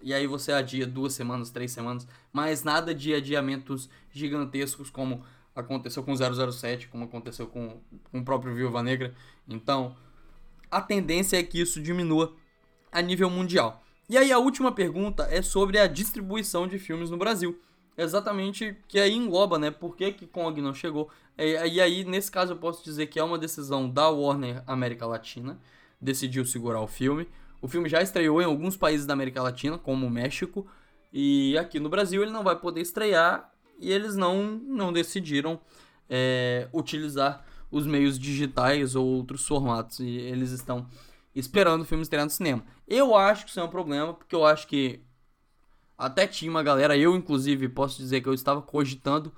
E 0.02 0.14
aí 0.14 0.28
você 0.28 0.52
adia 0.52 0.86
duas 0.86 1.14
semanas, 1.14 1.50
três 1.50 1.72
semanas, 1.72 2.08
mas 2.32 2.64
nada 2.64 2.94
de 2.94 3.14
adiamentos 3.14 3.90
gigantescos 4.12 4.90
como 4.90 5.24
aconteceu 5.56 6.04
com 6.04 6.14
007, 6.16 6.88
como 6.88 7.06
aconteceu 7.06 7.48
com, 7.48 7.82
com 8.12 8.20
o 8.20 8.24
próprio 8.24 8.54
Viúva 8.54 8.84
Negra. 8.84 9.16
Então, 9.48 9.96
a 10.70 10.82
tendência 10.82 11.38
é 11.38 11.44
que 11.44 11.60
isso 11.60 11.82
diminua 11.82 12.36
a 12.92 13.02
nível 13.02 13.30
mundial. 13.30 13.84
E 14.10 14.18
aí 14.18 14.32
a 14.32 14.38
última 14.38 14.72
pergunta 14.72 15.28
é 15.32 15.42
sobre 15.42 15.80
a 15.80 15.88
distribuição 15.88 16.68
de 16.68 16.78
filmes 16.78 17.10
no 17.10 17.18
Brasil. 17.18 17.60
Exatamente, 17.98 18.78
que 18.88 19.00
aí 19.00 19.16
engloba, 19.16 19.58
né? 19.58 19.72
Por 19.72 19.96
que, 19.96 20.12
que 20.12 20.28
Kong 20.28 20.62
não 20.62 20.72
chegou? 20.72 21.10
E, 21.36 21.82
aí, 21.82 22.06
nesse 22.06 22.30
caso, 22.30 22.54
eu 22.54 22.58
posso 22.58 22.84
dizer 22.84 23.08
que 23.08 23.20
é 23.20 23.24
uma 23.24 23.40
decisão 23.40 23.90
da 23.90 24.08
Warner 24.08 24.64
América 24.68 25.08
Latina. 25.08 25.60
Decidiu 26.00 26.46
segurar 26.46 26.80
o 26.80 26.88
filme. 26.88 27.28
O 27.60 27.68
filme 27.68 27.90
já 27.90 28.00
estreou 28.02 28.40
em 28.40 28.46
alguns 28.46 28.78
países 28.78 29.08
da 29.08 29.14
América 29.14 29.42
Latina, 29.42 29.80
como 29.80 30.06
o 30.06 30.12
México. 30.12 30.68
E 31.12 31.58
aqui 31.58 31.80
no 31.80 31.90
Brasil 31.90 32.22
ele 32.22 32.32
não 32.32 32.44
vai 32.44 32.56
poder 32.56 32.82
estrear. 32.82 33.52
E 33.80 33.92
eles 33.92 34.16
não, 34.16 34.44
não 34.44 34.94
decidiram 34.94 35.60
é, 36.08 36.68
utilizar 36.72 37.44
os 37.72 37.88
meios 37.88 38.20
digitais 38.20 38.96
ou 38.96 39.08
outros 39.08 39.46
formatos. 39.48 40.00
E 40.00 40.08
eles 40.08 40.52
estão 40.52 40.88
esperando 41.34 41.82
o 41.82 41.86
filme 41.86 42.04
estrear 42.04 42.26
no 42.26 42.32
cinema. 42.32 42.64
Eu 42.88 43.16
acho 43.16 43.46
que 43.46 43.52
isso 43.52 43.60
é 43.60 43.64
um 43.64 43.70
problema, 43.70 44.14
porque 44.14 44.36
eu 44.36 44.46
acho 44.46 44.68
que 44.68 45.02
até 45.98 46.28
tinha 46.28 46.52
uma 46.52 46.62
galera, 46.62 46.98
eu 46.98 47.16
inclusive 47.16 47.68
posso 47.70 47.98
dizer 47.98 48.22
que 48.22 48.30
eu 48.30 48.34
estava 48.34 48.62
cogitando, 48.62 49.34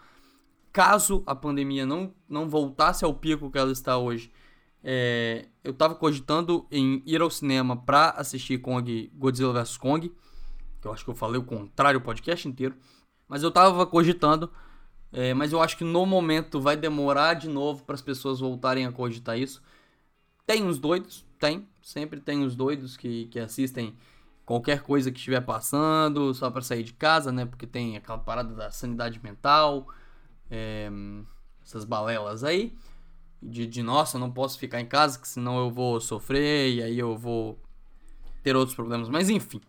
caso 0.74 1.24
a 1.26 1.34
pandemia 1.34 1.86
não, 1.86 2.14
não 2.28 2.50
voltasse 2.50 3.06
ao 3.06 3.14
pico 3.14 3.50
que 3.50 3.58
ela 3.58 3.72
está 3.72 3.98
hoje, 3.98 4.32
é, 4.84 5.48
eu 5.64 5.72
estava 5.72 5.96
cogitando 5.96 6.66
em 6.72 7.02
ir 7.06 7.22
ao 7.22 7.30
cinema 7.30 7.76
para 7.78 8.12
assistir 8.12 8.58
Kong, 8.60 9.12
Godzilla 9.16 9.54
vs 9.54 9.78
Kong, 9.78 10.12
que 10.82 10.88
eu 10.88 10.94
acho 10.94 11.04
que 11.04 11.10
eu 11.10 11.16
falei 11.16 11.40
o 11.40 11.44
contrário 11.44 12.00
o 12.00 12.04
podcast 12.04 12.48
inteiro, 12.48 12.76
mas 13.28 13.44
eu 13.44 13.50
estava 13.50 13.86
cogitando, 13.86 14.50
é, 15.12 15.34
mas 15.34 15.52
eu 15.52 15.62
acho 15.62 15.78
que 15.78 15.84
no 15.84 16.06
momento 16.06 16.60
vai 16.60 16.76
demorar 16.76 17.36
de 17.36 17.48
novo 17.48 17.84
para 17.84 17.96
as 17.96 18.02
pessoas 18.02 18.40
voltarem 18.40 18.86
a 18.86 18.92
cogitar 18.92 19.38
isso. 19.38 19.62
Tem 20.46 20.64
uns 20.64 20.80
doidos, 20.80 21.26
tem, 21.38 21.68
sempre 21.82 22.20
tem 22.20 22.44
os 22.44 22.56
doidos 22.56 22.98
que, 22.98 23.26
que 23.28 23.40
assistem 23.40 23.96
qualquer 24.50 24.82
coisa 24.82 25.12
que 25.12 25.20
estiver 25.20 25.42
passando 25.42 26.34
só 26.34 26.50
para 26.50 26.64
sair 26.64 26.82
de 26.82 26.92
casa, 26.92 27.32
né? 27.32 27.46
Porque 27.46 27.68
tem 27.68 27.96
aquela 27.96 28.18
parada 28.18 28.56
da 28.56 28.72
sanidade 28.72 29.22
mental, 29.24 29.88
é, 30.50 30.90
essas 31.64 31.86
balelas 31.86 32.44
aí. 32.44 32.76
De, 33.40 33.68
de 33.68 33.84
nossa, 33.84 34.18
não 34.18 34.32
posso 34.32 34.58
ficar 34.58 34.82
em 34.82 34.88
casa, 34.88 35.20
que 35.20 35.28
senão 35.28 35.60
eu 35.60 35.70
vou 35.70 36.02
sofrer 36.02 36.74
e 36.74 36.82
aí 36.82 36.98
eu 36.98 37.16
vou 37.16 37.60
ter 38.42 38.56
outros 38.56 38.76
problemas. 38.76 39.08
Mas 39.08 39.30
enfim, 39.30 39.62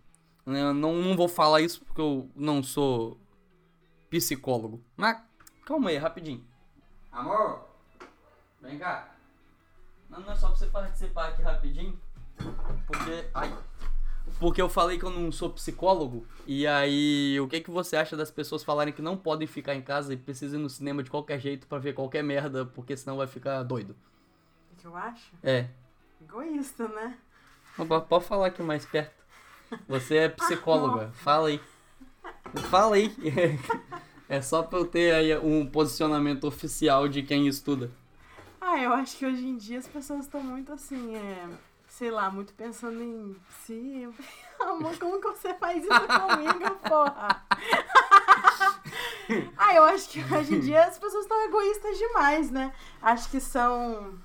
né? 0.47 0.72
não, 0.72 0.95
não 0.95 1.14
vou 1.14 1.28
falar 1.28 1.61
isso 1.61 1.85
porque 1.85 2.01
eu 2.01 2.31
não 2.35 2.62
sou 2.62 3.20
psicólogo. 4.09 4.83
Mas 4.97 5.22
calma 5.66 5.91
aí, 5.91 5.99
rapidinho. 5.99 6.43
Amor, 7.12 7.68
vem 8.62 8.78
cá. 8.78 9.14
Não, 10.09 10.20
não 10.20 10.33
é 10.33 10.37
só 10.37 10.49
pra 10.49 10.57
você 10.57 10.66
participar 10.68 11.28
aqui 11.28 11.43
rapidinho. 11.43 12.01
Porque. 12.87 13.28
Ai. 13.35 13.70
Porque 14.39 14.61
eu 14.61 14.68
falei 14.68 14.99
que 14.99 15.05
eu 15.05 15.11
não 15.11 15.31
sou 15.33 15.51
psicólogo. 15.51 16.26
E 16.47 16.66
aí, 16.66 17.39
o 17.41 17.49
que, 17.49 17.61
que 17.61 17.70
você 17.70 17.97
acha 17.97 18.16
das 18.16 18.31
pessoas 18.31 18.62
falarem 18.62 18.93
que 18.93 19.03
não 19.03 19.16
podem 19.16 19.47
ficar 19.47 19.74
em 19.74 19.83
casa 19.83 20.12
e 20.12 20.16
precisam 20.16 20.61
ir 20.61 20.62
no 20.62 20.70
cinema 20.70 21.03
de 21.03 21.11
qualquer 21.11 21.41
jeito 21.41 21.66
para 21.66 21.78
ver 21.78 21.95
qualquer 21.95 22.22
merda, 22.22 22.64
porque 22.64 22.97
senão 22.97 23.16
vai 23.16 23.26
ficar 23.26 23.62
doido? 23.62 23.97
O 24.72 24.76
que 24.76 24.87
eu 24.87 24.97
acho? 24.97 25.33
É. 25.43 25.68
Egoísta, 26.20 26.89
né? 26.89 27.18
Pode 28.09 28.24
falar 28.24 28.47
aqui 28.47 28.62
mais 28.62 28.85
perto. 28.85 29.14
Você 29.89 30.16
é 30.16 30.28
psicóloga. 30.31 31.11
Fala 31.12 31.49
aí. 31.49 31.61
Fala 32.70 32.97
aí. 32.97 33.11
É 34.31 34.41
só 34.41 34.62
pra 34.62 34.78
eu 34.78 34.87
ter 34.87 35.12
aí 35.12 35.37
um 35.39 35.66
posicionamento 35.66 36.45
oficial 36.45 37.09
de 37.09 37.20
quem 37.20 37.49
estuda. 37.49 37.91
Ah, 38.61 38.81
eu 38.81 38.93
acho 38.93 39.16
que 39.16 39.26
hoje 39.26 39.45
em 39.45 39.57
dia 39.57 39.81
as 39.81 39.89
pessoas 39.89 40.20
estão 40.20 40.41
muito 40.41 40.72
assim, 40.72 41.16
é, 41.16 41.49
sei 42.01 42.11
lá, 42.11 42.28
muito 42.30 42.55
pensando 42.55 43.03
em 43.03 43.36
si. 43.66 44.09
Amor, 44.59 44.98
como 44.98 45.20
que 45.20 45.28
você 45.28 45.53
faz 45.53 45.84
isso 45.84 45.90
comigo, 45.90 46.76
porra? 46.88 47.44
ah, 49.55 49.74
eu 49.74 49.84
acho 49.84 50.09
que 50.09 50.20
hoje 50.34 50.55
em 50.55 50.61
dia 50.61 50.86
as 50.86 50.98
pessoas 50.98 51.24
estão 51.24 51.44
egoístas 51.44 51.98
demais, 51.98 52.51
né? 52.51 52.72
Acho 53.03 53.30
que 53.30 53.38
são 53.38 54.18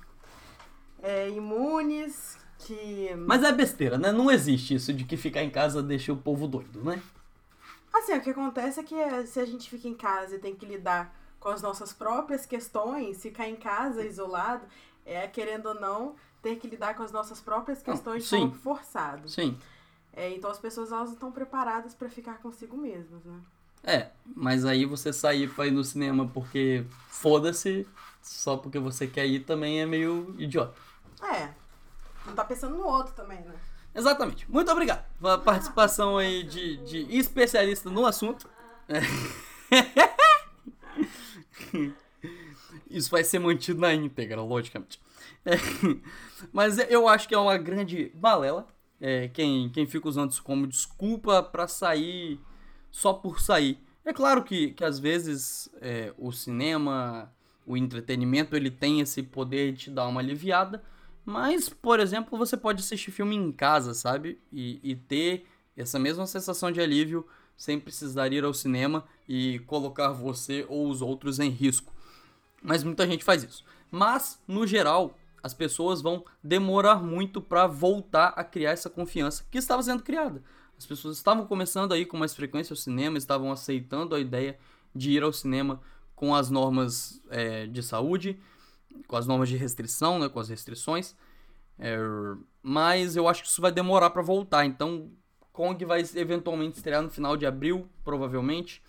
é, 1.02 1.28
imunes, 1.28 2.38
que. 2.60 3.14
Mas 3.14 3.42
é 3.42 3.52
besteira, 3.52 3.98
né? 3.98 4.10
Não 4.10 4.30
existe 4.30 4.74
isso 4.74 4.90
de 4.94 5.04
que 5.04 5.18
ficar 5.18 5.42
em 5.42 5.50
casa 5.50 5.82
deixa 5.82 6.14
o 6.14 6.16
povo 6.16 6.48
doido, 6.48 6.82
né? 6.82 7.02
Assim, 7.92 8.14
o 8.14 8.22
que 8.22 8.30
acontece 8.30 8.80
é 8.80 8.82
que 8.82 8.94
é, 8.94 9.26
se 9.26 9.38
a 9.38 9.44
gente 9.44 9.68
fica 9.68 9.86
em 9.86 9.94
casa 9.94 10.36
e 10.36 10.38
tem 10.38 10.56
que 10.56 10.64
lidar 10.64 11.14
com 11.38 11.50
as 11.50 11.60
nossas 11.60 11.92
próprias 11.92 12.46
questões, 12.46 13.20
ficar 13.20 13.46
em 13.46 13.56
casa 13.56 14.02
isolado, 14.02 14.64
é, 15.04 15.28
querendo 15.28 15.66
ou 15.66 15.74
não, 15.74 16.16
ter 16.46 16.56
que 16.56 16.68
lidar 16.68 16.94
com 16.94 17.02
as 17.02 17.10
nossas 17.10 17.40
próprias 17.40 17.82
questões 17.82 18.22
de 18.22 18.28
forma 18.28 18.52
forçado. 18.52 19.28
Sim. 19.28 19.58
É, 20.12 20.30
então 20.30 20.48
as 20.48 20.60
pessoas 20.60 20.92
elas 20.92 21.10
estão 21.10 21.32
preparadas 21.32 21.92
para 21.92 22.08
ficar 22.08 22.38
consigo 22.38 22.76
mesmas, 22.76 23.24
né? 23.24 23.40
É, 23.82 24.10
mas 24.24 24.64
aí 24.64 24.84
você 24.84 25.12
sair 25.12 25.52
pra 25.52 25.66
ir 25.66 25.72
no 25.72 25.82
cinema 25.82 26.28
porque 26.32 26.86
foda-se, 27.08 27.84
só 28.22 28.56
porque 28.56 28.78
você 28.78 29.08
quer 29.08 29.26
ir 29.26 29.40
também 29.40 29.80
é 29.80 29.86
meio 29.86 30.36
idiota. 30.38 30.80
É. 31.20 31.52
Não 32.24 32.34
tá 32.34 32.44
pensando 32.44 32.76
no 32.76 32.86
outro 32.86 33.12
também, 33.12 33.40
né? 33.40 33.54
Exatamente. 33.92 34.48
Muito 34.48 34.70
obrigado 34.70 35.04
pela 35.18 35.38
participação 35.38 36.16
aí 36.16 36.44
de, 36.44 36.76
de 36.78 37.18
especialista 37.18 37.90
no 37.90 38.06
assunto. 38.06 38.48
É. 38.88 39.00
Isso 42.96 43.10
vai 43.10 43.22
ser 43.22 43.38
mantido 43.38 43.78
na 43.78 43.92
íntegra, 43.92 44.40
logicamente. 44.40 44.98
É. 45.44 45.56
Mas 46.50 46.78
eu 46.90 47.06
acho 47.06 47.28
que 47.28 47.34
é 47.34 47.38
uma 47.38 47.58
grande 47.58 48.10
balela. 48.14 48.66
É, 48.98 49.28
quem, 49.28 49.68
quem 49.68 49.86
fica 49.86 50.08
usando 50.08 50.30
isso 50.30 50.42
como 50.42 50.66
desculpa 50.66 51.42
para 51.42 51.68
sair 51.68 52.40
só 52.90 53.12
por 53.12 53.38
sair. 53.38 53.78
É 54.02 54.14
claro 54.14 54.42
que, 54.42 54.70
que 54.70 54.82
às 54.82 54.98
vezes 54.98 55.68
é, 55.82 56.14
o 56.16 56.32
cinema, 56.32 57.30
o 57.66 57.76
entretenimento, 57.76 58.56
ele 58.56 58.70
tem 58.70 59.00
esse 59.00 59.22
poder 59.22 59.72
de 59.72 59.78
te 59.78 59.90
dar 59.90 60.06
uma 60.06 60.20
aliviada. 60.20 60.82
Mas, 61.22 61.68
por 61.68 62.00
exemplo, 62.00 62.38
você 62.38 62.56
pode 62.56 62.80
assistir 62.80 63.10
filme 63.10 63.36
em 63.36 63.52
casa, 63.52 63.92
sabe? 63.92 64.40
E, 64.50 64.80
e 64.82 64.96
ter 64.96 65.44
essa 65.76 65.98
mesma 65.98 66.26
sensação 66.26 66.72
de 66.72 66.80
alívio 66.80 67.26
sem 67.56 67.78
precisar 67.78 68.32
ir 68.32 68.44
ao 68.44 68.54
cinema 68.54 69.04
e 69.28 69.58
colocar 69.66 70.12
você 70.12 70.64
ou 70.68 70.88
os 70.88 71.02
outros 71.02 71.38
em 71.38 71.50
risco. 71.50 71.92
Mas 72.66 72.82
muita 72.82 73.06
gente 73.06 73.24
faz 73.24 73.44
isso. 73.44 73.64
Mas, 73.90 74.42
no 74.46 74.66
geral, 74.66 75.16
as 75.40 75.54
pessoas 75.54 76.02
vão 76.02 76.24
demorar 76.42 76.96
muito 76.96 77.40
para 77.40 77.68
voltar 77.68 78.34
a 78.36 78.42
criar 78.42 78.72
essa 78.72 78.90
confiança 78.90 79.46
que 79.48 79.56
estava 79.56 79.80
sendo 79.84 80.02
criada. 80.02 80.42
As 80.76 80.84
pessoas 80.84 81.16
estavam 81.16 81.46
começando 81.46 81.92
aí 81.92 82.04
com 82.04 82.16
mais 82.16 82.34
frequência 82.34 82.72
ao 82.72 82.76
cinema, 82.76 83.16
estavam 83.16 83.52
aceitando 83.52 84.16
a 84.16 84.20
ideia 84.20 84.58
de 84.92 85.12
ir 85.12 85.22
ao 85.22 85.32
cinema 85.32 85.80
com 86.16 86.34
as 86.34 86.50
normas 86.50 87.22
é, 87.30 87.68
de 87.68 87.82
saúde, 87.84 88.36
com 89.06 89.16
as 89.16 89.28
normas 89.28 89.48
de 89.48 89.56
restrição, 89.56 90.18
né, 90.18 90.28
com 90.28 90.40
as 90.40 90.48
restrições. 90.48 91.14
É, 91.78 91.96
mas 92.60 93.14
eu 93.14 93.28
acho 93.28 93.44
que 93.44 93.48
isso 93.48 93.62
vai 93.62 93.70
demorar 93.70 94.10
para 94.10 94.22
voltar. 94.22 94.64
Então, 94.64 95.12
Kong 95.52 95.84
vai 95.84 96.02
eventualmente 96.16 96.78
estrear 96.78 97.00
no 97.00 97.10
final 97.10 97.36
de 97.36 97.46
abril, 97.46 97.88
provavelmente. 98.02 98.82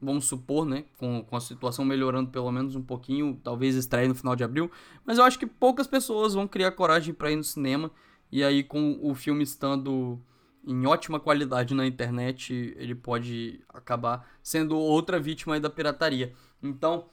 Vamos 0.00 0.26
supor, 0.26 0.64
né? 0.64 0.84
Com, 0.96 1.22
com 1.22 1.36
a 1.36 1.40
situação 1.40 1.84
melhorando 1.84 2.30
pelo 2.30 2.50
menos 2.50 2.74
um 2.74 2.82
pouquinho, 2.82 3.38
talvez 3.44 3.74
estreie 3.74 4.08
no 4.08 4.14
final 4.14 4.34
de 4.34 4.42
abril. 4.42 4.70
Mas 5.04 5.18
eu 5.18 5.24
acho 5.24 5.38
que 5.38 5.46
poucas 5.46 5.86
pessoas 5.86 6.32
vão 6.32 6.48
criar 6.48 6.72
coragem 6.72 7.12
para 7.12 7.30
ir 7.30 7.36
no 7.36 7.44
cinema. 7.44 7.90
E 8.32 8.42
aí, 8.42 8.62
com 8.62 8.98
o 9.02 9.14
filme 9.14 9.42
estando 9.42 10.18
em 10.66 10.86
ótima 10.86 11.18
qualidade 11.18 11.74
na 11.74 11.86
internet, 11.86 12.74
ele 12.76 12.94
pode 12.94 13.60
acabar 13.68 14.26
sendo 14.42 14.78
outra 14.78 15.18
vítima 15.18 15.58
da 15.58 15.68
pirataria. 15.68 16.32
Então, 16.62 17.06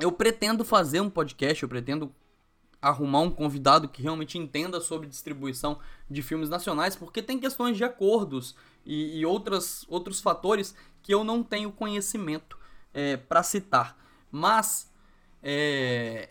eu 0.00 0.10
pretendo 0.10 0.64
fazer 0.64 1.00
um 1.00 1.10
podcast, 1.10 1.62
eu 1.62 1.68
pretendo 1.68 2.12
arrumar 2.80 3.20
um 3.20 3.30
convidado 3.30 3.88
que 3.88 4.02
realmente 4.02 4.36
entenda 4.36 4.78
sobre 4.80 5.08
distribuição 5.08 5.78
de 6.10 6.20
filmes 6.20 6.50
nacionais, 6.50 6.94
porque 6.94 7.22
tem 7.22 7.38
questões 7.38 7.78
de 7.78 7.84
acordos 7.84 8.54
e, 8.84 9.18
e 9.18 9.24
outras, 9.24 9.86
outros 9.88 10.20
fatores 10.20 10.74
que 11.04 11.14
eu 11.14 11.22
não 11.22 11.44
tenho 11.44 11.70
conhecimento 11.70 12.58
é, 12.92 13.16
para 13.16 13.42
citar. 13.42 13.96
Mas 14.32 14.90
é, 15.42 16.30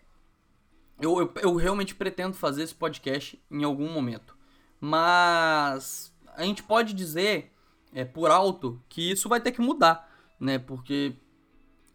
eu, 0.99 1.19
eu, 1.19 1.33
eu 1.41 1.55
realmente 1.55 1.93
pretendo 1.93 2.33
fazer 2.35 2.63
esse 2.63 2.73
podcast 2.73 3.41
em 3.49 3.63
algum 3.63 3.89
momento. 3.89 4.35
Mas 4.81 6.11
a 6.35 6.43
gente 6.43 6.63
pode 6.63 6.93
dizer 6.93 7.53
é, 7.93 8.03
por 8.03 8.31
alto 8.31 8.81
que 8.89 9.11
isso 9.11 9.29
vai 9.29 9.39
ter 9.39 9.51
que 9.51 9.61
mudar, 9.61 10.11
né? 10.39 10.57
Porque 10.57 11.15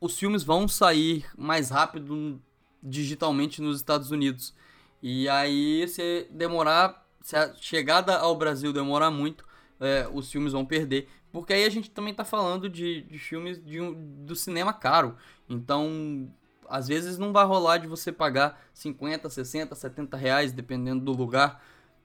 os 0.01 0.16
filmes 0.16 0.45
vão 0.45 0.68
sair 0.68 1.26
mais 1.37 1.70
rápido 1.70 2.41
digitalmente 2.81 3.61
nos 3.61 3.79
Estados 3.79 4.12
Unidos. 4.12 4.55
E 5.03 5.29
aí, 5.29 5.87
se 5.89 6.29
demorar, 6.31 7.05
se 7.22 7.37
a 7.37 7.53
chegada 7.57 8.16
ao 8.16 8.37
Brasil 8.37 8.72
demorar 8.72 9.11
muito, 9.11 9.45
é, 9.81 10.09
os 10.12 10.31
filmes 10.31 10.53
vão 10.53 10.64
perder. 10.64 11.09
Porque 11.33 11.53
aí 11.53 11.64
a 11.64 11.70
gente 11.70 11.91
também 11.91 12.12
está 12.12 12.24
falando 12.24 12.68
de, 12.68 13.03
de 13.03 13.18
filmes 13.18 13.62
de 13.62 13.79
do 14.24 14.35
cinema 14.35 14.72
caro. 14.72 15.16
Então, 15.49 16.31
às 16.68 16.89
vezes 16.89 17.18
não 17.18 17.33
vai 17.33 17.45
rolar 17.45 17.79
de 17.79 17.87
você 17.87 18.11
pagar 18.11 18.61
50, 18.72 19.29
60, 19.29 19.74
70 19.74 20.16
reais, 20.16 20.53
dependendo 20.53 21.05
do 21.05 21.12
lugar, 21.12 21.62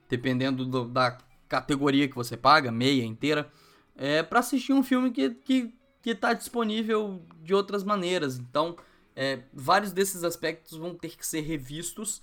dependendo 0.08 0.64
do, 0.64 0.84
da 0.86 1.18
categoria 1.48 2.08
que 2.08 2.14
você 2.14 2.36
paga, 2.36 2.70
meia 2.70 3.04
inteira, 3.04 3.50
é 3.96 4.22
para 4.22 4.40
assistir 4.40 4.72
um 4.72 4.82
filme 4.82 5.10
que, 5.10 5.30
que 5.30 5.74
que 6.04 6.10
está 6.10 6.34
disponível 6.34 7.24
de 7.42 7.54
outras 7.54 7.82
maneiras. 7.82 8.36
Então, 8.36 8.76
é, 9.16 9.40
vários 9.54 9.90
desses 9.90 10.22
aspectos 10.22 10.76
vão 10.76 10.94
ter 10.94 11.16
que 11.16 11.26
ser 11.26 11.40
revistos. 11.40 12.22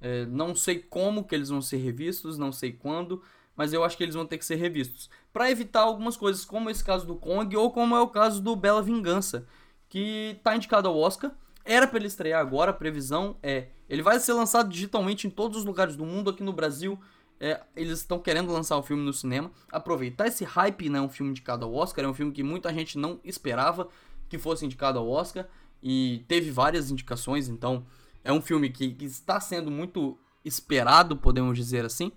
É, 0.00 0.24
não 0.26 0.54
sei 0.54 0.78
como 0.78 1.24
que 1.24 1.34
eles 1.34 1.48
vão 1.48 1.60
ser 1.60 1.78
revistos, 1.78 2.38
não 2.38 2.52
sei 2.52 2.72
quando, 2.72 3.20
mas 3.56 3.72
eu 3.72 3.84
acho 3.84 3.96
que 3.96 4.02
eles 4.02 4.14
vão 4.14 4.26
ter 4.26 4.38
que 4.38 4.44
ser 4.44 4.56
revistos. 4.56 5.10
Para 5.32 5.50
evitar 5.50 5.82
algumas 5.82 6.16
coisas, 6.16 6.44
como 6.44 6.70
esse 6.70 6.82
caso 6.82 7.06
do 7.06 7.16
Kong 7.16 7.56
ou 7.56 7.70
como 7.70 7.96
é 7.96 8.00
o 8.00 8.08
caso 8.08 8.40
do 8.40 8.56
Bela 8.56 8.82
Vingança, 8.82 9.46
que 9.88 10.34
está 10.36 10.56
indicado 10.56 10.88
ao 10.88 10.96
Oscar. 10.96 11.32
Era 11.64 11.86
para 11.86 11.98
ele 11.98 12.08
estrear 12.08 12.40
agora, 12.40 12.70
a 12.72 12.74
previsão 12.74 13.36
é, 13.42 13.68
ele 13.88 14.02
vai 14.02 14.18
ser 14.18 14.32
lançado 14.32 14.68
digitalmente 14.68 15.26
em 15.26 15.30
todos 15.30 15.58
os 15.58 15.64
lugares 15.64 15.94
do 15.94 16.04
mundo, 16.04 16.30
aqui 16.30 16.42
no 16.42 16.52
Brasil 16.52 16.98
é, 17.42 17.60
eles 17.74 17.98
estão 17.98 18.20
querendo 18.20 18.52
lançar 18.52 18.76
o 18.76 18.82
filme 18.82 19.04
no 19.04 19.12
cinema, 19.12 19.50
aproveitar 19.70 20.28
esse 20.28 20.44
hype, 20.44 20.88
né, 20.88 21.00
um 21.00 21.08
filme 21.08 21.32
indicado 21.32 21.64
ao 21.64 21.74
Oscar, 21.74 22.04
é 22.04 22.08
um 22.08 22.14
filme 22.14 22.30
que 22.30 22.42
muita 22.42 22.72
gente 22.72 22.96
não 22.96 23.20
esperava 23.24 23.88
que 24.28 24.38
fosse 24.38 24.64
indicado 24.64 24.98
ao 24.98 25.08
Oscar, 25.08 25.46
e 25.82 26.24
teve 26.28 26.52
várias 26.52 26.90
indicações, 26.90 27.48
então 27.48 27.84
é 28.22 28.32
um 28.32 28.40
filme 28.40 28.70
que 28.70 28.96
está 29.00 29.40
sendo 29.40 29.72
muito 29.72 30.16
esperado, 30.44 31.16
podemos 31.16 31.56
dizer 31.56 31.84
assim, 31.84 32.12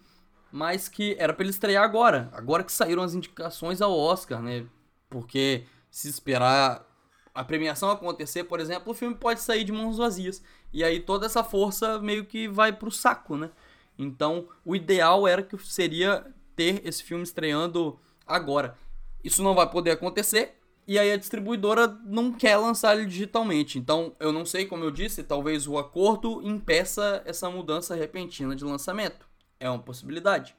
mas 0.51 0.87
que 0.87 1.15
era 1.19 1.33
para 1.33 1.43
ele 1.43 1.51
estrear 1.51 1.83
agora, 1.83 2.29
agora 2.33 2.63
que 2.63 2.71
saíram 2.71 3.03
as 3.03 3.13
indicações 3.13 3.81
ao 3.81 3.97
Oscar, 3.97 4.41
né, 4.41 4.65
porque 5.09 5.65
se 5.89 6.09
esperar 6.09 6.85
a 7.33 7.43
premiação 7.43 7.89
acontecer, 7.89 8.45
por 8.45 8.59
exemplo, 8.59 8.91
o 8.91 8.95
filme 8.95 9.15
pode 9.15 9.41
sair 9.41 9.63
de 9.63 9.71
mãos 9.71 9.97
vazias, 9.97 10.41
e 10.71 10.83
aí 10.83 10.99
toda 10.99 11.25
essa 11.25 11.43
força 11.43 11.99
meio 11.99 12.25
que 12.25 12.47
vai 12.47 12.71
pro 12.71 12.91
saco, 12.91 13.35
né, 13.35 13.49
então, 13.97 14.47
o 14.63 14.75
ideal 14.75 15.27
era 15.27 15.41
que 15.41 15.57
seria 15.57 16.25
ter 16.55 16.81
esse 16.85 17.03
filme 17.03 17.23
estreando 17.23 17.99
agora. 18.25 18.77
Isso 19.23 19.41
não 19.41 19.55
vai 19.55 19.69
poder 19.69 19.91
acontecer 19.91 20.57
e 20.87 20.99
aí 20.99 21.11
a 21.11 21.17
distribuidora 21.17 21.87
não 22.05 22.31
quer 22.31 22.57
lançar 22.57 22.95
ele 22.95 23.07
digitalmente. 23.07 23.79
Então, 23.79 24.13
eu 24.19 24.31
não 24.31 24.45
sei, 24.45 24.65
como 24.65 24.83
eu 24.83 24.91
disse, 24.91 25.23
talvez 25.23 25.67
o 25.67 25.77
acordo 25.77 26.41
impeça 26.43 27.23
essa 27.25 27.49
mudança 27.49 27.95
repentina 27.95 28.55
de 28.55 28.63
lançamento. 28.63 29.27
É 29.59 29.69
uma 29.69 29.79
possibilidade. 29.79 30.55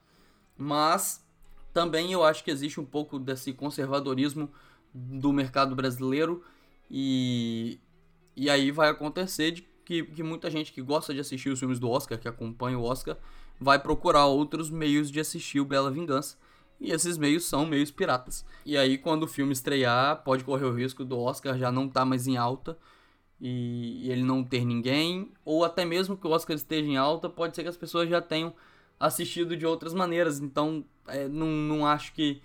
Mas 0.57 1.25
também 1.73 2.13
eu 2.13 2.25
acho 2.25 2.43
que 2.43 2.51
existe 2.51 2.81
um 2.81 2.85
pouco 2.85 3.19
desse 3.19 3.53
conservadorismo 3.53 4.51
do 4.95 5.33
mercado 5.33 5.77
brasileiro 5.77 6.43
e, 6.91 7.79
e 8.35 8.49
aí 8.49 8.71
vai 8.71 8.89
acontecer 8.89 9.51
de 9.51 9.63
que, 9.85 10.03
que 10.03 10.23
muita 10.23 10.51
gente 10.51 10.73
que 10.73 10.81
gosta 10.81 11.13
de 11.13 11.21
assistir 11.21 11.51
os 11.51 11.59
filmes 11.59 11.79
do 11.79 11.91
Oscar, 11.91 12.19
que 12.19 12.27
acompanha 12.27 12.79
o 12.79 12.83
Oscar, 12.83 13.17
vai 13.61 13.79
procurar 13.79 14.27
outros 14.27 14.71
meios 14.71 15.11
de 15.11 15.21
assistir 15.21 15.61
o 15.61 15.65
Bela 15.65 15.91
Vingança. 15.91 16.37
E 16.81 16.91
esses 16.91 17.17
meios 17.17 17.45
são 17.45 17.65
meios 17.65 17.91
piratas. 17.91 18.45
E 18.65 18.77
aí, 18.77 18.99
quando 18.99 19.23
o 19.23 19.29
filme 19.29 19.53
estrear, 19.53 20.23
pode 20.25 20.45
correr 20.45 20.67
o 20.67 20.75
risco 20.75 21.05
do 21.05 21.19
Oscar 21.19 21.57
já 21.57 21.73
não 21.73 21.87
estar 21.87 22.01
tá 22.01 22.07
mais 22.07 22.27
em 22.27 22.37
alta 22.37 22.77
e 23.41 24.11
ele 24.11 24.23
não 24.23 24.43
ter 24.43 24.65
ninguém, 24.65 25.31
ou 25.45 25.65
até 25.65 25.85
mesmo 25.85 26.17
que 26.17 26.27
o 26.27 26.31
Oscar 26.31 26.57
esteja 26.57 26.89
em 26.89 26.97
alta, 26.97 27.29
pode 27.29 27.55
ser 27.55 27.63
que 27.63 27.69
as 27.69 27.77
pessoas 27.77 28.09
já 28.09 28.21
tenham 28.21 28.55
assistido 28.99 29.57
de 29.57 29.67
outras 29.67 29.95
maneiras. 29.95 30.39
Então, 30.39 30.85
é, 31.07 31.29
não, 31.29 31.47
não 31.47 31.87
acho 31.87 32.13
que, 32.13 32.43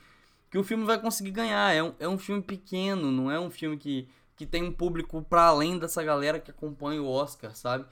que 0.50 0.58
o 0.58 0.64
filme 0.64 0.86
vai 0.86 1.00
conseguir 1.00 1.32
ganhar. 1.32 1.74
É 1.74 1.84
um, 1.84 1.94
é 2.00 2.08
um 2.08 2.18
filme 2.18 2.42
pequeno, 2.42 3.12
não 3.12 3.32
é 3.32 3.40
um 3.40 3.50
filme 3.50 3.78
que 3.78 4.08
que 4.42 4.46
tem 4.48 4.64
um 4.64 4.72
público 4.72 5.22
para 5.22 5.44
além 5.44 5.78
dessa 5.78 6.02
galera 6.04 6.40
que 6.40 6.50
acompanha 6.50 7.00
o 7.00 7.08
Oscar, 7.08 7.56
sabe? 7.56 7.86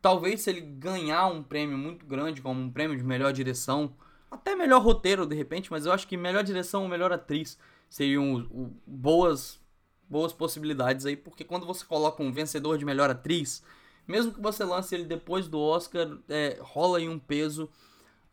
Talvez 0.00 0.42
se 0.42 0.50
ele 0.50 0.60
ganhar 0.60 1.26
um 1.26 1.42
prêmio 1.42 1.76
muito 1.76 2.06
grande, 2.06 2.40
como 2.40 2.60
um 2.60 2.70
prêmio 2.70 2.96
de 2.96 3.02
melhor 3.02 3.32
direção, 3.32 3.92
até 4.30 4.54
melhor 4.54 4.80
roteiro 4.80 5.26
de 5.26 5.34
repente, 5.34 5.68
mas 5.68 5.84
eu 5.84 5.90
acho 5.90 6.06
que 6.06 6.16
melhor 6.16 6.44
direção 6.44 6.84
ou 6.84 6.88
melhor 6.88 7.12
atriz 7.12 7.58
seriam 7.90 8.34
o, 8.34 8.38
o, 8.38 8.76
boas 8.86 9.60
boas 10.08 10.32
possibilidades 10.32 11.04
aí, 11.04 11.16
porque 11.16 11.42
quando 11.42 11.66
você 11.66 11.84
coloca 11.84 12.22
um 12.22 12.30
vencedor 12.30 12.78
de 12.78 12.84
melhor 12.84 13.10
atriz, 13.10 13.64
mesmo 14.06 14.32
que 14.32 14.40
você 14.40 14.62
lance 14.62 14.94
ele 14.94 15.06
depois 15.06 15.48
do 15.48 15.58
Oscar, 15.58 16.06
é, 16.28 16.56
rola 16.60 16.98
aí 16.98 17.08
um 17.08 17.18
peso, 17.18 17.68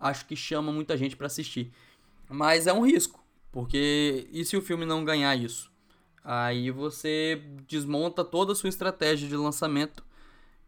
acho 0.03 0.25
que 0.25 0.35
chama 0.35 0.71
muita 0.71 0.97
gente 0.97 1.15
para 1.15 1.27
assistir. 1.27 1.71
Mas 2.29 2.67
é 2.67 2.73
um 2.73 2.85
risco, 2.85 3.23
porque 3.51 4.27
e 4.31 4.43
se 4.43 4.57
o 4.57 4.61
filme 4.61 4.85
não 4.85 5.05
ganhar 5.05 5.35
isso? 5.35 5.71
Aí 6.23 6.71
você 6.71 7.41
desmonta 7.67 8.23
toda 8.23 8.53
a 8.53 8.55
sua 8.55 8.69
estratégia 8.69 9.27
de 9.27 9.35
lançamento 9.35 10.03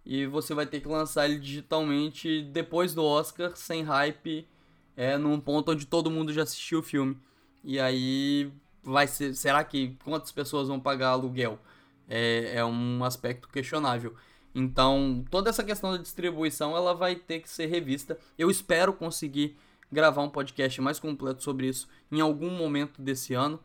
e 0.05 0.25
você 0.25 0.53
vai 0.53 0.65
ter 0.65 0.81
que 0.81 0.87
lançar 0.87 1.25
ele 1.25 1.39
digitalmente 1.39 2.41
depois 2.43 2.93
do 2.93 3.03
Oscar, 3.03 3.55
sem 3.55 3.81
hype, 3.81 4.47
é 4.95 5.17
num 5.17 5.39
ponto 5.39 5.71
onde 5.71 5.85
todo 5.85 6.11
mundo 6.11 6.31
já 6.31 6.43
assistiu 6.43 6.79
o 6.79 6.83
filme. 6.83 7.17
E 7.63 7.79
aí 7.79 8.51
vai 8.83 9.07
ser, 9.07 9.33
será 9.33 9.63
que 9.63 9.97
quantas 10.03 10.31
pessoas 10.31 10.67
vão 10.67 10.79
pagar 10.79 11.09
aluguel? 11.09 11.59
É, 12.07 12.57
é 12.57 12.65
um 12.65 13.03
aspecto 13.03 13.49
questionável. 13.49 14.15
Então, 14.55 15.25
toda 15.29 15.49
essa 15.49 15.65
questão 15.65 15.91
da 15.91 15.97
distribuição, 15.97 16.77
ela 16.77 16.93
vai 16.93 17.13
ter 17.17 17.41
que 17.41 17.49
ser 17.49 17.65
revista. 17.65 18.17
Eu 18.37 18.49
espero 18.49 18.93
conseguir 18.93 19.57
gravar 19.91 20.21
um 20.21 20.29
podcast 20.29 20.79
mais 20.79 20.97
completo 20.97 21.43
sobre 21.43 21.67
isso 21.67 21.89
em 22.09 22.21
algum 22.21 22.49
momento 22.49 23.01
desse 23.01 23.33
ano, 23.33 23.59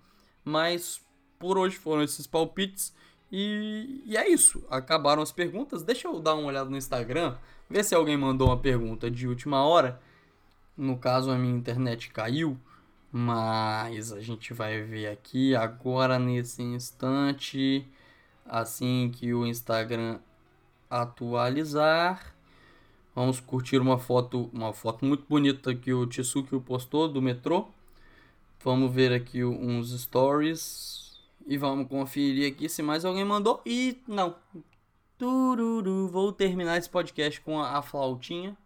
mas 0.45 1.01
por 1.38 1.57
hoje 1.57 1.76
foram 1.76 2.03
esses 2.03 2.26
palpites. 2.26 2.93
E, 3.30 4.03
e, 4.05 4.16
é 4.16 4.28
isso. 4.28 4.66
Acabaram 4.68 5.22
as 5.22 5.30
perguntas. 5.30 5.84
Deixa 5.84 6.09
eu 6.09 6.18
dar 6.18 6.34
uma 6.34 6.49
olhada 6.49 6.68
no 6.68 6.76
Instagram, 6.76 7.36
ver 7.68 7.84
se 7.84 7.95
alguém 7.95 8.16
mandou 8.16 8.49
uma 8.49 8.59
pergunta 8.59 9.09
de 9.09 9.28
última 9.28 9.64
hora. 9.64 10.01
No 10.76 10.99
caso, 10.99 11.30
a 11.30 11.38
minha 11.38 11.57
internet 11.57 12.11
caiu. 12.11 12.59
Mas 13.12 14.12
a 14.12 14.20
gente 14.20 14.53
vai 14.53 14.82
ver 14.82 15.07
aqui 15.07 15.55
agora 15.55 16.18
nesse 16.18 16.62
instante. 16.62 17.86
Assim 18.45 19.12
que 19.14 19.32
o 19.32 19.47
Instagram 19.47 20.18
atualizar. 20.91 22.34
Vamos 23.14 23.41
curtir 23.41 23.78
uma 23.78 23.99
foto, 23.99 24.51
uma 24.53 24.72
foto 24.72 25.05
muito 25.05 25.24
bonita 25.28 25.74
que 25.74 25.93
o 25.93 26.07
Tsuki 26.07 26.59
postou 26.61 27.09
do 27.09 27.22
metrô. 27.22 27.68
Vamos 28.62 28.93
ver 28.93 29.12
aqui 29.12 29.45
uns 29.45 29.91
stories. 29.99 31.18
E 31.47 31.57
vamos 31.57 31.88
conferir 31.88 32.53
aqui 32.53 32.68
se 32.68 32.82
mais 32.82 33.05
alguém 33.05 33.24
mandou. 33.24 33.61
E 33.64 33.99
não. 34.07 34.34
Tururu. 35.18 36.09
Vou 36.09 36.32
terminar 36.32 36.78
esse 36.78 36.88
podcast 36.88 37.41
com 37.41 37.61
a, 37.61 37.78
a 37.78 37.82
flautinha. 37.82 38.57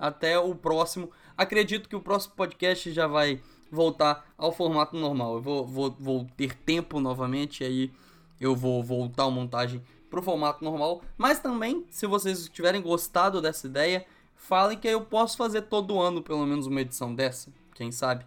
Até 0.00 0.38
o 0.38 0.54
próximo. 0.54 1.10
Acredito 1.36 1.88
que 1.88 1.94
o 1.94 2.00
próximo 2.00 2.34
podcast 2.34 2.90
já 2.90 3.06
vai 3.06 3.42
voltar 3.70 4.32
ao 4.36 4.50
formato 4.50 4.96
normal. 4.96 5.34
Eu 5.34 5.42
vou, 5.42 5.66
vou, 5.66 5.96
vou 6.00 6.26
ter 6.36 6.56
tempo 6.56 6.98
novamente, 7.00 7.62
aí 7.62 7.92
eu 8.40 8.56
vou 8.56 8.82
voltar 8.82 9.24
a 9.24 9.30
montagem 9.30 9.82
pro 10.08 10.22
formato 10.22 10.64
normal. 10.64 11.02
Mas 11.18 11.38
também, 11.38 11.84
se 11.90 12.06
vocês 12.06 12.48
tiverem 12.48 12.80
gostado 12.80 13.42
dessa 13.42 13.66
ideia, 13.66 14.06
falem 14.34 14.78
que 14.78 14.88
eu 14.88 15.02
posso 15.02 15.36
fazer 15.36 15.62
todo 15.62 16.00
ano 16.00 16.22
pelo 16.22 16.46
menos 16.46 16.66
uma 16.66 16.80
edição 16.80 17.14
dessa, 17.14 17.52
quem 17.74 17.92
sabe. 17.92 18.24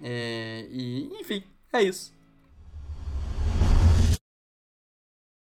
É, 0.00 0.66
e 0.70 1.10
enfim, 1.20 1.42
é 1.72 1.82
isso. 1.82 2.14